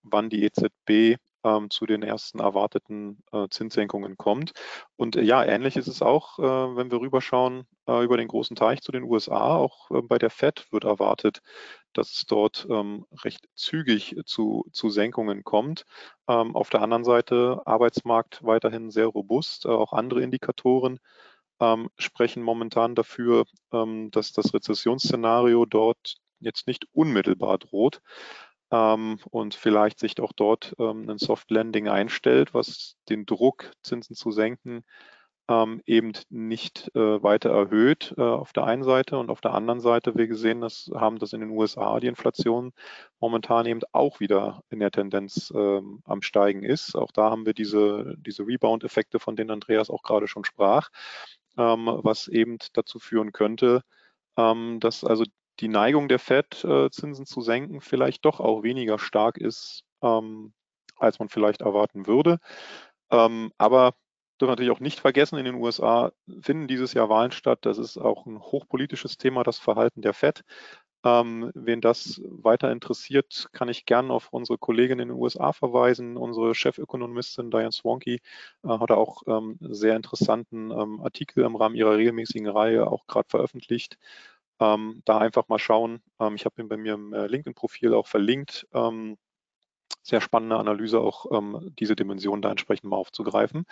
wann 0.02 0.28
die 0.28 0.44
EZB 0.44 1.18
ähm, 1.46 1.70
zu 1.70 1.86
den 1.86 2.02
ersten 2.02 2.40
erwarteten 2.40 3.22
äh, 3.32 3.46
Zinssenkungen 3.48 4.16
kommt. 4.16 4.52
Und 4.96 5.16
äh, 5.16 5.22
ja, 5.22 5.44
ähnlich 5.44 5.76
ist 5.76 5.86
es 5.86 6.02
auch, 6.02 6.38
äh, 6.38 6.42
wenn 6.42 6.90
wir 6.90 7.00
rüberschauen 7.00 7.66
äh, 7.86 8.02
über 8.04 8.16
den 8.16 8.28
großen 8.28 8.56
Teich 8.56 8.82
zu 8.82 8.90
den 8.92 9.04
USA. 9.04 9.56
Auch 9.56 9.90
äh, 9.92 10.02
bei 10.02 10.18
der 10.18 10.30
Fed 10.30 10.66
wird 10.72 10.84
erwartet, 10.84 11.42
dass 11.92 12.12
es 12.12 12.26
dort 12.26 12.66
ähm, 12.68 13.06
recht 13.24 13.46
zügig 13.54 14.16
zu, 14.26 14.66
zu 14.72 14.90
Senkungen 14.90 15.44
kommt. 15.44 15.84
Ähm, 16.28 16.56
auf 16.56 16.68
der 16.70 16.82
anderen 16.82 17.04
Seite 17.04 17.62
Arbeitsmarkt 17.64 18.44
weiterhin 18.44 18.90
sehr 18.90 19.06
robust, 19.06 19.66
äh, 19.66 19.68
auch 19.68 19.92
andere 19.92 20.22
Indikatoren. 20.22 20.98
Ähm, 21.60 21.88
sprechen 21.96 22.42
momentan 22.42 22.94
dafür, 22.94 23.44
ähm, 23.72 24.10
dass 24.10 24.32
das 24.32 24.52
Rezessionsszenario 24.52 25.64
dort 25.64 26.16
jetzt 26.40 26.66
nicht 26.66 26.86
unmittelbar 26.92 27.58
droht 27.58 28.02
ähm, 28.76 29.18
und 29.30 29.54
vielleicht 29.54 29.98
sich 29.98 30.20
auch 30.20 30.32
dort 30.32 30.74
ähm, 30.78 31.08
ein 31.08 31.18
Soft 31.18 31.50
Landing 31.50 31.88
einstellt, 31.88 32.54
was 32.54 32.96
den 33.08 33.26
Druck, 33.26 33.72
Zinsen 33.82 34.16
zu 34.16 34.30
senken, 34.30 34.84
ähm, 35.48 35.80
eben 35.86 36.12
nicht 36.28 36.90
äh, 36.94 37.22
weiter 37.22 37.50
erhöht 37.50 38.14
äh, 38.18 38.22
auf 38.22 38.52
der 38.52 38.64
einen 38.64 38.82
Seite 38.82 39.16
und 39.18 39.30
auf 39.30 39.40
der 39.40 39.54
anderen 39.54 39.80
Seite, 39.80 40.16
wir 40.16 40.26
gesehen 40.26 40.60
das, 40.60 40.90
haben 40.94 41.18
das 41.18 41.32
in 41.32 41.40
den 41.40 41.50
USA 41.50 42.00
die 42.00 42.08
Inflation 42.08 42.72
momentan 43.20 43.66
eben 43.66 43.80
auch 43.92 44.18
wieder 44.20 44.62
in 44.70 44.80
der 44.80 44.90
Tendenz 44.90 45.52
ähm, 45.54 46.00
am 46.04 46.22
Steigen 46.22 46.64
ist. 46.64 46.96
Auch 46.96 47.12
da 47.12 47.30
haben 47.30 47.46
wir 47.46 47.54
diese, 47.54 48.16
diese 48.18 48.46
Rebound-Effekte, 48.46 49.20
von 49.20 49.36
denen 49.36 49.50
Andreas 49.52 49.88
auch 49.88 50.02
gerade 50.02 50.26
schon 50.26 50.44
sprach, 50.44 50.90
ähm, 51.56 51.86
was 52.02 52.28
eben 52.28 52.58
dazu 52.72 52.98
führen 52.98 53.32
könnte, 53.32 53.82
ähm, 54.36 54.80
dass 54.80 55.04
also 55.04 55.24
die 55.60 55.68
Neigung 55.68 56.08
der 56.08 56.18
Fed, 56.18 56.64
äh, 56.64 56.90
Zinsen 56.90 57.26
zu 57.26 57.40
senken, 57.40 57.80
vielleicht 57.80 58.24
doch 58.24 58.40
auch 58.40 58.62
weniger 58.62 58.98
stark 58.98 59.38
ist, 59.38 59.84
ähm, 60.02 60.52
als 60.98 61.18
man 61.18 61.28
vielleicht 61.28 61.62
erwarten 61.62 62.06
würde. 62.06 62.38
Ähm, 63.10 63.52
aber 63.58 63.94
dürfen 64.40 64.52
natürlich 64.52 64.72
auch 64.72 64.80
nicht 64.80 65.00
vergessen, 65.00 65.38
in 65.38 65.44
den 65.44 65.54
USA 65.54 66.12
finden 66.42 66.68
dieses 66.68 66.92
Jahr 66.94 67.08
Wahlen 67.08 67.32
statt. 67.32 67.60
Das 67.62 67.78
ist 67.78 67.96
auch 67.98 68.26
ein 68.26 68.40
hochpolitisches 68.40 69.16
Thema, 69.16 69.44
das 69.44 69.58
Verhalten 69.58 70.02
der 70.02 70.14
Fed. 70.14 70.44
Ähm, 71.04 71.52
wen 71.54 71.80
das 71.80 72.20
weiter 72.24 72.72
interessiert, 72.72 73.48
kann 73.52 73.68
ich 73.68 73.86
gerne 73.86 74.12
auf 74.12 74.32
unsere 74.32 74.58
Kollegin 74.58 74.98
in 74.98 75.08
den 75.08 75.16
USA 75.16 75.52
verweisen. 75.52 76.16
Unsere 76.16 76.54
Chefökonomistin 76.54 77.50
Diane 77.50 77.70
Swanky 77.72 78.20
äh, 78.64 78.68
hat 78.68 78.90
auch 78.90 79.22
ähm, 79.26 79.56
sehr 79.60 79.94
interessanten 79.94 80.70
ähm, 80.70 81.00
Artikel 81.00 81.44
im 81.44 81.56
Rahmen 81.56 81.76
ihrer 81.76 81.96
regelmäßigen 81.96 82.48
Reihe 82.48 82.88
auch 82.88 83.06
gerade 83.06 83.28
veröffentlicht 83.28 83.98
ähm, 84.60 85.02
da 85.04 85.18
einfach 85.18 85.48
mal 85.48 85.58
schauen. 85.58 86.00
Ähm, 86.20 86.34
ich 86.36 86.44
habe 86.44 86.60
ihn 86.60 86.68
bei 86.68 86.76
mir 86.76 86.94
im 86.94 87.12
äh, 87.12 87.26
LinkedIn-Profil 87.26 87.94
auch 87.94 88.06
verlinkt. 88.06 88.66
Ähm, 88.72 89.16
sehr 90.02 90.20
spannende 90.20 90.56
Analyse, 90.56 91.00
auch 91.00 91.26
ähm, 91.32 91.74
diese 91.78 91.96
Dimension 91.96 92.42
da 92.42 92.50
entsprechend 92.50 92.90
mal 92.90 92.96
aufzugreifen. 92.96 93.66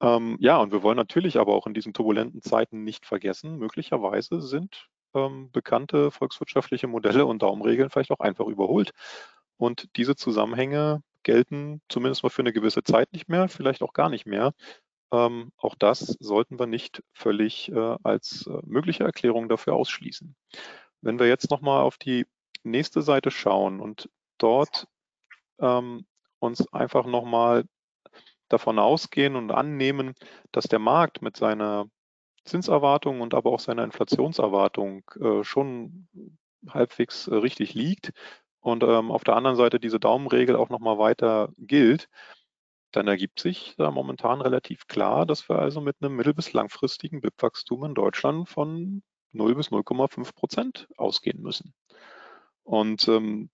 Ähm, 0.00 0.36
ja, 0.40 0.58
und 0.58 0.72
wir 0.72 0.82
wollen 0.82 0.96
natürlich 0.96 1.38
aber 1.38 1.54
auch 1.54 1.66
in 1.66 1.74
diesen 1.74 1.94
turbulenten 1.94 2.42
Zeiten 2.42 2.84
nicht 2.84 3.06
vergessen, 3.06 3.58
möglicherweise 3.58 4.42
sind 4.42 4.88
ähm, 5.16 5.50
bekannte 5.50 6.10
volkswirtschaftliche 6.10 6.86
Modelle 6.86 7.26
und 7.26 7.42
Daumenregeln 7.42 7.90
vielleicht 7.90 8.12
auch 8.12 8.20
einfach 8.20 8.46
überholt. 8.46 8.92
Und 9.56 9.88
diese 9.96 10.16
Zusammenhänge 10.16 11.02
gelten 11.22 11.80
zumindest 11.88 12.22
mal 12.22 12.28
für 12.28 12.42
eine 12.42 12.52
gewisse 12.52 12.84
Zeit 12.84 13.12
nicht 13.12 13.28
mehr, 13.28 13.48
vielleicht 13.48 13.82
auch 13.82 13.94
gar 13.94 14.10
nicht 14.10 14.26
mehr. 14.26 14.52
Ähm, 15.12 15.52
auch 15.56 15.74
das 15.74 16.00
sollten 16.00 16.58
wir 16.58 16.66
nicht 16.66 17.02
völlig 17.12 17.70
äh, 17.70 17.96
als 18.02 18.46
äh, 18.46 18.58
mögliche 18.64 19.04
Erklärung 19.04 19.48
dafür 19.48 19.74
ausschließen. 19.74 20.34
Wenn 21.00 21.18
wir 21.18 21.28
jetzt 21.28 21.50
nochmal 21.50 21.82
auf 21.82 21.98
die 21.98 22.26
nächste 22.64 23.02
Seite 23.02 23.30
schauen 23.30 23.80
und 23.80 24.08
dort 24.38 24.88
ähm, 25.60 26.06
uns 26.40 26.72
einfach 26.72 27.06
nochmal 27.06 27.64
davon 28.48 28.78
ausgehen 28.78 29.36
und 29.36 29.50
annehmen, 29.50 30.14
dass 30.52 30.64
der 30.64 30.78
Markt 30.78 31.22
mit 31.22 31.36
seiner 31.36 31.86
Zinserwartung 32.44 33.20
und 33.20 33.34
aber 33.34 33.50
auch 33.50 33.60
seiner 33.60 33.84
Inflationserwartung 33.84 35.02
äh, 35.20 35.42
schon 35.44 36.08
halbwegs 36.68 37.28
äh, 37.28 37.34
richtig 37.34 37.74
liegt 37.74 38.12
und 38.60 38.82
ähm, 38.82 39.10
auf 39.10 39.24
der 39.24 39.36
anderen 39.36 39.56
Seite 39.56 39.80
diese 39.80 40.00
Daumenregel 40.00 40.56
auch 40.56 40.68
nochmal 40.68 40.98
weiter 40.98 41.50
gilt, 41.58 42.08
dann 42.96 43.08
ergibt 43.08 43.40
sich 43.40 43.74
da 43.76 43.90
momentan 43.90 44.40
relativ 44.40 44.86
klar, 44.86 45.26
dass 45.26 45.48
wir 45.48 45.58
also 45.58 45.80
mit 45.80 45.96
einem 46.00 46.16
mittel- 46.16 46.34
bis 46.34 46.52
langfristigen 46.52 47.20
BIP-Wachstum 47.20 47.84
in 47.84 47.94
Deutschland 47.94 48.48
von 48.48 49.02
0 49.32 49.54
bis 49.54 49.70
0,5 49.70 50.34
Prozent 50.34 50.88
ausgehen 50.96 51.42
müssen. 51.42 51.74
Und 52.62 53.06
ähm, 53.08 53.50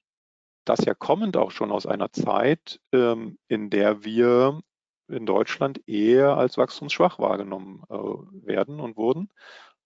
das 0.64 0.84
ja 0.84 0.95
kommend 0.95 1.36
auch 1.36 1.51
schon 1.51 1.72
aus 1.72 1.86
einer 1.86 2.12
Zeit, 2.12 2.80
ähm, 2.93 3.38
in 3.49 3.68
der 3.68 4.05
wir 4.05 4.61
in 5.09 5.26
Deutschland 5.26 5.86
eher 5.88 6.36
als 6.36 6.57
wachstumsschwach 6.57 7.18
wahrgenommen 7.18 7.82
äh, 7.90 8.47
werden 8.47 8.78
und 8.78 8.97
wurden. 8.97 9.28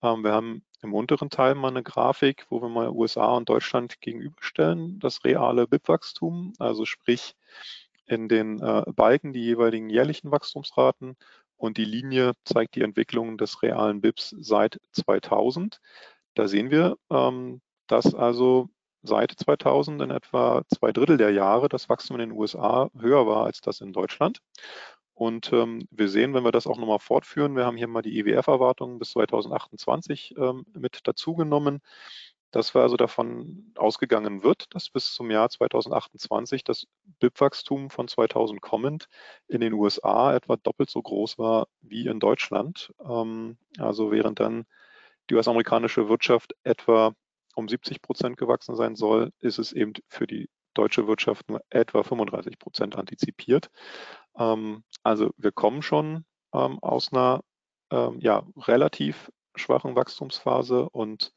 Ähm, 0.03 0.23
wir 0.23 0.33
haben 0.33 0.65
im 0.83 0.93
unteren 0.93 1.31
Teil 1.31 1.55
mal 1.55 1.69
eine 1.69 1.83
Grafik, 1.83 2.47
wo 2.51 2.61
wir 2.61 2.69
mal 2.69 2.91
USA 2.91 3.35
und 3.35 3.49
Deutschland 3.49 4.01
gegenüberstellen, 4.03 4.99
das 5.01 5.25
reale 5.25 5.67
BIP-Wachstum, 5.67 6.53
also 6.59 6.85
sprich 6.85 7.35
in 8.07 8.29
den 8.29 8.61
äh, 8.61 8.85
Balken 8.93 9.33
die 9.33 9.43
jeweiligen 9.43 9.91
jährlichen 9.91 10.31
Wachstumsraten 10.31 11.17
und 11.57 11.77
die 11.79 11.85
Linie 11.85 12.33
zeigt 12.45 12.75
die 12.75 12.83
Entwicklung 12.83 13.39
des 13.39 13.63
realen 13.63 14.01
BIPs 14.01 14.35
seit 14.39 14.81
2000. 14.93 15.81
Da 16.35 16.49
sehen 16.49 16.71
wir, 16.71 16.97
ähm, 17.11 17.61
dass 17.87 18.15
also 18.15 18.69
seit 19.03 19.33
2000 19.33 20.03
in 20.03 20.11
etwa 20.11 20.63
zwei 20.75 20.93
Drittel 20.93 21.17
der 21.17 21.31
Jahre 21.31 21.69
das 21.69 21.89
Wachstum 21.89 22.21
in 22.21 22.31
den 22.31 22.39
USA 22.39 22.91
höher 22.99 23.27
war 23.27 23.47
als 23.47 23.61
das 23.61 23.81
in 23.81 23.93
Deutschland. 23.93 24.41
Und 25.15 25.51
ähm, 25.53 25.89
wir 25.91 26.09
sehen, 26.11 26.35
wenn 26.35 26.45
wir 26.45 26.53
das 26.53 26.67
auch 26.67 26.77
nochmal 26.77 26.99
fortführen, 26.99 27.57
wir 27.57 27.65
haben 27.65 27.79
hier 27.79 27.89
mal 27.89 28.03
die 28.03 28.19
IWF-Erwartungen 28.19 28.99
bis 28.99 29.13
2028 29.13 30.35
ähm, 30.37 30.67
mit 30.75 31.01
dazugenommen, 31.09 31.81
dass 32.51 32.75
wir 32.75 32.83
also 32.83 32.97
davon 32.97 33.73
ausgegangen 33.77 34.43
wird, 34.43 34.75
dass 34.75 34.91
bis 34.91 35.13
zum 35.13 35.31
Jahr 35.31 35.49
2028 35.49 36.65
das 36.65 36.87
BIP-Wachstum 37.21 37.91
von 37.91 38.09
2000 38.09 38.61
kommend 38.61 39.09
in 39.49 39.61
den 39.61 39.73
USA 39.73 40.35
etwa 40.35 40.57
doppelt 40.57 40.91
so 40.91 41.03
groß 41.03 41.39
war 41.39 41.69
wie 41.81 42.07
in 42.07 42.21
Deutschland. 42.21 42.93
Ähm, 43.01 43.59
also 43.79 44.11
während 44.11 44.41
dann 44.41 44.65
die 45.29 45.35
US-amerikanische 45.35 46.09
Wirtschaft 46.09 46.55
etwa 46.63 47.13
um 47.55 47.69
70 47.69 48.03
Prozent 48.03 48.37
gewachsen 48.37 48.77
sein 48.77 48.97
soll, 48.97 49.33
ist 49.41 49.59
es 49.59 49.73
eben 49.73 49.95
für 50.09 50.27
die 50.27 50.49
deutsche 50.75 51.07
Wirtschaft 51.07 51.49
nur 51.49 51.63
etwa 51.71 52.03
35 52.03 52.59
Prozent 52.59 52.97
antizipiert. 52.97 53.71
Ähm, 54.39 54.85
also 55.03 55.31
wir 55.37 55.53
kommen 55.53 55.83
schon 55.83 56.25
ähm, 56.53 56.79
aus 56.81 57.13
einer 57.13 57.43
ja, 58.19 58.43
relativ 58.57 59.31
schwachen 59.55 59.95
Wachstumsphase 59.95 60.89
und 60.89 61.33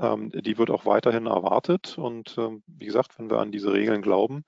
die 0.00 0.58
wird 0.58 0.70
auch 0.70 0.86
weiterhin 0.86 1.26
erwartet. 1.26 1.98
Und 1.98 2.36
ähm, 2.38 2.62
wie 2.66 2.86
gesagt, 2.86 3.18
wenn 3.18 3.30
wir 3.30 3.38
an 3.38 3.50
diese 3.52 3.72
Regeln 3.72 4.02
glauben, 4.02 4.44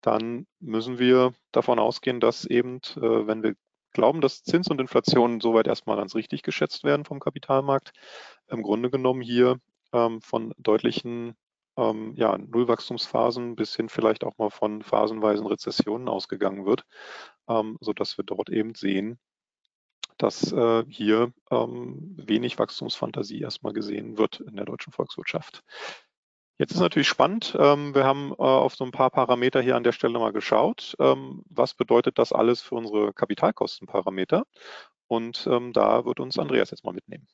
dann 0.00 0.46
müssen 0.60 0.98
wir 0.98 1.32
davon 1.52 1.78
ausgehen, 1.78 2.20
dass 2.20 2.44
eben, 2.44 2.80
äh, 2.96 3.26
wenn 3.26 3.42
wir 3.42 3.54
glauben, 3.92 4.20
dass 4.20 4.42
Zins 4.42 4.68
und 4.68 4.80
Inflation 4.80 5.40
soweit 5.40 5.66
erstmal 5.66 5.96
ganz 5.96 6.14
richtig 6.14 6.42
geschätzt 6.42 6.84
werden 6.84 7.04
vom 7.04 7.20
Kapitalmarkt, 7.20 7.92
im 8.48 8.62
Grunde 8.62 8.90
genommen 8.90 9.20
hier 9.20 9.58
ähm, 9.92 10.20
von 10.20 10.52
deutlichen 10.58 11.34
ähm, 11.76 12.14
ja, 12.16 12.36
Nullwachstumsphasen 12.38 13.56
bis 13.56 13.76
hin 13.76 13.88
vielleicht 13.88 14.24
auch 14.24 14.36
mal 14.38 14.50
von 14.50 14.82
phasenweisen 14.82 15.46
Rezessionen 15.46 16.08
ausgegangen 16.08 16.66
wird, 16.66 16.84
ähm, 17.48 17.76
sodass 17.80 18.18
wir 18.18 18.24
dort 18.24 18.50
eben 18.50 18.74
sehen, 18.74 19.18
dass 20.18 20.52
äh, 20.52 20.84
hier 20.88 21.32
ähm, 21.50 22.16
wenig 22.16 22.58
Wachstumsfantasie 22.58 23.40
erstmal 23.40 23.72
gesehen 23.72 24.18
wird 24.18 24.40
in 24.40 24.56
der 24.56 24.64
deutschen 24.64 24.92
Volkswirtschaft. 24.92 25.62
Jetzt 26.58 26.72
ist 26.72 26.80
natürlich 26.80 27.08
spannend. 27.08 27.56
Ähm, 27.58 27.94
wir 27.94 28.04
haben 28.04 28.32
äh, 28.32 28.42
auf 28.42 28.74
so 28.74 28.84
ein 28.84 28.90
paar 28.90 29.10
Parameter 29.10 29.60
hier 29.60 29.76
an 29.76 29.84
der 29.84 29.92
Stelle 29.92 30.18
mal 30.18 30.32
geschaut. 30.32 30.96
Ähm, 30.98 31.44
was 31.48 31.74
bedeutet 31.74 32.18
das 32.18 32.32
alles 32.32 32.60
für 32.60 32.74
unsere 32.74 33.12
Kapitalkostenparameter? 33.12 34.44
Und 35.06 35.48
ähm, 35.50 35.72
da 35.72 36.04
wird 36.04 36.18
uns 36.18 36.38
Andreas 36.38 36.72
jetzt 36.72 36.84
mal 36.84 36.92
mitnehmen. 36.92 37.28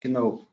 Genau. 0.00 0.46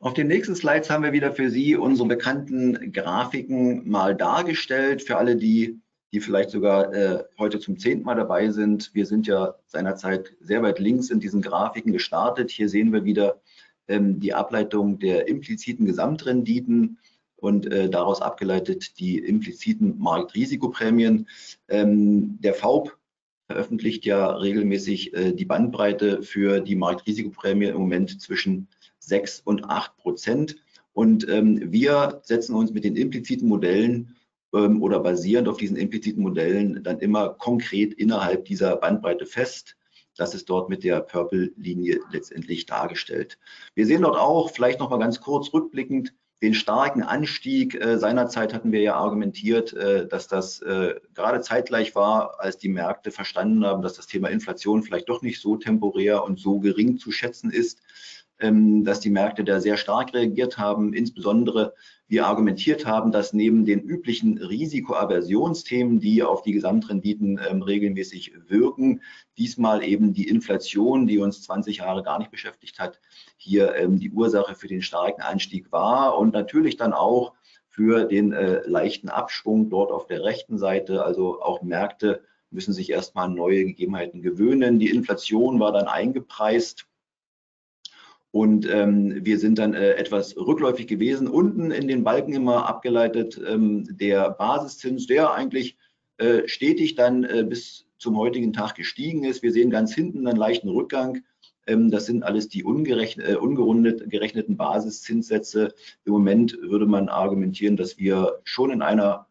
Auf 0.00 0.14
den 0.14 0.26
nächsten 0.26 0.56
Slides 0.56 0.90
haben 0.90 1.04
wir 1.04 1.12
wieder 1.12 1.32
für 1.32 1.50
Sie 1.50 1.76
unsere 1.76 2.08
bekannten 2.08 2.92
Grafiken 2.92 3.88
mal 3.88 4.16
dargestellt. 4.16 5.02
Für 5.02 5.16
alle, 5.16 5.36
die, 5.36 5.80
die 6.14 6.20
vielleicht 6.20 6.50
sogar 6.50 6.94
äh, 6.94 7.24
heute 7.40 7.58
zum 7.58 7.76
zehnten 7.76 8.04
Mal 8.04 8.14
dabei 8.14 8.48
sind. 8.50 8.94
Wir 8.94 9.04
sind 9.04 9.26
ja 9.26 9.56
seinerzeit 9.66 10.32
sehr 10.40 10.62
weit 10.62 10.78
links 10.78 11.10
in 11.10 11.18
diesen 11.18 11.42
Grafiken 11.42 11.92
gestartet. 11.92 12.52
Hier 12.52 12.68
sehen 12.68 12.92
wir 12.92 13.04
wieder 13.04 13.40
ähm, 13.88 14.20
die 14.20 14.32
Ableitung 14.32 15.00
der 15.00 15.26
impliziten 15.26 15.86
Gesamtrenditen 15.86 16.98
und 17.34 17.66
äh, 17.66 17.90
daraus 17.90 18.22
abgeleitet 18.22 19.00
die 19.00 19.18
impliziten 19.18 19.98
Marktrisikoprämien. 19.98 21.26
Ähm, 21.66 22.38
der 22.40 22.54
VAUB 22.62 22.96
veröffentlicht 23.48 24.04
ja 24.04 24.36
regelmäßig 24.36 25.14
äh, 25.14 25.32
die 25.32 25.44
Bandbreite 25.44 26.22
für 26.22 26.60
die 26.60 26.76
Marktrisikoprämie 26.76 27.66
im 27.66 27.78
Moment 27.78 28.22
zwischen 28.22 28.68
6 29.00 29.40
und 29.40 29.64
8 29.64 29.96
Prozent. 29.96 30.56
Und 30.92 31.28
ähm, 31.28 31.72
wir 31.72 32.20
setzen 32.22 32.54
uns 32.54 32.72
mit 32.72 32.84
den 32.84 32.94
impliziten 32.94 33.48
Modellen 33.48 34.14
ähm, 34.54 34.82
oder 34.82 35.00
basierend 35.00 35.48
auf 35.48 35.56
diesen 35.56 35.76
impliziten 35.76 36.22
Modellen 36.22 36.82
dann 36.82 37.00
immer 37.00 37.30
konkret 37.30 37.94
innerhalb 37.94 38.44
dieser 38.44 38.76
Bandbreite 38.76 39.26
fest. 39.26 39.76
Das 40.16 40.34
ist 40.34 40.48
dort 40.48 40.68
mit 40.68 40.84
der 40.84 41.00
Purple-Linie 41.00 42.00
letztendlich 42.12 42.66
dargestellt. 42.66 43.38
Wir 43.74 43.86
sehen 43.86 44.02
dort 44.02 44.16
auch, 44.16 44.50
vielleicht 44.50 44.78
noch 44.78 44.90
mal 44.90 44.98
ganz 44.98 45.20
kurz 45.20 45.52
rückblickend, 45.52 46.14
den 46.40 46.54
starken 46.54 47.02
Anstieg. 47.02 47.74
Äh, 47.74 47.98
seinerzeit 47.98 48.54
hatten 48.54 48.70
wir 48.70 48.80
ja 48.80 48.94
argumentiert, 48.94 49.72
äh, 49.72 50.06
dass 50.06 50.28
das 50.28 50.60
äh, 50.60 50.94
gerade 51.14 51.40
zeitgleich 51.40 51.94
war, 51.94 52.40
als 52.40 52.58
die 52.58 52.68
Märkte 52.68 53.10
verstanden 53.10 53.64
haben, 53.64 53.82
dass 53.82 53.94
das 53.94 54.06
Thema 54.06 54.28
Inflation 54.28 54.82
vielleicht 54.82 55.08
doch 55.08 55.22
nicht 55.22 55.40
so 55.40 55.56
temporär 55.56 56.22
und 56.22 56.38
so 56.38 56.60
gering 56.60 56.98
zu 56.98 57.10
schätzen 57.10 57.50
ist. 57.50 57.80
Ähm, 58.40 58.84
dass 58.84 58.98
die 58.98 59.10
Märkte 59.10 59.44
da 59.44 59.60
sehr 59.60 59.76
stark 59.76 60.12
reagiert 60.12 60.58
haben. 60.58 60.92
Insbesondere 60.92 61.74
wir 62.06 62.26
argumentiert 62.26 62.86
haben, 62.86 63.12
dass 63.12 63.32
neben 63.32 63.64
den 63.64 63.80
üblichen 63.80 64.38
Risikoaversionsthemen, 64.38 66.00
die 66.00 66.22
auf 66.22 66.42
die 66.42 66.52
Gesamtrenditen 66.52 67.40
ähm, 67.48 67.62
regelmäßig 67.62 68.34
wirken, 68.46 69.00
diesmal 69.38 69.82
eben 69.82 70.12
die 70.12 70.28
Inflation, 70.28 71.06
die 71.06 71.18
uns 71.18 71.42
20 71.42 71.78
Jahre 71.78 72.02
gar 72.02 72.18
nicht 72.18 72.30
beschäftigt 72.30 72.78
hat, 72.78 73.00
hier 73.36 73.74
ähm, 73.74 73.98
die 73.98 74.10
Ursache 74.10 74.54
für 74.54 74.68
den 74.68 74.82
starken 74.82 75.22
Anstieg 75.22 75.72
war 75.72 76.18
und 76.18 76.34
natürlich 76.34 76.76
dann 76.76 76.92
auch 76.92 77.32
für 77.68 78.04
den 78.04 78.32
äh, 78.32 78.60
leichten 78.66 79.08
Abschwung 79.08 79.70
dort 79.70 79.90
auf 79.90 80.06
der 80.06 80.22
rechten 80.22 80.58
Seite. 80.58 81.04
Also 81.04 81.42
auch 81.42 81.62
Märkte 81.62 82.22
müssen 82.50 82.72
sich 82.72 82.90
erstmal 82.90 83.26
an 83.26 83.34
neue 83.34 83.64
Gegebenheiten 83.64 84.22
gewöhnen. 84.22 84.78
Die 84.78 84.90
Inflation 84.90 85.58
war 85.58 85.72
dann 85.72 85.88
eingepreist 85.88 86.86
und 88.34 88.68
ähm, 88.68 89.24
wir 89.24 89.38
sind 89.38 89.60
dann 89.60 89.74
äh, 89.74 89.92
etwas 89.92 90.36
rückläufig 90.36 90.88
gewesen. 90.88 91.28
Unten 91.28 91.70
in 91.70 91.86
den 91.86 92.02
Balken 92.02 92.32
immer 92.32 92.68
abgeleitet 92.68 93.40
ähm, 93.46 93.86
der 93.96 94.28
Basiszins, 94.30 95.06
der 95.06 95.32
eigentlich 95.32 95.76
äh, 96.18 96.48
stetig 96.48 96.96
dann 96.96 97.22
äh, 97.22 97.44
bis 97.48 97.86
zum 97.96 98.18
heutigen 98.18 98.52
Tag 98.52 98.74
gestiegen 98.74 99.22
ist. 99.22 99.44
Wir 99.44 99.52
sehen 99.52 99.70
ganz 99.70 99.94
hinten 99.94 100.26
einen 100.26 100.36
leichten 100.36 100.68
Rückgang. 100.68 101.22
Ähm, 101.68 101.92
das 101.92 102.06
sind 102.06 102.24
alles 102.24 102.48
die 102.48 102.62
äh, 102.62 103.36
ungerundet 103.36 104.10
gerechneten 104.10 104.56
Basiszinssätze. 104.56 105.72
Im 106.04 106.12
Moment 106.12 106.58
würde 106.60 106.86
man 106.86 107.08
argumentieren, 107.08 107.76
dass 107.76 107.98
wir 107.98 108.40
schon 108.42 108.72
in 108.72 108.82
einer 108.82 109.28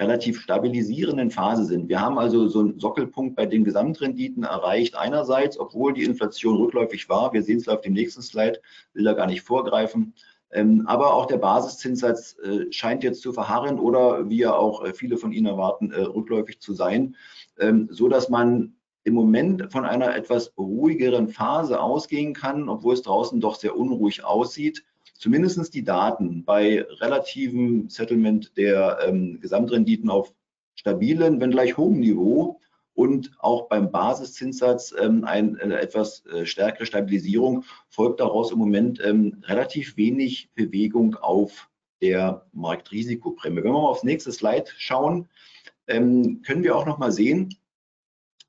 relativ 0.00 0.40
stabilisierenden 0.40 1.30
Phase 1.30 1.64
sind. 1.64 1.88
Wir 1.88 2.00
haben 2.00 2.18
also 2.18 2.48
so 2.48 2.60
einen 2.60 2.78
Sockelpunkt 2.80 3.36
bei 3.36 3.46
den 3.46 3.64
Gesamtrenditen 3.64 4.42
erreicht. 4.42 4.96
Einerseits, 4.96 5.58
obwohl 5.58 5.94
die 5.94 6.04
Inflation 6.04 6.56
rückläufig 6.56 7.08
war, 7.08 7.32
wir 7.32 7.42
sehen 7.42 7.58
es 7.58 7.68
auf 7.68 7.80
dem 7.80 7.92
nächsten 7.92 8.22
Slide, 8.22 8.60
will 8.92 9.04
da 9.04 9.12
gar 9.12 9.26
nicht 9.26 9.42
vorgreifen. 9.42 10.14
Ähm, 10.50 10.84
aber 10.86 11.14
auch 11.14 11.26
der 11.26 11.38
Basiszinssatz 11.38 12.36
äh, 12.38 12.70
scheint 12.72 13.02
jetzt 13.02 13.22
zu 13.22 13.32
verharren 13.32 13.78
oder 13.78 14.28
wie 14.28 14.38
ja 14.38 14.54
auch 14.54 14.84
äh, 14.84 14.92
viele 14.92 15.16
von 15.16 15.32
Ihnen 15.32 15.46
erwarten, 15.46 15.90
äh, 15.90 16.00
rückläufig 16.02 16.60
zu 16.60 16.74
sein, 16.74 17.16
ähm, 17.58 17.88
so 17.90 18.08
dass 18.08 18.28
man 18.28 18.74
im 19.02 19.14
Moment 19.14 19.70
von 19.70 19.84
einer 19.84 20.16
etwas 20.16 20.52
ruhigeren 20.56 21.28
Phase 21.28 21.80
ausgehen 21.80 22.34
kann, 22.34 22.68
obwohl 22.68 22.94
es 22.94 23.02
draußen 23.02 23.40
doch 23.40 23.56
sehr 23.56 23.76
unruhig 23.76 24.24
aussieht. 24.24 24.84
Zumindest 25.14 25.72
die 25.74 25.84
Daten 25.84 26.44
bei 26.44 26.82
relativem 27.00 27.88
Settlement 27.88 28.56
der 28.56 28.98
ähm, 29.06 29.40
Gesamtrenditen 29.40 30.10
auf 30.10 30.34
stabilen, 30.74 31.40
wenn 31.40 31.50
gleich 31.50 31.76
hohem 31.76 32.00
Niveau 32.00 32.60
und 32.94 33.32
auch 33.38 33.68
beim 33.68 33.90
Basiszinssatz 33.90 34.94
ähm, 34.98 35.24
eine 35.24 35.58
äh, 35.60 35.80
etwas 35.80 36.24
äh, 36.26 36.46
stärkere 36.46 36.86
Stabilisierung 36.86 37.64
folgt 37.88 38.20
daraus 38.20 38.52
im 38.52 38.58
Moment 38.58 39.00
ähm, 39.04 39.42
relativ 39.44 39.96
wenig 39.96 40.50
Bewegung 40.54 41.16
auf 41.16 41.70
der 42.00 42.46
Marktrisikoprämie. 42.52 43.56
Wenn 43.56 43.64
wir 43.64 43.72
mal 43.72 43.88
aufs 43.88 44.04
nächste 44.04 44.32
Slide 44.32 44.66
schauen, 44.76 45.28
ähm, 45.86 46.42
können 46.42 46.62
wir 46.62 46.76
auch 46.76 46.86
noch 46.86 46.98
mal 46.98 47.12
sehen, 47.12 47.54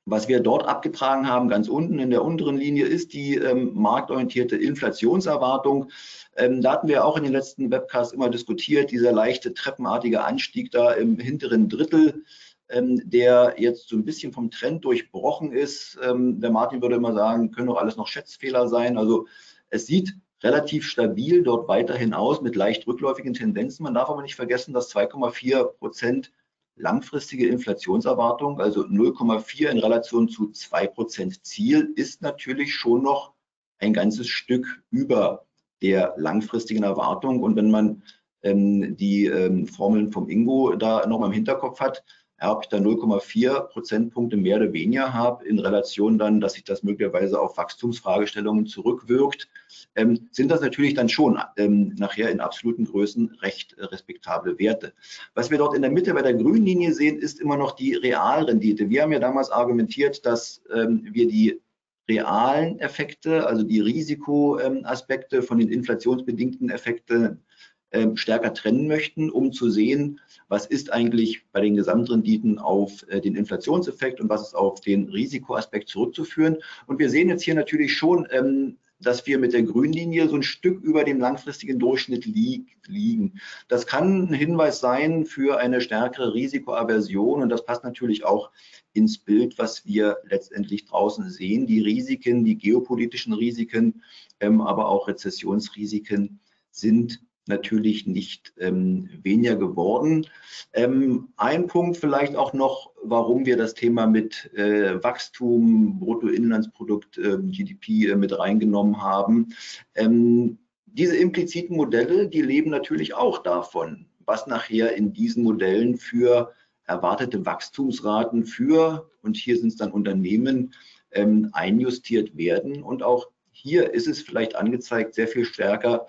was 0.05 0.27
wir 0.27 0.39
dort 0.39 0.67
abgetragen 0.67 1.27
haben, 1.27 1.49
ganz 1.49 1.67
unten 1.67 1.99
in 1.99 2.11
der 2.11 2.23
unteren 2.23 2.57
Linie, 2.57 2.85
ist 2.85 3.13
die 3.13 3.35
ähm, 3.35 3.71
marktorientierte 3.73 4.55
Inflationserwartung. 4.55 5.89
Ähm, 6.37 6.61
da 6.61 6.73
hatten 6.73 6.87
wir 6.87 7.05
auch 7.05 7.17
in 7.17 7.23
den 7.23 7.33
letzten 7.33 7.71
Webcasts 7.71 8.13
immer 8.13 8.29
diskutiert, 8.29 8.91
dieser 8.91 9.11
leichte 9.11 9.53
treppenartige 9.53 10.23
Anstieg 10.23 10.71
da 10.71 10.91
im 10.91 11.17
hinteren 11.17 11.69
Drittel 11.69 12.23
ähm, 12.69 13.01
der 13.09 13.55
jetzt 13.57 13.89
so 13.89 13.95
ein 13.95 14.05
bisschen 14.05 14.33
vom 14.33 14.49
Trend 14.49 14.85
durchbrochen 14.85 15.51
ist. 15.51 15.97
Ähm, 16.01 16.39
der 16.39 16.51
Martin 16.51 16.81
würde 16.81 16.95
immer 16.95 17.13
sagen, 17.13 17.51
können 17.51 17.67
doch 17.67 17.77
alles 17.77 17.95
noch 17.95 18.07
Schätzfehler 18.07 18.67
sein. 18.67 18.97
Also 18.97 19.27
es 19.69 19.85
sieht 19.85 20.15
relativ 20.43 20.87
stabil 20.87 21.43
dort 21.43 21.67
weiterhin 21.67 22.13
aus 22.13 22.41
mit 22.41 22.55
leicht 22.55 22.87
rückläufigen 22.87 23.33
Tendenzen. 23.33 23.83
Man 23.83 23.93
darf 23.93 24.09
aber 24.09 24.21
nicht 24.21 24.35
vergessen, 24.35 24.73
dass 24.73 24.93
2,4 24.93 25.63
Prozent 25.77 26.31
langfristige 26.76 27.47
Inflationserwartung, 27.47 28.59
also 28.59 28.82
0,4 28.82 29.69
in 29.69 29.80
Relation 29.80 30.28
zu 30.28 30.51
2 30.51 30.88
Prozent 30.88 31.45
Ziel, 31.45 31.93
ist 31.95 32.21
natürlich 32.21 32.73
schon 32.76 33.03
noch 33.03 33.34
ein 33.80 33.93
ganzes 33.93 34.28
Stück 34.28 34.84
über 34.89 35.45
der 35.82 36.13
langfristigen 36.17 36.84
Erwartung. 36.84 37.41
Und 37.41 37.55
wenn 37.55 37.71
man 37.71 38.03
ähm, 38.43 38.95
die 38.97 39.26
ähm, 39.26 39.67
Formeln 39.67 40.11
vom 40.11 40.30
Ingo 40.30 40.76
da 40.76 41.05
noch 41.07 41.19
mal 41.19 41.28
im 41.28 41.34
Hinterkopf 41.34 41.80
hat, 41.80 42.03
ja, 42.41 42.51
ob 42.51 42.63
ich 42.63 42.69
da 42.69 42.77
0,4 42.77 43.61
Prozentpunkte 43.67 44.36
mehr 44.36 44.57
oder 44.57 44.73
weniger 44.73 45.13
habe, 45.13 45.45
in 45.45 45.59
Relation 45.59 46.17
dann, 46.17 46.41
dass 46.41 46.53
sich 46.53 46.65
das 46.65 46.83
möglicherweise 46.83 47.39
auf 47.39 47.57
Wachstumsfragestellungen 47.57 48.65
zurückwirkt, 48.65 49.47
ähm, 49.95 50.27
sind 50.31 50.51
das 50.51 50.61
natürlich 50.61 50.95
dann 50.95 51.07
schon 51.07 51.39
ähm, 51.55 51.95
nachher 51.97 52.29
in 52.29 52.41
absoluten 52.41 52.86
Größen 52.86 53.38
recht 53.41 53.77
äh, 53.77 53.86
respektable 53.86 54.59
Werte. 54.59 54.93
Was 55.33 55.49
wir 55.49 55.57
dort 55.57 55.75
in 55.75 55.81
der 55.81 55.91
Mitte 55.91 56.13
bei 56.13 56.21
der 56.21 56.33
grünen 56.33 56.65
Linie 56.65 56.93
sehen, 56.93 57.19
ist 57.19 57.39
immer 57.39 57.55
noch 57.55 57.71
die 57.73 57.95
Realrendite. 57.95 58.89
Wir 58.89 59.03
haben 59.03 59.13
ja 59.13 59.19
damals 59.19 59.49
argumentiert, 59.49 60.25
dass 60.25 60.61
ähm, 60.73 61.07
wir 61.11 61.27
die 61.27 61.61
realen 62.07 62.79
Effekte, 62.79 63.47
also 63.47 63.63
die 63.63 63.79
Risikoaspekte 63.79 65.41
von 65.41 65.57
den 65.57 65.69
inflationsbedingten 65.69 66.69
Effekten 66.69 67.43
ähm, 67.91 68.17
stärker 68.17 68.53
trennen 68.53 68.88
möchten, 68.88 69.29
um 69.29 69.51
zu 69.51 69.69
sehen, 69.69 70.19
was 70.47 70.65
ist 70.65 70.91
eigentlich 70.91 71.45
bei 71.51 71.61
den 71.61 71.75
Gesamtrenditen 71.75 72.59
auf 72.59 73.05
äh, 73.09 73.21
den 73.21 73.36
Inflationseffekt 73.36 74.19
und 74.19 74.29
was 74.29 74.41
ist 74.41 74.55
auf 74.55 74.81
den 74.81 75.09
Risikoaspekt 75.09 75.89
zurückzuführen. 75.89 76.57
Und 76.88 76.99
wir 76.99 77.09
sehen 77.09 77.29
jetzt 77.29 77.43
hier 77.43 77.55
natürlich 77.55 77.95
schon, 77.95 78.27
ähm, 78.31 78.77
dass 78.99 79.27
wir 79.27 79.39
mit 79.39 79.53
der 79.53 79.63
Grünlinie 79.63 80.27
so 80.29 80.36
ein 80.36 80.43
Stück 80.43 80.81
über 80.81 81.03
dem 81.03 81.19
langfristigen 81.19 81.79
Durchschnitt 81.79 82.25
liegen. 82.25 83.39
Das 83.67 83.88
kann 83.88 84.29
ein 84.29 84.33
Hinweis 84.33 84.79
sein 84.79 85.25
für 85.25 85.57
eine 85.57 85.81
stärkere 85.81 86.33
Risikoaversion 86.33 87.41
und 87.41 87.49
das 87.49 87.65
passt 87.65 87.83
natürlich 87.83 88.23
auch 88.23 88.51
ins 88.93 89.17
Bild, 89.17 89.57
was 89.57 89.86
wir 89.86 90.17
letztendlich 90.23 90.86
draußen 90.86 91.29
sehen. 91.29 91.67
Die 91.67 91.81
Risiken, 91.81 92.45
die 92.45 92.57
geopolitischen 92.57 93.33
Risiken, 93.33 94.01
ähm, 94.39 94.61
aber 94.61 94.88
auch 94.88 95.07
Rezessionsrisiken 95.07 96.39
sind 96.71 97.21
natürlich 97.47 98.07
nicht 98.07 98.53
ähm, 98.59 99.09
weniger 99.21 99.55
geworden. 99.55 100.27
Ähm, 100.73 101.29
ein 101.37 101.67
Punkt 101.67 101.97
vielleicht 101.97 102.35
auch 102.35 102.53
noch, 102.53 102.91
warum 103.03 103.45
wir 103.45 103.57
das 103.57 103.73
Thema 103.73 104.07
mit 104.07 104.51
äh, 104.55 105.03
Wachstum, 105.03 105.99
Bruttoinlandsprodukt, 105.99 107.17
äh, 107.17 107.37
GDP 107.41 108.11
äh, 108.11 108.15
mit 108.15 108.37
reingenommen 108.37 109.01
haben. 109.01 109.49
Ähm, 109.93 110.57
diese 110.85 111.17
impliziten 111.17 111.75
Modelle, 111.75 112.27
die 112.27 112.41
leben 112.41 112.71
natürlich 112.71 113.13
auch 113.13 113.39
davon, 113.39 114.05
was 114.25 114.47
nachher 114.47 114.95
in 114.95 115.13
diesen 115.13 115.43
Modellen 115.43 115.97
für 115.97 116.53
erwartete 116.85 117.45
Wachstumsraten 117.45 118.45
für, 118.45 119.09
und 119.21 119.35
hier 119.37 119.57
sind 119.57 119.69
es 119.69 119.75
dann 119.75 119.91
Unternehmen, 119.91 120.73
ähm, 121.11 121.49
einjustiert 121.53 122.37
werden. 122.37 122.83
Und 122.83 123.03
auch 123.03 123.27
hier 123.51 123.93
ist 123.93 124.07
es 124.07 124.21
vielleicht 124.21 124.55
angezeigt, 124.55 125.15
sehr 125.15 125.27
viel 125.27 125.45
stärker 125.45 126.07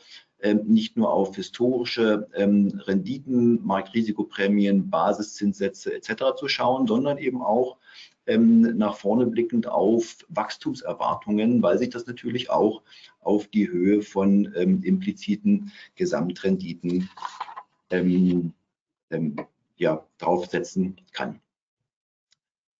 nicht 0.64 0.96
nur 0.96 1.12
auf 1.12 1.34
historische 1.34 2.28
ähm, 2.34 2.80
Renditen, 2.84 3.64
Marktrisikoprämien, 3.64 4.90
Basiszinssätze 4.90 5.94
etc. 5.94 6.36
zu 6.36 6.48
schauen, 6.48 6.86
sondern 6.86 7.18
eben 7.18 7.42
auch 7.42 7.78
ähm, 8.26 8.76
nach 8.76 8.96
vorne 8.96 9.26
blickend 9.26 9.66
auf 9.66 10.18
Wachstumserwartungen, 10.28 11.62
weil 11.62 11.78
sich 11.78 11.90
das 11.90 12.06
natürlich 12.06 12.50
auch 12.50 12.82
auf 13.20 13.48
die 13.48 13.68
Höhe 13.68 14.02
von 14.02 14.44
impliziten 14.82 15.72
Gesamtrenditen 15.96 17.08
ja, 19.76 20.06
draufsetzen 20.18 21.00
kann. 21.12 21.40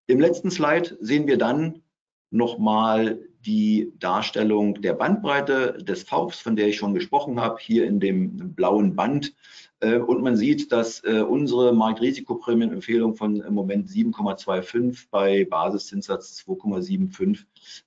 Im 0.07 0.20
letzten 0.20 0.50
Slide 0.50 0.96
sehen 1.00 1.26
wir 1.26 1.38
dann 1.38 1.82
nochmal 2.30 3.18
die 3.47 3.92
Darstellung 3.99 4.80
der 4.82 4.94
Bandbreite 4.94 5.78
des 5.80 6.03
VFs, 6.03 6.40
von 6.40 6.57
der 6.57 6.68
ich 6.68 6.76
schon 6.76 6.94
gesprochen 6.94 7.40
habe, 7.40 7.59
hier 7.61 7.86
in 7.86 8.01
dem 8.01 8.55
blauen 8.55 8.97
Band. 8.97 9.34
Äh, 9.80 9.99
und 9.99 10.22
man 10.22 10.36
sieht, 10.36 10.72
dass 10.72 11.05
äh, 11.05 11.20
unsere 11.20 11.72
Marktrisikoprämienempfehlung 11.72 13.14
von 13.14 13.40
im 13.40 13.55
Moment 13.55 13.88
7,25 13.88 15.07
bei 15.11 15.44
Basiszinssatz 15.44 16.44
2,75 16.47 17.44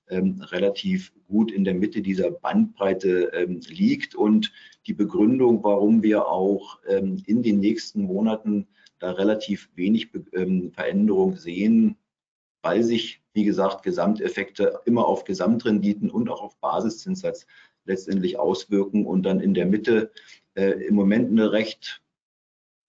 ähm, 0.08 0.40
relativ 0.40 1.12
gut 1.28 1.52
in 1.52 1.64
der 1.64 1.74
Mitte 1.74 2.00
dieser 2.00 2.30
Bandbreite 2.30 3.30
ähm, 3.34 3.60
liegt. 3.68 4.14
Und 4.14 4.52
die 4.86 4.94
Begründung, 4.94 5.62
warum 5.62 6.02
wir 6.02 6.26
auch 6.26 6.78
ähm, 6.88 7.22
in 7.26 7.42
den 7.42 7.60
nächsten 7.60 8.02
Monaten 8.02 8.66
da 8.98 9.12
relativ 9.12 9.70
wenig 9.76 10.10
Veränderung 10.72 11.36
sehen, 11.36 11.96
weil 12.60 12.82
sich, 12.82 13.19
wie 13.32 13.44
gesagt, 13.44 13.82
Gesamteffekte 13.82 14.80
immer 14.84 15.06
auf 15.06 15.24
Gesamtrenditen 15.24 16.10
und 16.10 16.28
auch 16.28 16.42
auf 16.42 16.56
Basiszinssatz 16.58 17.46
letztendlich 17.84 18.38
auswirken 18.38 19.06
und 19.06 19.22
dann 19.22 19.40
in 19.40 19.54
der 19.54 19.66
Mitte 19.66 20.12
äh, 20.54 20.70
im 20.86 20.94
Moment 20.94 21.30
eine 21.30 21.52
recht 21.52 22.02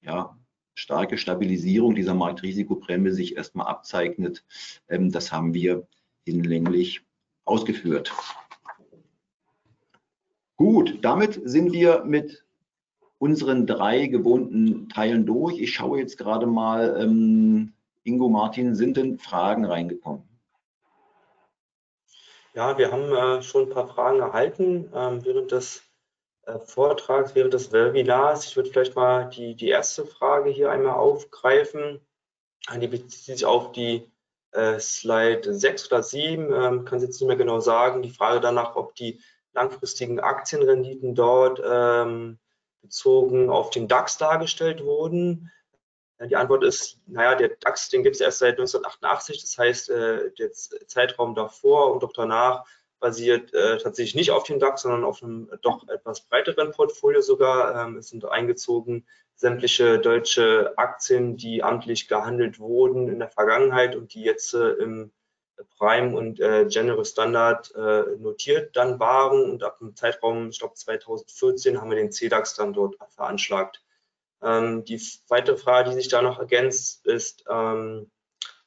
ja, 0.02 0.38
starke 0.74 1.18
Stabilisierung 1.18 1.96
dieser 1.96 2.14
Marktrisikoprämie 2.14 3.12
sich 3.12 3.38
erstmal 3.38 3.68
abzeichnet. 3.68 4.44
Ähm, 4.90 5.12
das 5.12 5.32
haben 5.32 5.54
wir 5.54 5.88
hinlänglich 6.26 7.02
ausgeführt. 7.46 8.12
Gut, 10.58 11.00
damit 11.02 11.42
sind 11.44 11.74
wir 11.74 12.04
mit 12.06 12.46
unseren 13.18 13.66
drei 13.68 14.08
gewohnten 14.08 14.90
Teilen 14.90 15.26
durch. 15.26 15.60
Ich 15.60 15.74
schaue 15.74 16.00
jetzt 16.00 16.18
gerade 16.18 16.48
mal, 16.48 16.98
ähm, 17.00 17.74
Ingo 18.04 18.30
Martin, 18.30 18.76
sind 18.76 18.98
denn 18.98 19.18
Fragen 19.18 19.66
reingekommen? 19.66 20.24
Ja, 22.54 22.78
wir 22.78 22.92
haben 22.92 23.14
äh, 23.14 23.42
schon 23.42 23.64
ein 23.64 23.70
paar 23.70 23.88
Fragen 23.88 24.20
erhalten 24.20 24.92
ähm, 24.94 25.24
während 25.24 25.52
des 25.52 25.84
äh, 26.44 26.60
Vortrags, 26.60 27.34
während 27.34 27.54
des 27.54 27.72
Webinars. 27.72 28.46
Ich 28.46 28.58
würde 28.58 28.70
vielleicht 28.70 28.96
mal 28.96 29.30
die, 29.30 29.56
die 29.56 29.70
erste 29.70 30.06
Frage 30.06 30.50
hier 30.50 30.70
einmal 30.70 30.96
aufgreifen. 30.96 32.06
Die 32.76 32.88
bezieht 32.88 33.38
sich 33.38 33.46
auf 33.46 33.72
die 33.72 34.12
äh, 34.52 34.80
Slide 34.80 35.54
6 35.54 35.88
oder 35.92 36.04
7, 36.04 36.54
ähm, 36.54 36.86
kann 36.86 36.98
es 36.98 37.06
jetzt 37.06 37.22
nicht 37.22 37.28
mehr 37.28 37.38
genau 37.38 37.62
sagen. 37.62 38.02
Die 38.02 38.10
Frage 38.10 38.42
danach, 38.42 38.76
ob 38.76 38.96
die 38.96 39.22
langfristigen 39.54 40.20
Aktienrenditen 40.20 41.16
dort 41.16 41.62
ähm, 41.66 42.38
bezogen 42.82 43.50
auf 43.50 43.70
den 43.70 43.88
DAX 43.88 44.18
dargestellt 44.18 44.84
wurden. 44.84 45.52
Die 46.28 46.36
Antwort 46.36 46.64
ist, 46.64 47.00
naja, 47.08 47.36
der 47.36 47.50
DAX, 47.60 47.90
den 47.90 48.04
gibt 48.04 48.16
es 48.16 48.22
erst 48.22 48.40
seit 48.40 48.60
1988, 48.60 49.42
das 49.42 49.58
heißt, 49.58 49.90
äh, 49.90 50.32
der 50.32 50.52
Zeitraum 50.52 51.34
davor 51.34 51.92
und 51.94 52.04
auch 52.04 52.14
danach 52.14 52.66
basiert 53.00 53.52
äh, 53.56 53.80
tatsächlich 53.80 54.14
nicht 54.14 54.32
auf 54.32 54.44
dem 54.44 54.60
DAX, 54.60 54.84
sondern 54.84 55.04
auf 55.04 55.24
einem 55.24 55.50
doch 55.64 55.88
etwas 55.88 56.22
breiteren 56.22 56.72
Portfolio 56.72 57.22
sogar. 57.22 57.88
Ähm, 57.88 57.98
es 57.98 58.10
sind 58.10 58.26
eingezogen 58.26 59.08
sämtliche 59.36 59.98
deutsche 59.98 60.74
Aktien, 60.78 61.38
die 61.38 61.64
amtlich 61.64 62.08
gehandelt 62.08 62.60
wurden 62.60 63.10
in 63.10 63.18
der 63.18 63.30
Vergangenheit 63.30 63.96
und 63.96 64.14
die 64.14 64.22
jetzt 64.22 64.54
äh, 64.54 64.74
im 64.74 65.12
Prime 65.78 66.18
und 66.18 66.38
General 66.70 67.06
Standard 67.06 67.72
notiert 68.18 68.76
dann 68.76 69.00
waren. 69.00 69.44
Und 69.44 69.64
ab 69.64 69.78
dem 69.78 69.96
Zeitraum, 69.96 70.50
ich 70.50 70.58
glaube 70.58 70.74
2014, 70.74 71.80
haben 71.80 71.92
wir 71.92 71.98
den 71.98 72.12
CDAX 72.12 72.56
dann 72.56 72.74
dort 72.74 72.96
veranschlagt. 73.10 73.84
Ähm, 74.44 74.86
die 74.86 75.02
weitere 75.28 75.58
Frage, 75.58 75.90
die 75.90 75.96
sich 75.96 76.08
da 76.10 76.22
noch 76.22 76.40
ergänzt, 76.40 77.06
ist, 77.06 77.46
ähm, 77.50 78.10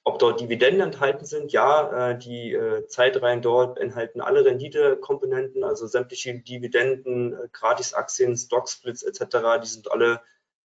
ob 0.04 0.18
dort 0.18 0.40
Dividenden 0.40 0.82
enthalten 0.82 1.24
sind. 1.24 1.52
Ja, 1.52 2.10
äh, 2.10 2.18
die 2.18 2.52
äh, 2.52 2.86
Zeitreihen 2.86 3.42
dort 3.42 3.78
enthalten 3.78 4.20
alle 4.20 4.44
Renditekomponenten, 4.44 5.64
also 5.64 5.86
sämtliche 5.86 6.38
Dividenden, 6.38 7.32
äh, 7.32 7.48
Gratisaktien, 7.52 8.36
Stocksplits 8.36 9.02
etc. 9.02 9.62
Die 9.62 9.68
sind 9.68 9.90
alle 9.90 10.20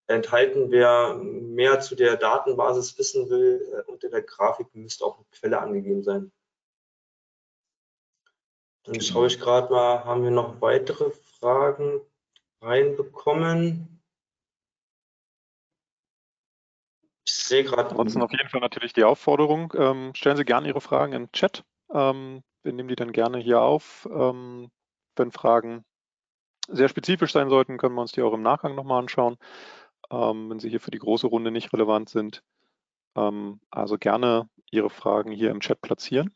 enthalten. 0.08 0.72
Wer 0.72 1.16
mehr 1.16 1.80
zu 1.80 1.96
der 1.96 2.18
Datenbasis 2.18 2.98
wissen 2.98 3.30
will, 3.30 3.66
äh, 3.74 3.90
unter 3.90 4.10
der 4.10 4.22
Grafik 4.22 4.68
müsste 4.74 5.06
auch 5.06 5.18
eine 5.18 5.26
Quelle 5.32 5.60
angegeben 5.60 6.04
sein. 6.04 6.32
Dann 8.84 9.02
schaue 9.02 9.28
ich 9.28 9.40
gerade 9.40 9.72
mal, 9.72 10.04
haben 10.04 10.24
wir 10.24 10.32
noch 10.32 10.62
weitere 10.62 11.12
Fragen 11.40 12.02
reinbekommen? 12.62 13.99
Ich 17.30 17.44
sehe 17.44 17.64
gerade. 17.64 17.92
Ansonsten 17.92 18.22
auf 18.24 18.32
jeden 18.32 18.50
Fall 18.50 18.62
natürlich 18.62 18.94
die 18.94 19.04
Aufforderung. 19.04 19.72
Ähm, 19.78 20.12
stellen 20.16 20.38
Sie 20.38 20.46
gerne 20.46 20.68
Ihre 20.68 20.82
Fragen 20.82 21.14
im 21.14 21.32
Chat. 21.32 21.64
Ähm, 21.94 22.44
wir 22.64 22.74
nehmen 22.74 22.90
die 22.90 22.96
dann 22.96 23.12
gerne 23.12 23.38
hier 23.38 23.62
auf. 23.62 24.10
Ähm, 24.12 24.72
wenn 25.16 25.32
Fragen 25.32 25.86
sehr 26.68 26.90
spezifisch 26.90 27.32
sein 27.32 27.50
sollten, 27.50 27.78
können 27.78 27.94
wir 27.96 28.02
uns 28.02 28.14
die 28.14 28.24
auch 28.24 28.34
im 28.34 28.42
Nachgang 28.42 28.74
nochmal 28.74 29.00
anschauen, 29.00 29.38
ähm, 30.10 30.50
wenn 30.50 30.60
sie 30.60 30.70
hier 30.70 30.80
für 30.80 30.92
die 30.92 31.00
große 31.00 31.28
Runde 31.28 31.52
nicht 31.52 31.72
relevant 31.72 32.10
sind. 32.10 32.42
Ähm, 33.16 33.60
also 33.70 33.98
gerne 33.98 34.50
Ihre 34.72 34.90
Fragen 34.90 35.32
hier 35.32 35.52
im 35.52 35.60
Chat 35.60 35.82
platzieren. 35.82 36.34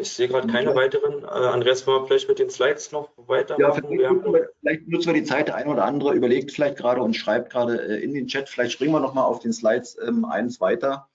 Ich 0.00 0.12
sehe 0.12 0.28
gerade 0.28 0.48
keine 0.48 0.74
weiteren. 0.74 1.22
Äh, 1.22 1.26
Andreas, 1.26 1.86
wollen 1.86 2.02
wir 2.02 2.06
vielleicht 2.06 2.28
mit 2.28 2.38
den 2.38 2.50
Slides 2.50 2.92
noch 2.92 3.10
weitermachen? 3.16 3.98
Ja, 4.00 4.14
vielleicht, 4.14 4.50
vielleicht 4.60 4.88
nutzen 4.88 5.06
wir 5.08 5.20
die 5.20 5.24
Zeit, 5.24 5.48
der 5.48 5.56
eine 5.56 5.70
oder 5.70 5.84
andere 5.84 6.14
überlegt 6.14 6.52
vielleicht 6.52 6.76
gerade 6.78 7.02
und 7.02 7.14
schreibt 7.14 7.50
gerade 7.50 7.80
äh, 7.80 8.02
in 8.02 8.14
den 8.14 8.26
Chat. 8.26 8.48
Vielleicht 8.48 8.72
springen 8.72 8.92
wir 8.92 9.00
noch 9.00 9.14
mal 9.14 9.24
auf 9.24 9.40
den 9.40 9.52
Slides 9.52 9.98
ähm, 10.06 10.24
eins 10.24 10.60
weiter. 10.60 11.08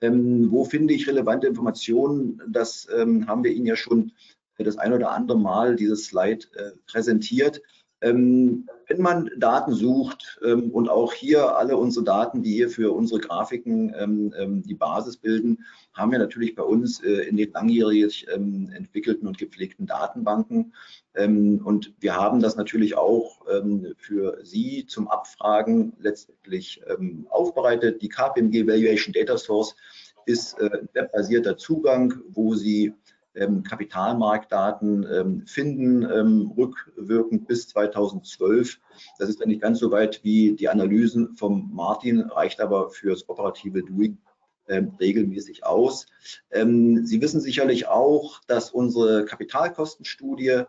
Ähm, 0.00 0.50
wo 0.50 0.64
finde 0.64 0.94
ich 0.94 1.06
relevante 1.06 1.46
Informationen? 1.46 2.40
Das 2.48 2.88
ähm, 2.94 3.26
haben 3.26 3.44
wir 3.44 3.50
Ihnen 3.50 3.66
ja 3.66 3.76
schon 3.76 4.12
das 4.58 4.78
ein 4.78 4.92
oder 4.94 5.12
andere 5.12 5.38
Mal 5.38 5.76
dieses 5.76 6.06
Slide 6.06 6.46
äh, 6.54 6.70
präsentiert. 6.86 7.60
Ähm, 8.02 8.68
wenn 8.88 9.00
man 9.00 9.30
Daten 9.38 9.72
sucht 9.72 10.38
ähm, 10.44 10.70
und 10.70 10.88
auch 10.88 11.12
hier 11.12 11.56
alle 11.56 11.76
unsere 11.76 12.04
Daten, 12.04 12.42
die 12.42 12.52
hier 12.52 12.68
für 12.68 12.92
unsere 12.92 13.20
Grafiken 13.20 13.94
ähm, 13.98 14.34
ähm 14.36 14.62
die 14.62 14.74
Basis 14.74 15.16
bilden, 15.16 15.64
haben 15.94 16.12
wir 16.12 16.18
natürlich 16.18 16.54
bei 16.54 16.62
uns 16.62 17.02
äh, 17.02 17.22
in 17.22 17.36
den 17.36 17.52
langjährig 17.52 18.26
ähm, 18.32 18.70
entwickelten 18.74 19.26
und 19.26 19.38
gepflegten 19.38 19.86
Datenbanken. 19.86 20.74
Ähm, 21.14 21.62
und 21.64 21.94
wir 21.98 22.14
haben 22.14 22.40
das 22.40 22.56
natürlich 22.56 22.96
auch 22.96 23.46
für 23.96 24.38
Sie 24.42 24.86
zum 24.86 25.08
Abfragen 25.08 25.92
letztendlich 26.00 26.82
aufbereitet. 27.28 28.02
Die 28.02 28.08
KPMG 28.08 28.66
Valuation 28.66 29.12
Data 29.12 29.38
Source 29.38 29.76
ist 30.26 30.58
äh, 30.58 30.82
webbasierter 30.92 31.56
Zugang, 31.56 32.14
wo 32.28 32.54
Sie 32.54 32.92
Kapitalmarktdaten 33.62 35.06
ähm, 35.12 35.46
finden, 35.46 36.02
ähm, 36.02 36.52
rückwirkend 36.56 37.46
bis 37.46 37.68
2012. 37.68 38.80
Das 39.18 39.28
ist 39.28 39.40
dann 39.40 39.48
nicht 39.48 39.60
ganz 39.60 39.78
so 39.78 39.90
weit 39.90 40.20
wie 40.24 40.54
die 40.54 40.68
Analysen 40.68 41.36
vom 41.36 41.70
Martin, 41.72 42.20
reicht 42.20 42.60
aber 42.60 42.90
fürs 42.90 43.28
operative 43.28 43.82
Doing 43.82 44.18
ähm, 44.68 44.92
regelmäßig 44.98 45.64
aus. 45.64 46.06
Ähm, 46.50 47.06
Sie 47.06 47.20
wissen 47.20 47.40
sicherlich 47.40 47.88
auch, 47.88 48.40
dass 48.46 48.70
unsere 48.70 49.24
Kapitalkostenstudie 49.24 50.62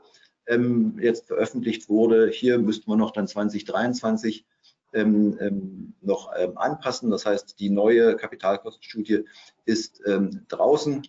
ähm, 0.47 0.99
jetzt 1.01 1.28
veröffentlicht 1.28 1.89
wurde. 1.89 2.30
Hier 2.30 2.59
müssten 2.59 2.91
wir 2.91 2.95
noch 2.95 3.11
dann 3.11 3.28
2023 3.28 4.45
ähm, 4.93 5.38
ähm, 5.39 5.93
noch 6.01 6.32
ähm, 6.38 6.57
anpassen. 6.57 7.09
Das 7.09 7.26
heißt, 7.26 7.59
die 7.59 7.70
neue 7.70 8.15
Kapitalkostenstudie 8.15 9.26
ist 9.65 10.01
draußen. 10.47 11.01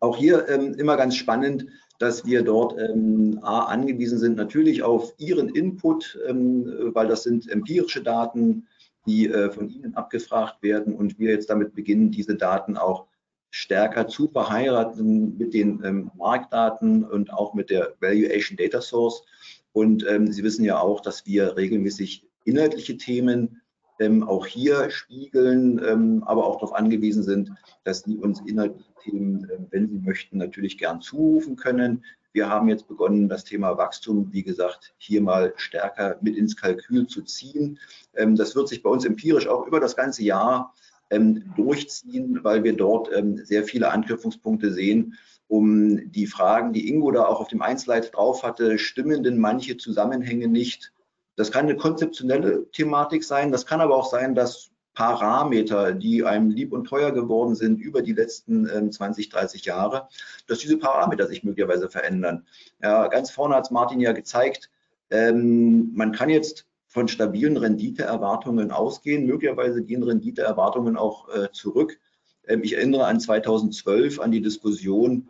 Auch 0.00 0.16
hier 0.16 0.48
ähm, 0.48 0.74
immer 0.74 0.96
ganz 0.96 1.16
spannend, 1.16 1.66
dass 1.98 2.24
wir 2.24 2.42
dort 2.42 2.78
ähm, 2.78 3.40
A, 3.42 3.64
angewiesen 3.64 4.18
sind 4.18 4.36
natürlich 4.36 4.82
auf 4.82 5.12
Ihren 5.18 5.48
Input, 5.48 6.18
ähm, 6.28 6.92
weil 6.94 7.08
das 7.08 7.24
sind 7.24 7.48
empirische 7.48 8.02
Daten, 8.02 8.68
die 9.06 9.28
äh, 9.28 9.50
von 9.50 9.68
Ihnen 9.68 9.94
abgefragt 9.96 10.62
werden 10.62 10.94
und 10.94 11.18
wir 11.18 11.30
jetzt 11.32 11.50
damit 11.50 11.74
beginnen, 11.74 12.10
diese 12.10 12.36
Daten 12.36 12.76
auch 12.76 13.06
stärker 13.50 14.06
zu 14.06 14.28
verheiraten 14.28 15.36
mit 15.38 15.54
den 15.54 15.82
ähm, 15.84 16.10
Marktdaten 16.16 17.04
und 17.04 17.32
auch 17.32 17.54
mit 17.54 17.70
der 17.70 17.94
Valuation 18.00 18.56
Data 18.56 18.80
Source. 18.80 19.24
Und 19.72 20.06
ähm, 20.06 20.30
Sie 20.30 20.42
wissen 20.44 20.64
ja 20.64 20.80
auch, 20.80 21.00
dass 21.00 21.26
wir 21.26 21.56
regelmäßig 21.56 22.26
inhaltliche 22.44 22.96
Themen 22.96 23.60
ähm, 24.00 24.22
auch 24.22 24.46
hier 24.46 24.90
spiegeln, 24.90 25.80
ähm, 25.84 26.22
aber 26.24 26.46
auch 26.46 26.56
darauf 26.56 26.74
angewiesen 26.74 27.22
sind, 27.22 27.50
dass 27.84 28.00
Sie 28.00 28.16
uns 28.16 28.40
inhaltliche 28.46 28.87
Themen, 28.98 29.48
äh, 29.50 29.58
wenn 29.70 29.88
Sie 29.88 29.98
möchten, 29.98 30.38
natürlich 30.38 30.78
gern 30.78 31.00
zurufen 31.00 31.56
können. 31.56 32.04
Wir 32.32 32.48
haben 32.48 32.68
jetzt 32.68 32.88
begonnen, 32.88 33.28
das 33.28 33.44
Thema 33.44 33.76
Wachstum, 33.78 34.32
wie 34.32 34.42
gesagt, 34.42 34.94
hier 34.98 35.22
mal 35.22 35.54
stärker 35.56 36.18
mit 36.20 36.36
ins 36.36 36.56
Kalkül 36.56 37.06
zu 37.06 37.22
ziehen. 37.22 37.78
Ähm, 38.14 38.36
das 38.36 38.54
wird 38.54 38.68
sich 38.68 38.82
bei 38.82 38.90
uns 38.90 39.04
empirisch 39.04 39.48
auch 39.48 39.66
über 39.66 39.80
das 39.80 39.96
ganze 39.96 40.22
Jahr 40.22 40.74
ähm, 41.10 41.52
durchziehen, 41.56 42.40
weil 42.42 42.64
wir 42.64 42.76
dort 42.76 43.10
ähm, 43.14 43.44
sehr 43.44 43.64
viele 43.64 43.90
Anknüpfungspunkte 43.90 44.72
sehen, 44.72 45.16
um 45.46 46.12
die 46.12 46.26
Fragen, 46.26 46.72
die 46.72 46.88
Ingo 46.88 47.10
da 47.10 47.24
auch 47.24 47.40
auf 47.40 47.48
dem 47.48 47.62
Einslide 47.62 48.08
drauf 48.08 48.42
hatte, 48.42 48.78
stimmen 48.78 49.22
denn 49.22 49.38
manche 49.38 49.78
Zusammenhänge 49.78 50.48
nicht? 50.48 50.92
Das 51.36 51.50
kann 51.50 51.66
eine 51.66 51.76
konzeptionelle 51.76 52.70
Thematik 52.72 53.24
sein. 53.24 53.50
Das 53.50 53.64
kann 53.64 53.80
aber 53.80 53.96
auch 53.96 54.10
sein, 54.10 54.34
dass 54.34 54.70
Parameter, 54.98 55.92
die 55.92 56.24
einem 56.24 56.50
lieb 56.50 56.72
und 56.72 56.86
teuer 56.86 57.12
geworden 57.12 57.54
sind 57.54 57.78
über 57.78 58.02
die 58.02 58.14
letzten 58.14 58.68
äh, 58.68 58.90
20, 58.90 59.28
30 59.28 59.64
Jahre, 59.64 60.08
dass 60.48 60.58
diese 60.58 60.76
Parameter 60.76 61.28
sich 61.28 61.44
möglicherweise 61.44 61.88
verändern. 61.88 62.44
Ja, 62.82 63.06
ganz 63.06 63.30
vorne 63.30 63.54
hat 63.54 63.66
es 63.66 63.70
Martin 63.70 64.00
ja 64.00 64.10
gezeigt, 64.10 64.70
ähm, 65.10 65.92
man 65.94 66.10
kann 66.10 66.30
jetzt 66.30 66.66
von 66.88 67.06
stabilen 67.06 67.56
Renditeerwartungen 67.56 68.72
ausgehen. 68.72 69.24
Möglicherweise 69.24 69.84
gehen 69.84 70.02
Renditeerwartungen 70.02 70.96
auch 70.96 71.28
äh, 71.28 71.52
zurück. 71.52 72.00
Ähm, 72.48 72.64
ich 72.64 72.76
erinnere 72.76 73.04
an 73.04 73.20
2012, 73.20 74.18
an 74.18 74.32
die 74.32 74.42
Diskussion, 74.42 75.12
ähm, 75.12 75.28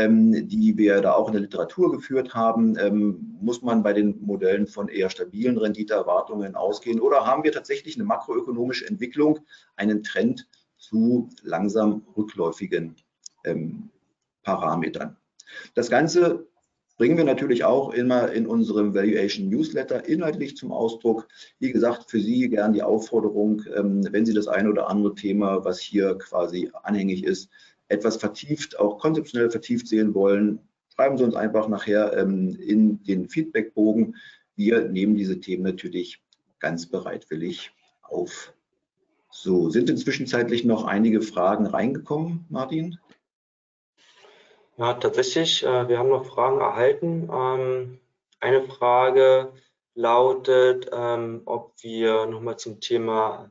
die 0.00 0.74
wir 0.76 1.00
da 1.00 1.14
auch 1.14 1.26
in 1.26 1.32
der 1.32 1.42
Literatur 1.42 1.90
geführt 1.90 2.32
haben, 2.32 2.78
ähm, 2.78 3.36
muss 3.40 3.62
man 3.62 3.82
bei 3.82 3.92
den 3.92 4.20
Modellen 4.20 4.68
von 4.68 4.88
eher 4.88 5.10
stabilen 5.10 5.58
Renditeerwartungen 5.58 6.54
ausgehen 6.54 7.00
oder 7.00 7.26
haben 7.26 7.42
wir 7.42 7.50
tatsächlich 7.50 7.96
eine 7.96 8.04
makroökonomische 8.04 8.86
Entwicklung, 8.86 9.40
einen 9.74 10.04
Trend 10.04 10.48
zu 10.76 11.28
langsam 11.42 12.06
rückläufigen 12.16 12.94
ähm, 13.44 13.90
Parametern. 14.44 15.16
Das 15.74 15.90
Ganze 15.90 16.46
bringen 16.96 17.16
wir 17.16 17.24
natürlich 17.24 17.64
auch 17.64 17.92
immer 17.92 18.30
in 18.30 18.46
unserem 18.46 18.94
Valuation 18.94 19.48
Newsletter 19.48 20.08
inhaltlich 20.08 20.56
zum 20.56 20.70
Ausdruck. 20.70 21.26
Wie 21.58 21.72
gesagt, 21.72 22.08
für 22.08 22.20
Sie 22.20 22.48
gern 22.48 22.72
die 22.72 22.82
Aufforderung, 22.82 23.64
wenn 23.64 24.26
Sie 24.26 24.34
das 24.34 24.48
eine 24.48 24.68
oder 24.68 24.88
andere 24.88 25.14
Thema, 25.14 25.64
was 25.64 25.78
hier 25.80 26.18
quasi 26.18 26.70
anhängig 26.82 27.24
ist, 27.24 27.50
etwas 27.88 28.16
vertieft, 28.16 28.78
auch 28.78 28.98
konzeptionell 28.98 29.50
vertieft 29.50 29.88
sehen 29.88 30.14
wollen, 30.14 30.60
schreiben 30.94 31.16
Sie 31.16 31.24
uns 31.24 31.34
einfach 31.34 31.68
nachher 31.68 32.16
ähm, 32.16 32.58
in 32.60 33.02
den 33.04 33.28
Feedbackbogen. 33.28 34.16
Wir 34.56 34.88
nehmen 34.88 35.16
diese 35.16 35.40
Themen 35.40 35.62
natürlich 35.62 36.20
ganz 36.58 36.86
bereitwillig 36.86 37.72
auf. 38.02 38.52
So, 39.30 39.70
sind 39.70 39.90
inzwischen 39.90 40.26
zeitlich 40.26 40.64
noch 40.64 40.84
einige 40.84 41.22
Fragen 41.22 41.66
reingekommen, 41.66 42.46
Martin? 42.48 42.98
Ja, 44.76 44.94
tatsächlich. 44.94 45.64
Äh, 45.64 45.88
wir 45.88 45.98
haben 45.98 46.08
noch 46.08 46.26
Fragen 46.26 46.60
erhalten. 46.60 47.28
Ähm, 47.32 48.00
eine 48.40 48.62
Frage 48.64 49.52
lautet, 49.94 50.88
ähm, 50.92 51.42
ob 51.44 51.74
wir 51.82 52.26
nochmal 52.26 52.56
zum 52.58 52.80
Thema 52.80 53.50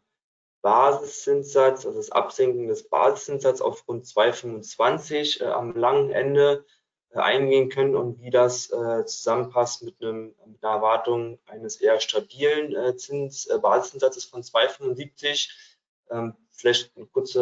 Basiszinssatz, 0.61 1.85
also 1.85 1.97
das 1.97 2.11
Absenken 2.11 2.67
des 2.67 2.89
Basiszinssatzes 2.89 3.61
auf 3.61 3.87
rund 3.87 4.05
2,25 4.05 5.41
äh, 5.41 5.45
am 5.45 5.75
langen 5.75 6.11
Ende 6.11 6.65
äh, 7.11 7.19
eingehen 7.19 7.69
können 7.69 7.95
und 7.95 8.21
wie 8.21 8.29
das 8.29 8.71
äh, 8.71 9.05
zusammenpasst 9.05 9.83
mit, 9.83 10.01
einem, 10.01 10.35
mit 10.45 10.63
einer 10.63 10.75
Erwartung 10.75 11.39
eines 11.47 11.77
eher 11.77 11.99
stabilen 11.99 12.75
äh, 12.75 12.95
Zins, 12.95 13.45
äh, 13.45 13.59
Basiszinssatzes 13.59 14.25
von 14.25 14.41
2,75. 14.41 15.49
Ähm, 16.09 16.35
vielleicht 16.51 16.95
eine 16.95 17.05
kurze, 17.05 17.41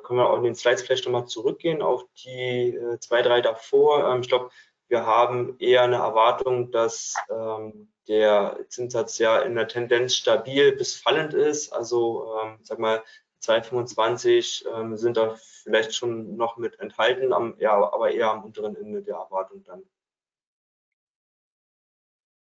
äh, 0.00 0.06
können 0.06 0.18
wir 0.18 0.28
auch 0.28 0.38
in 0.38 0.44
den 0.44 0.54
Slides 0.54 0.82
vielleicht 0.82 1.06
nochmal 1.06 1.26
zurückgehen 1.26 1.82
auf 1.82 2.04
die 2.24 2.74
äh, 2.74 2.98
zwei, 3.00 3.22
drei 3.22 3.40
davor. 3.40 4.08
Ähm, 4.08 4.20
ich 4.20 4.28
glaube, 4.28 4.50
wir 4.88 5.06
haben 5.06 5.56
eher 5.58 5.82
eine 5.82 5.96
Erwartung, 5.96 6.70
dass 6.70 7.14
ähm, 7.30 7.88
der 8.08 8.58
Zinssatz 8.68 9.18
ja 9.18 9.40
in 9.40 9.54
der 9.54 9.68
Tendenz 9.68 10.14
stabil 10.14 10.72
bis 10.72 10.96
fallend 10.96 11.34
ist. 11.34 11.72
Also 11.72 12.36
ähm, 12.42 12.58
sag 12.62 12.78
mal 12.78 13.02
2,25 13.42 14.66
ähm, 14.74 14.96
sind 14.96 15.16
da 15.16 15.34
vielleicht 15.62 15.94
schon 15.94 16.36
noch 16.36 16.56
mit 16.56 16.80
enthalten, 16.80 17.32
am, 17.32 17.54
ja, 17.58 17.72
aber 17.72 18.10
eher 18.12 18.30
am 18.30 18.44
unteren 18.44 18.76
Ende 18.76 19.02
der 19.02 19.16
Erwartung 19.16 19.64
dann. 19.64 19.82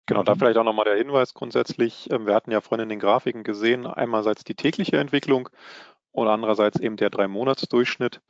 Genau, 0.06 0.22
da 0.22 0.36
vielleicht 0.36 0.56
auch 0.56 0.64
nochmal 0.64 0.84
der 0.84 0.96
Hinweis 0.96 1.34
grundsätzlich. 1.34 2.10
Ähm, 2.10 2.26
wir 2.26 2.34
hatten 2.34 2.52
ja 2.52 2.60
vorhin 2.60 2.84
in 2.84 2.88
den 2.88 3.00
Grafiken 3.00 3.42
gesehen, 3.42 3.86
einerseits 3.86 4.44
die 4.44 4.54
tägliche 4.54 4.98
Entwicklung 4.98 5.48
und 6.12 6.28
andererseits 6.28 6.78
eben 6.78 6.96
der 6.96 7.10
Drei-Monats-Durchschnitt, 7.10 8.20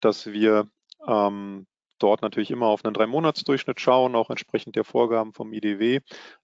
dass 0.00 0.26
wir 0.26 0.68
ähm, 1.06 1.66
dort 2.02 2.22
natürlich 2.22 2.50
immer 2.50 2.66
auf 2.66 2.84
einen 2.84 2.94
Drei-Monats-Durchschnitt 2.94 3.80
schauen, 3.80 4.14
auch 4.14 4.30
entsprechend 4.30 4.76
der 4.76 4.84
Vorgaben 4.84 5.32
vom 5.32 5.52
IDW. 5.52 6.00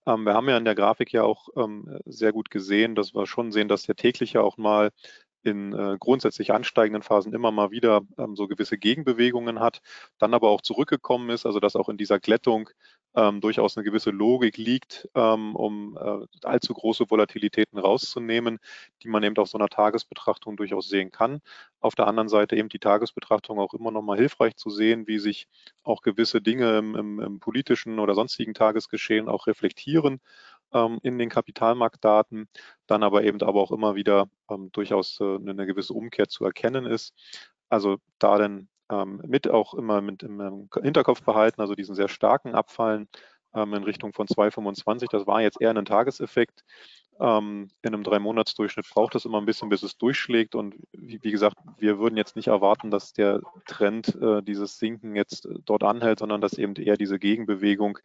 Ähm, 0.07 0.25
wir 0.25 0.35
haben 0.35 0.49
ja 0.49 0.57
in 0.57 0.65
der 0.65 0.75
Grafik 0.75 1.13
ja 1.13 1.25
auch 1.25 1.49
ähm, 1.57 1.99
sehr 2.05 2.33
gut 2.33 2.51
gesehen, 2.51 2.95
dass 2.95 3.15
wir 3.15 3.27
schon 3.27 3.53
sehen, 3.53 3.69
dass 3.69 3.83
der 3.83 3.97
tägliche 3.97 4.43
auch 4.43 4.57
mal 4.57 4.91
in 5.43 5.73
äh, 5.73 5.97
grundsätzlich 5.99 6.53
ansteigenden 6.53 7.03
Phasen 7.03 7.33
immer 7.33 7.51
mal 7.51 7.71
wieder 7.71 8.03
ähm, 8.19 8.37
so 8.37 8.49
gewisse 8.49 8.79
Gegenbewegungen 8.79 9.61
hat, 9.61 9.81
dann 10.19 10.35
aber 10.35 10.51
auch 10.51 10.61
zurückgekommen 10.61 11.31
ist, 11.31 11.47
also 11.47 11.61
dass 11.61 11.77
auch 11.77 11.89
in 11.89 11.97
dieser 11.97 12.19
Glättung 12.21 12.71
ähm, 13.19 13.41
durchaus 13.41 13.77
eine 13.77 13.85
gewisse 13.85 14.11
Logik 14.11 14.57
liegt, 14.59 15.09
ähm, 15.16 15.57
um 15.57 15.99
äh, 16.01 16.47
allzu 16.47 16.73
große 16.73 17.11
Volatilitäten 17.11 17.77
rauszunehmen, 17.79 18.61
die 19.03 19.09
man 19.09 19.25
eben 19.25 19.37
auf 19.39 19.49
so 19.49 19.59
einer 19.59 19.69
Tagesbetrachtung 19.69 20.57
durchaus 20.57 20.89
sehen 20.89 21.11
kann. 21.11 21.41
Auf 21.81 21.97
der 21.97 22.07
anderen 22.07 22.29
Seite 22.29 22.55
eben 22.55 22.69
die 22.69 22.79
Tagesbetrachtung 22.79 23.59
auch 23.59 23.75
immer 23.75 23.91
noch 23.91 24.03
mal 24.03 24.16
hilfreich 24.16 24.55
zu 24.55 24.71
sehen, 24.71 25.09
wie 25.09 25.19
sich 25.19 25.49
auch 25.83 26.03
gewisse 26.03 26.41
Dinge 26.41 26.79
im, 26.79 26.95
im, 26.95 27.21
im 27.21 27.41
politischen 27.41 27.99
oder 27.99 28.14
sonstigen 28.14 28.55
Tagesgeschehen 28.55 29.29
auch 29.29 29.49
reflektieren 29.49 30.21
ähm, 30.73 31.01
in 31.03 31.19
den 31.19 31.29
Kapitalmarktdaten, 31.29 32.49
dann 32.87 33.03
aber 33.03 33.25
eben 33.25 33.43
aber 33.43 33.61
auch 33.61 33.73
immer 33.73 33.97
wieder 33.97 34.29
ähm, 34.49 34.71
durchaus 34.71 35.19
äh, 35.21 35.25
eine 35.25 35.66
gewisse 35.66 35.93
Umkehr 35.93 36.29
zu 36.29 36.45
erkennen 36.45 36.87
ist. 36.87 37.14
Also 37.69 37.99
da 38.21 38.39
dann 38.39 38.69
mit 38.91 39.49
auch 39.51 39.74
immer 39.74 40.01
mit 40.01 40.22
im 40.22 40.68
Hinterkopf 40.82 41.22
behalten, 41.22 41.61
also 41.61 41.74
diesen 41.74 41.95
sehr 41.95 42.09
starken 42.09 42.55
Abfallen 42.55 43.09
ähm, 43.55 43.74
in 43.74 43.82
Richtung 43.82 44.12
von 44.12 44.26
2,25, 44.26 45.09
das 45.11 45.26
war 45.26 45.43
jetzt 45.43 45.61
eher 45.61 45.74
ein 45.74 45.84
Tageseffekt. 45.84 46.64
Ähm, 47.20 47.68
in 47.82 47.95
einem 47.95 48.05
Drei-Monats-Durchschnitt 48.05 48.89
braucht 48.89 49.14
es 49.14 49.24
immer 49.24 49.39
ein 49.39 49.47
bisschen, 49.47 49.68
bis 49.68 49.82
es 49.82 49.99
durchschlägt. 49.99 50.55
Und 50.55 50.76
wie, 50.93 51.18
gesagt, 51.30 51.57
wir 51.76 51.99
würden 51.99 52.16
jetzt 52.16 52.36
nicht 52.36 52.47
erwarten, 52.47 52.91
dass 52.91 53.12
der 53.12 53.41
Trend 53.66 54.14
äh, 54.22 54.43
dieses 54.43 54.78
Sinken 54.78 55.16
jetzt 55.16 55.47
äh, 55.47 55.55
dort 55.64 55.82
anhält, 55.82 56.20
sondern 56.20 56.41
dass 56.41 56.55
eben 56.55 56.74
eher 56.76 56.97
diese 56.97 57.18
Gegenbewegung 57.18 57.99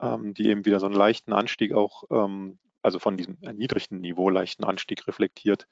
ähm, 0.00 0.34
die 0.34 0.48
eben 0.48 0.64
wieder 0.64 0.80
so 0.80 0.86
einen 0.86 0.94
leichten 0.94 1.32
Anstieg 1.32 1.72
auch, 1.72 2.04
ähm, 2.10 2.58
also 2.82 2.98
von 2.98 3.16
diesem 3.16 3.36
erniedrigten 3.42 4.00
Niveau 4.00 4.28
leichten 4.30 4.64
Anstieg 4.64 5.06
reflektiert, 5.06 5.66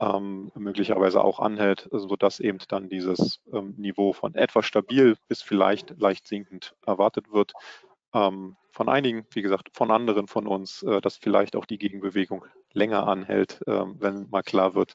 ähm, 0.00 0.50
möglicherweise 0.54 1.22
auch 1.22 1.40
anhält, 1.40 1.88
sodass 1.90 2.40
eben 2.40 2.58
dann 2.68 2.88
dieses 2.88 3.40
ähm, 3.52 3.74
Niveau 3.76 4.12
von 4.12 4.34
etwas 4.34 4.66
stabil 4.66 5.16
bis 5.28 5.42
vielleicht 5.42 5.98
leicht 5.98 6.26
sinkend 6.26 6.74
erwartet 6.86 7.32
wird. 7.32 7.52
Ähm, 8.14 8.56
von 8.70 8.88
einigen, 8.88 9.26
wie 9.32 9.42
gesagt, 9.42 9.70
von 9.72 9.90
anderen 9.90 10.28
von 10.28 10.46
uns, 10.46 10.82
äh, 10.82 11.00
dass 11.00 11.16
vielleicht 11.16 11.56
auch 11.56 11.66
die 11.66 11.78
Gegenbewegung 11.78 12.44
länger 12.72 13.06
anhält, 13.06 13.60
äh, 13.66 13.84
wenn 13.98 14.28
mal 14.30 14.42
klar 14.42 14.74
wird, 14.74 14.94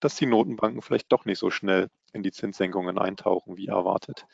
dass 0.00 0.16
die 0.16 0.26
Notenbanken 0.26 0.82
vielleicht 0.82 1.10
doch 1.10 1.24
nicht 1.24 1.38
so 1.38 1.50
schnell 1.50 1.88
in 2.12 2.22
die 2.22 2.32
Zinssenkungen 2.32 2.98
eintauchen, 2.98 3.56
wie 3.56 3.68
erwartet. 3.68 4.26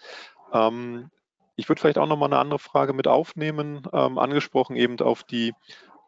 Ähm, 0.53 1.11
ich 1.55 1.69
würde 1.69 1.81
vielleicht 1.81 1.99
auch 1.99 2.07
noch 2.07 2.17
mal 2.17 2.27
eine 2.27 2.39
andere 2.39 2.59
Frage 2.59 2.93
mit 2.93 3.09
aufnehmen, 3.09 3.83
ähm, 3.93 4.19
angesprochen 4.19 4.77
eben 4.77 5.01
auf 5.01 5.25
die 5.25 5.55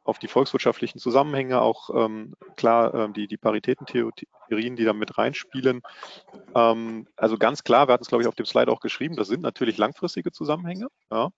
auf 0.02 0.18
die 0.18 0.28
volkswirtschaftlichen 0.28 0.98
Zusammenhänge, 0.98 1.60
auch 1.60 1.90
ähm, 1.94 2.34
klar 2.56 2.94
ähm, 2.94 3.12
die, 3.12 3.26
die 3.26 3.36
Paritätentheorien, 3.36 4.76
die 4.76 4.84
da 4.84 4.92
mit 4.92 5.18
reinspielen. 5.18 5.82
Ähm, 6.54 7.06
also 7.16 7.36
ganz 7.36 7.62
klar, 7.64 7.88
wir 7.88 7.92
hatten 7.92 8.02
es, 8.02 8.08
glaube 8.08 8.22
ich, 8.22 8.28
auf 8.28 8.34
dem 8.34 8.46
Slide 8.46 8.72
auch 8.72 8.80
geschrieben, 8.80 9.16
das 9.16 9.28
sind 9.28 9.42
natürlich 9.42 9.76
langfristige 9.76 10.32
Zusammenhänge. 10.32 10.88
Ja. 11.10 11.30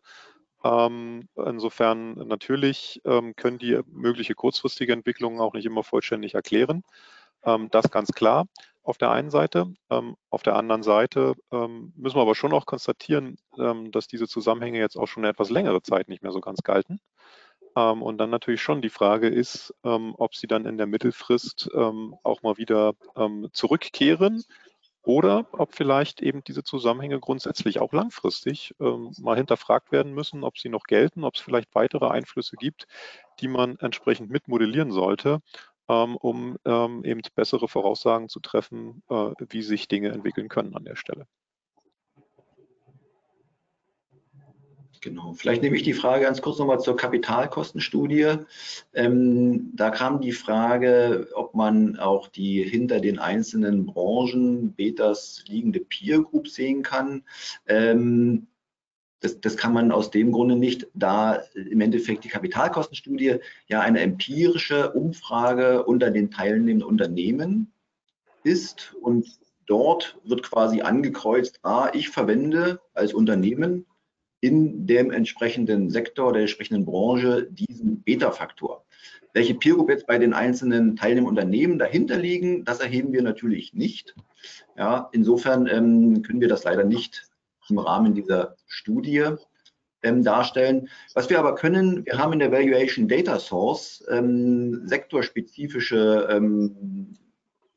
Ähm, 0.64 1.28
insofern 1.34 2.14
natürlich 2.14 3.00
ähm, 3.04 3.34
können 3.34 3.58
die 3.58 3.80
mögliche 3.86 4.34
kurzfristige 4.34 4.92
Entwicklungen 4.92 5.40
auch 5.40 5.54
nicht 5.54 5.66
immer 5.66 5.82
vollständig 5.82 6.34
erklären. 6.34 6.84
Ähm, 7.44 7.68
das 7.70 7.90
ganz 7.90 8.12
klar 8.12 8.46
auf 8.84 8.98
der 8.98 9.10
einen 9.10 9.30
Seite. 9.30 9.72
Auf 10.30 10.42
der 10.42 10.56
anderen 10.56 10.82
Seite 10.82 11.34
müssen 11.52 12.16
wir 12.16 12.22
aber 12.22 12.34
schon 12.34 12.52
auch 12.52 12.66
konstatieren, 12.66 13.36
dass 13.92 14.08
diese 14.08 14.26
Zusammenhänge 14.26 14.80
jetzt 14.80 14.96
auch 14.96 15.06
schon 15.06 15.22
eine 15.22 15.30
etwas 15.30 15.50
längere 15.50 15.82
Zeit 15.82 16.08
nicht 16.08 16.24
mehr 16.24 16.32
so 16.32 16.40
ganz 16.40 16.64
galten. 16.64 16.98
Ähm, 17.76 18.02
und 18.02 18.18
dann 18.18 18.30
natürlich 18.30 18.62
schon 18.62 18.82
die 18.82 18.90
Frage 18.90 19.28
ist, 19.28 19.74
ähm, 19.84 20.14
ob 20.18 20.34
sie 20.34 20.46
dann 20.46 20.66
in 20.66 20.78
der 20.78 20.86
Mittelfrist 20.86 21.70
ähm, 21.74 22.14
auch 22.22 22.42
mal 22.42 22.56
wieder 22.58 22.94
zurückkehren 23.52 24.44
oder 25.02 25.46
ob 25.52 25.74
vielleicht 25.74 26.22
eben 26.22 26.44
diese 26.44 26.62
Zusammenhänge 26.62 27.18
grundsätzlich 27.18 27.80
auch 27.80 27.92
langfristig 27.92 28.74
mal 28.78 29.36
hinterfragt 29.36 29.90
werden 29.90 30.14
müssen, 30.14 30.44
ob 30.44 30.58
sie 30.58 30.68
noch 30.68 30.84
gelten, 30.84 31.24
ob 31.24 31.34
es 31.34 31.40
vielleicht 31.40 31.74
weitere 31.74 32.06
Einflüsse 32.08 32.56
gibt, 32.56 32.86
die 33.40 33.48
man 33.48 33.76
entsprechend 33.80 34.30
mitmodellieren 34.30 34.92
sollte, 34.92 35.40
ähm, 35.88 36.16
um 36.16 36.56
ähm, 36.64 37.04
eben 37.04 37.20
bessere 37.34 37.68
Voraussagen 37.68 38.28
zu 38.28 38.40
treffen, 38.40 39.02
äh, 39.10 39.32
wie 39.48 39.62
sich 39.62 39.88
Dinge 39.88 40.10
entwickeln 40.10 40.48
können 40.48 40.74
an 40.76 40.84
der 40.84 40.96
Stelle. 40.96 41.26
Genau. 45.02 45.32
Vielleicht 45.32 45.62
nehme 45.62 45.74
ich 45.74 45.82
die 45.82 45.94
Frage 45.94 46.22
ganz 46.22 46.40
kurz 46.40 46.60
nochmal 46.60 46.78
zur 46.78 46.96
Kapitalkostenstudie. 46.96 48.36
Ähm, 48.94 49.72
da 49.74 49.90
kam 49.90 50.20
die 50.20 50.30
Frage, 50.30 51.28
ob 51.34 51.54
man 51.54 51.98
auch 51.98 52.28
die 52.28 52.62
hinter 52.62 53.00
den 53.00 53.18
einzelnen 53.18 53.84
Branchen 53.84 54.72
Betas 54.74 55.42
liegende 55.48 55.80
Peer 55.80 56.22
Group 56.22 56.46
sehen 56.46 56.84
kann. 56.84 57.24
Ähm, 57.66 58.46
das, 59.18 59.40
das 59.40 59.56
kann 59.56 59.72
man 59.72 59.90
aus 59.90 60.12
dem 60.12 60.30
Grunde 60.30 60.54
nicht, 60.54 60.86
da 60.94 61.42
im 61.54 61.80
Endeffekt 61.80 62.22
die 62.22 62.28
Kapitalkostenstudie 62.28 63.38
ja 63.66 63.80
eine 63.80 64.00
empirische 64.00 64.92
Umfrage 64.92 65.84
unter 65.84 66.12
den 66.12 66.30
teilnehmenden 66.30 66.84
Unternehmen 66.84 67.72
ist 68.44 68.94
und 69.00 69.26
dort 69.66 70.16
wird 70.22 70.44
quasi 70.44 70.82
angekreuzt, 70.82 71.58
ah, 71.64 71.90
ich 71.92 72.08
verwende 72.08 72.80
als 72.94 73.12
Unternehmen 73.12 73.84
in 74.42 74.88
dem 74.88 75.12
entsprechenden 75.12 75.88
Sektor, 75.88 76.32
der 76.32 76.42
entsprechenden 76.42 76.84
Branche 76.84 77.46
diesen 77.48 78.02
Beta-Faktor. 78.02 78.84
Welche 79.34 79.54
Peer 79.54 79.74
Group 79.74 79.88
jetzt 79.88 80.06
bei 80.08 80.18
den 80.18 80.34
einzelnen 80.34 80.96
teilnehmenden 80.96 81.38
Unternehmen 81.38 81.78
dahinter 81.78 82.16
liegen, 82.18 82.64
das 82.64 82.80
erheben 82.80 83.12
wir 83.12 83.22
natürlich 83.22 83.72
nicht. 83.72 84.16
Ja, 84.76 85.08
insofern 85.12 85.68
ähm, 85.68 86.22
können 86.22 86.40
wir 86.40 86.48
das 86.48 86.64
leider 86.64 86.82
nicht 86.82 87.30
im 87.68 87.78
Rahmen 87.78 88.14
dieser 88.14 88.56
Studie 88.66 89.24
ähm, 90.02 90.24
darstellen. 90.24 90.88
Was 91.14 91.30
wir 91.30 91.38
aber 91.38 91.54
können, 91.54 92.04
wir 92.04 92.18
haben 92.18 92.32
in 92.32 92.40
der 92.40 92.50
Valuation 92.50 93.06
Data 93.06 93.38
Source 93.38 94.04
ähm, 94.10 94.82
sektorspezifische 94.88 96.26
ähm, 96.28 97.14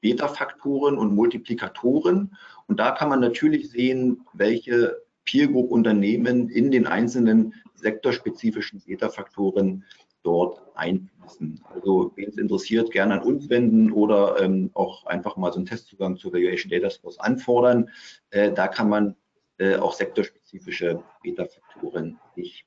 Beta-Faktoren 0.02 0.98
und 0.98 1.14
Multiplikatoren. 1.14 2.36
Und 2.66 2.80
da 2.80 2.92
kann 2.92 3.10
man 3.10 3.20
natürlich 3.20 3.70
sehen, 3.70 4.26
welche 4.34 5.05
Peer 5.26 5.48
Group 5.48 5.72
Unternehmen 5.72 6.50
in 6.50 6.72
den 6.72 6.88
einzelnen 6.88 7.54
sektorspezifischen 7.74 8.82
Beta-Faktoren 8.86 9.84
dort 10.24 10.62
einfließen. 10.76 11.64
Also 11.74 12.12
wen 12.16 12.30
es 12.30 12.38
interessiert, 12.38 12.92
gerne 12.92 13.16
an 13.16 13.28
uns 13.28 13.50
wenden 13.50 13.92
oder 13.92 14.42
ähm, 14.42 14.72
auch 14.74 15.06
einfach 15.06 15.38
mal 15.38 15.52
so 15.52 15.60
einen 15.60 15.68
Testzugang 15.68 16.18
zur 16.18 16.34
Valuation 16.34 16.70
Data 16.70 16.90
Source 16.90 17.20
anfordern. 17.20 17.90
Äh, 18.32 18.52
da 18.52 18.68
kann 18.68 18.90
man 18.90 19.16
äh, 19.58 19.76
auch 19.78 19.94
sektorspezifische 19.94 21.04
Beta-Faktoren 21.22 22.20
sich 22.36 22.66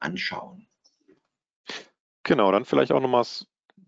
anschauen. 0.00 0.66
Genau, 2.24 2.50
dann 2.50 2.64
vielleicht 2.64 2.90
auch 2.90 3.00
nochmal, 3.00 3.24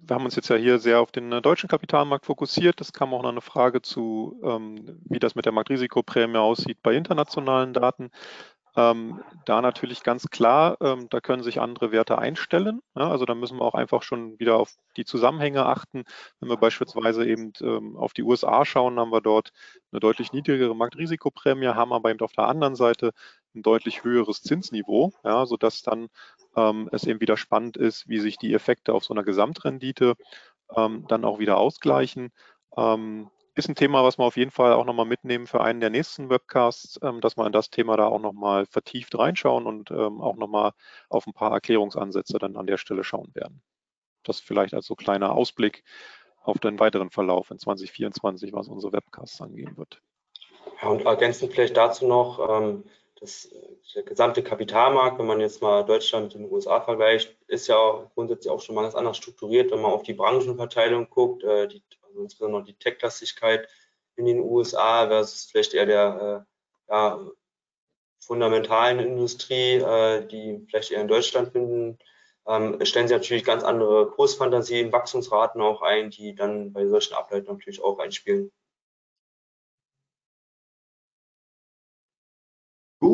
wir 0.09 0.15
haben 0.15 0.25
uns 0.25 0.37
jetzt 0.37 0.49
ja 0.49 0.57
hier 0.57 0.79
sehr 0.79 1.01
auf 1.01 1.13
den 1.13 1.31
äh, 1.33 1.43
deutschen 1.43 1.69
Kapitalmarkt 1.69 2.27
fokussiert. 2.27 2.81
Es 2.81 2.93
kam 2.93 3.13
auch 3.13 3.23
noch 3.23 3.31
eine 3.31 3.41
Frage 3.41 3.83
zu, 3.83 4.41
ähm, 4.43 5.01
wie 5.05 5.19
das 5.19 5.35
mit 5.35 5.45
der 5.45 5.53
Marktrisikoprämie 5.53 6.39
aussieht 6.39 6.79
bei 6.83 6.95
internationalen 6.95 7.75
Daten. 7.75 8.11
Ähm, 8.77 9.23
da 9.45 9.61
natürlich 9.61 10.03
ganz 10.03 10.29
klar, 10.31 10.77
ähm, 10.81 11.09
da 11.11 11.21
können 11.21 11.43
sich 11.43 11.61
andere 11.61 11.91
Werte 11.91 12.19
einstellen. 12.19 12.81
Ja, 12.97 13.11
also 13.11 13.25
da 13.25 13.35
müssen 13.35 13.59
wir 13.59 13.65
auch 13.65 13.75
einfach 13.75 14.03
schon 14.03 14.39
wieder 14.39 14.57
auf 14.57 14.77
die 14.97 15.05
Zusammenhänge 15.05 15.67
achten. 15.67 16.05
Wenn 16.41 16.49
wir 16.49 16.57
beispielsweise 16.57 17.27
eben 17.27 17.53
ähm, 17.61 17.97
auf 17.97 18.13
die 18.13 18.23
USA 18.23 18.65
schauen, 18.65 18.99
haben 19.01 19.11
wir 19.11 19.21
dort 19.21 19.51
eine 19.91 20.01
deutlich 20.01 20.33
niedrigere 20.33 20.77
Marktrisikoprämie, 20.77 21.67
haben 21.69 21.93
aber 21.93 22.11
eben 22.11 22.21
auf 22.21 22.33
der 22.33 22.47
anderen 22.47 22.77
Seite 22.77 23.13
ein 23.59 23.63
deutlich 23.63 24.05
höheres 24.05 24.43
Zinsniveau, 24.43 25.13
ja, 25.25 25.47
sodass 25.47 25.83
dann 25.83 26.09
ähm, 26.57 26.89
es 26.93 27.05
eben 27.05 27.21
wieder 27.21 27.37
spannend 27.37 27.77
ist, 27.77 28.09
wie 28.09 28.21
sich 28.21 28.39
die 28.39 28.55
Effekte 28.55 28.95
auf 28.95 29.05
so 29.05 29.15
einer 29.15 29.25
Gesamtrendite 29.25 30.15
ähm, 30.75 31.05
dann 31.09 31.25
auch 31.25 31.39
wieder 31.39 31.59
ausgleichen. 31.59 32.31
Ähm, 32.77 33.31
ist 33.55 33.69
ein 33.69 33.75
Thema, 33.75 34.05
was 34.05 34.19
wir 34.19 34.25
auf 34.25 34.37
jeden 34.37 34.53
Fall 34.53 34.73
auch 34.73 34.85
nochmal 34.85 35.07
mitnehmen 35.07 35.49
für 35.49 35.61
einen 35.61 35.81
der 35.81 35.91
nächsten 35.91 36.31
Webcasts, 36.31 36.99
ähm, 37.03 37.21
dass 37.21 37.37
wir 37.37 37.45
in 37.45 37.53
das 37.53 37.71
Thema 37.71 37.97
da 37.97 38.07
auch 38.07 38.21
nochmal 38.21 38.67
vertieft 38.67 39.19
reinschauen 39.19 39.67
und 39.67 39.91
ähm, 39.91 40.21
auch 40.21 40.37
nochmal 40.37 40.73
auf 41.09 41.27
ein 41.27 41.33
paar 41.33 41.53
Erklärungsansätze 41.53 42.39
dann 42.39 42.57
an 42.57 42.67
der 42.67 42.77
Stelle 42.77 43.03
schauen 43.03 43.35
werden. 43.35 43.61
Das 44.23 44.41
vielleicht 44.41 44.75
als 44.75 44.87
so 44.87 44.95
kleiner 44.95 45.33
Ausblick 45.33 45.83
auf 46.41 46.59
den 46.59 46.79
weiteren 46.79 47.11
Verlauf 47.11 47.51
in 47.51 47.59
2024, 47.59 48.53
was 48.53 48.69
unsere 48.69 48.93
Webcasts 48.93 49.41
angehen 49.41 49.77
wird. 49.77 50.01
Ja, 50.81 50.89
und 50.89 51.05
ergänzend 51.05 51.53
vielleicht 51.53 51.77
dazu 51.77 52.07
noch, 52.07 52.39
ähm, 52.49 52.85
das 53.21 53.51
der 53.95 54.03
gesamte 54.03 54.43
Kapitalmarkt, 54.43 55.19
wenn 55.19 55.27
man 55.27 55.41
jetzt 55.41 55.63
mal 55.63 55.85
Deutschland 55.85 56.27
mit 56.27 56.35
den 56.35 56.51
USA 56.51 56.81
vergleicht, 56.81 57.37
ist 57.47 57.67
ja 57.67 58.11
grundsätzlich 58.15 58.51
auch 58.51 58.61
schon 58.61 58.75
mal 58.75 58.83
ganz 58.83 58.95
anders 58.95 59.17
strukturiert, 59.17 59.71
wenn 59.71 59.81
man 59.81 59.93
auf 59.93 60.03
die 60.03 60.15
Branchenverteilung 60.15 61.09
guckt, 61.11 61.43
äh, 61.43 61.67
die, 61.69 61.83
also 62.03 62.23
insbesondere 62.23 62.65
die 62.65 62.75
Tech-Lastigkeit 62.75 63.69
in 64.17 64.27
den 64.27 64.41
USA 64.41 65.07
versus 65.09 65.45
vielleicht 65.45 65.75
eher 65.75 65.87
der 65.87 66.47
äh, 66.89 66.93
ja, 66.93 67.21
fundamentalen 68.21 69.01
Industrie, 69.01 69.77
äh, 69.77 70.27
die 70.27 70.65
vielleicht 70.69 70.91
eher 70.91 71.01
in 71.01 71.09
Deutschland 71.09 71.53
finden, 71.53 71.99
ähm, 72.47 72.85
stellen 72.85 73.09
sie 73.09 73.15
natürlich 73.15 73.45
ganz 73.45 73.63
andere 73.63 74.11
Kursfantasien, 74.11 74.93
Wachstumsraten 74.93 75.61
auch 75.61 75.83
ein, 75.83 76.11
die 76.11 76.35
dann 76.35 76.73
bei 76.73 76.87
solchen 76.87 77.15
Ableitungen 77.15 77.59
natürlich 77.59 77.83
auch 77.83 77.99
einspielen. 77.99 78.51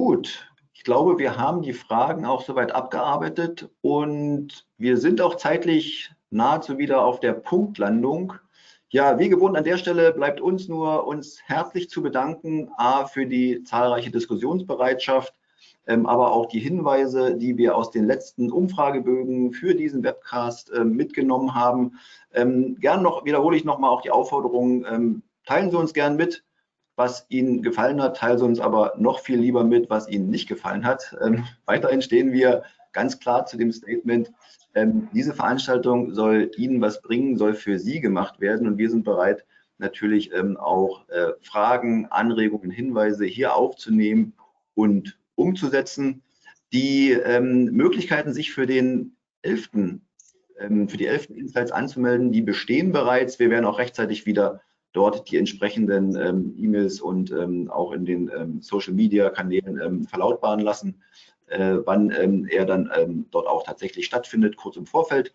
Gut, 0.07 0.47
ich 0.75 0.85
glaube, 0.85 1.17
wir 1.19 1.39
haben 1.39 1.63
die 1.63 1.73
Fragen 1.73 2.27
auch 2.27 2.43
soweit 2.43 2.73
abgearbeitet 2.73 3.71
und 3.81 4.67
wir 4.77 4.99
sind 4.99 5.23
auch 5.23 5.37
zeitlich 5.37 6.13
nahezu 6.29 6.77
wieder 6.77 7.07
auf 7.07 7.21
der 7.21 7.33
Punktlandung. 7.33 8.35
Ja, 8.91 9.19
wie 9.19 9.31
gewohnt 9.31 9.57
an 9.57 9.65
der 9.65 9.79
Stelle 9.79 10.13
bleibt 10.13 10.43
uns 10.43 10.69
nur, 10.69 11.07
uns 11.07 11.39
herzlich 11.47 11.89
zu 11.89 12.03
bedanken, 12.03 12.69
A, 12.77 13.07
für 13.07 13.25
die 13.25 13.63
zahlreiche 13.65 14.11
Diskussionsbereitschaft, 14.11 15.33
ähm, 15.87 16.05
aber 16.05 16.33
auch 16.33 16.49
die 16.49 16.61
Hinweise, 16.61 17.39
die 17.39 17.57
wir 17.57 17.75
aus 17.75 17.91
den 17.91 18.05
letzten 18.05 18.53
Umfragebögen 18.53 19.55
für 19.55 19.75
diesen 19.75 20.05
Webcast 20.05 20.71
ähm, 20.77 20.91
mitgenommen 20.91 21.55
haben. 21.55 21.99
Ähm, 22.35 22.77
gern 22.79 23.03
noch, 23.03 23.25
wiederhole 23.25 23.57
ich 23.57 23.65
nochmal 23.65 23.89
auch 23.89 24.03
die 24.03 24.11
Aufforderung, 24.11 24.85
ähm, 24.85 25.23
teilen 25.47 25.71
Sie 25.71 25.79
uns 25.79 25.95
gern 25.95 26.17
mit, 26.17 26.45
was 26.97 27.27
Ihnen 27.29 27.63
gefallen 27.63 28.01
hat, 28.01 28.17
teilen 28.17 28.39
Sie 28.39 28.45
uns 28.45 28.61
aber 28.61 28.95
noch 28.97 29.21
viel 29.21 29.39
lieber 29.39 29.65
mit, 29.65 29.91
was 29.91 30.09
Ihnen 30.09 30.31
nicht 30.31 30.49
gefallen 30.49 30.85
hat. 30.85 31.17
Ähm, 31.25 31.45
weiterhin 31.67 32.03
stehen 32.03 32.33
wir 32.33 32.63
ganz 32.93 33.19
klar 33.19 33.47
zu 33.47 33.57
dem 33.57 33.73
Statement, 33.73 34.31
ähm, 34.75 35.09
diese 35.13 35.35
Veranstaltung 35.35 36.15
soll 36.15 36.51
Ihnen 36.57 36.81
was 36.81 37.01
bringen, 37.01 37.37
soll 37.37 37.55
für 37.55 37.79
Sie 37.79 38.01
gemacht 38.01 38.41
werden 38.41 38.67
und 38.67 38.79
wir 38.79 38.91
sind 38.91 39.05
bereit, 39.05 39.45
natürlich 39.79 40.33
ähm, 40.33 40.57
auch 40.57 41.09
äh, 41.09 41.33
Fragen, 41.43 42.07
Anregungen, 42.07 42.71
Hinweise 42.71 43.25
hier 43.25 43.55
aufzunehmen 43.55 44.35
und 44.75 45.19
umzusetzen. 45.37 46.23
Die 46.73 47.13
ähm, 47.13 47.67
Möglichkeiten, 47.67 48.33
sich 48.33 48.53
für 48.53 48.67
den 48.67 49.17
11. 49.43 49.71
Ähm, 50.59 50.89
für 50.89 50.97
die 50.97 51.07
11. 51.07 51.31
Insights 51.31 51.71
anzumelden, 51.71 52.33
die 52.33 52.43
bestehen 52.43 52.93
bereits. 52.93 53.39
Wir 53.39 53.51
werden 53.51 53.65
auch 53.65 53.79
rechtzeitig 53.79 54.27
wieder 54.27 54.61
dort 54.95 55.31
die 55.31 55.37
entsprechenden 55.37 56.17
ähm, 56.17 56.55
E-Mails 56.57 57.01
und 57.01 57.31
ähm, 57.33 57.71
auch 57.71 57.93
in 57.93 58.07
den 58.07 58.31
ähm, 58.35 58.63
Social-Media-Kanälen 58.63 59.81
ähm, 59.81 60.05
verlautbaren 60.05 60.61
lassen, 60.61 61.03
äh, 61.49 61.79
wann 61.85 62.11
ähm, 62.11 62.47
er 62.49 62.65
dann 62.65 62.91
ähm, 62.97 63.27
dort 63.31 63.47
auch 63.47 63.65
tatsächlich 63.65 64.07
stattfindet, 64.07 64.57
kurz 64.57 64.77
im 64.77 64.87
Vorfeld. 64.87 65.35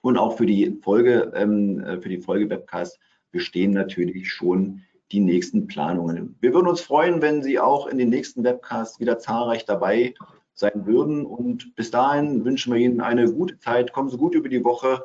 Und 0.00 0.16
auch 0.16 0.36
für 0.36 0.46
die 0.46 0.78
Folge, 0.82 1.32
äh, 1.34 2.00
für 2.00 2.08
die 2.08 2.20
Folge-Webcast 2.20 2.98
bestehen 3.32 3.72
natürlich 3.72 4.30
schon 4.30 4.82
die 5.10 5.20
nächsten 5.20 5.66
Planungen. 5.66 6.36
Wir 6.40 6.54
würden 6.54 6.68
uns 6.68 6.80
freuen, 6.80 7.20
wenn 7.22 7.42
Sie 7.42 7.58
auch 7.58 7.88
in 7.88 7.98
den 7.98 8.08
nächsten 8.08 8.44
Webcasts 8.44 9.00
wieder 9.00 9.18
zahlreich 9.18 9.64
dabei 9.64 10.14
sein 10.54 10.86
würden. 10.86 11.26
Und 11.26 11.74
bis 11.74 11.90
dahin 11.90 12.44
wünschen 12.44 12.72
wir 12.72 12.80
Ihnen 12.80 13.00
eine 13.00 13.30
gute 13.30 13.58
Zeit. 13.58 13.92
Kommen 13.92 14.08
Sie 14.08 14.16
gut 14.16 14.34
über 14.34 14.48
die 14.48 14.64
Woche 14.64 15.04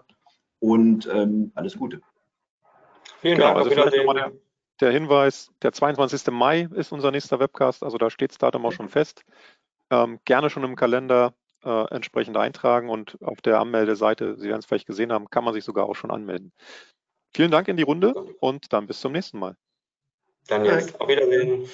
und 0.60 1.08
alles 1.56 1.78
Gute. 1.78 2.02
Vielen 3.22 3.36
genau, 3.36 3.48
Dank. 3.48 3.58
Also 3.58 3.72
vielleicht 3.72 3.98
nochmal 3.98 4.16
der, 4.16 4.32
der, 4.80 4.92
Hinweis, 4.92 5.52
der 5.62 5.72
22. 5.72 6.28
Mai 6.32 6.70
ist 6.76 6.92
unser 6.92 7.12
nächster 7.12 7.40
Webcast, 7.40 7.84
also 7.84 7.98
da 7.98 8.10
steht 8.10 8.32
das 8.32 8.38
Datum 8.38 8.66
auch 8.66 8.72
schon 8.72 8.90
fest. 8.90 9.24
Ähm, 9.92 10.20
gerne 10.26 10.50
schon 10.50 10.64
im 10.64 10.76
Kalender 10.76 11.34
äh, 11.64 11.86
entsprechend 11.94 12.38
eintragen 12.38 12.90
und 12.90 13.18
auf 13.22 13.42
der 13.42 13.60
Anmeldeseite, 13.60 14.38
Sie 14.38 14.48
werden 14.48 14.60
es 14.60 14.66
vielleicht 14.66 14.88
gesehen 14.88 15.12
haben, 15.12 15.30
kann 15.30 15.44
man 15.44 15.54
sich 15.54 15.64
sogar 15.64 15.86
auch 15.86 15.96
schon 15.96 16.12
anmelden. 16.12 16.54
Vielen 17.34 17.52
Dank 17.52 17.68
in 17.68 17.78
die 17.78 17.84
Runde 17.84 18.14
und 18.14 18.72
dann 18.74 18.88
bis 18.88 19.02
zum 19.02 19.12
nächsten 19.12 19.40
Mal. 19.40 19.56
Dann 20.48 20.66
jetzt. 20.66 21.00
Auf 21.00 21.08
Wiedersehen. 21.08 21.70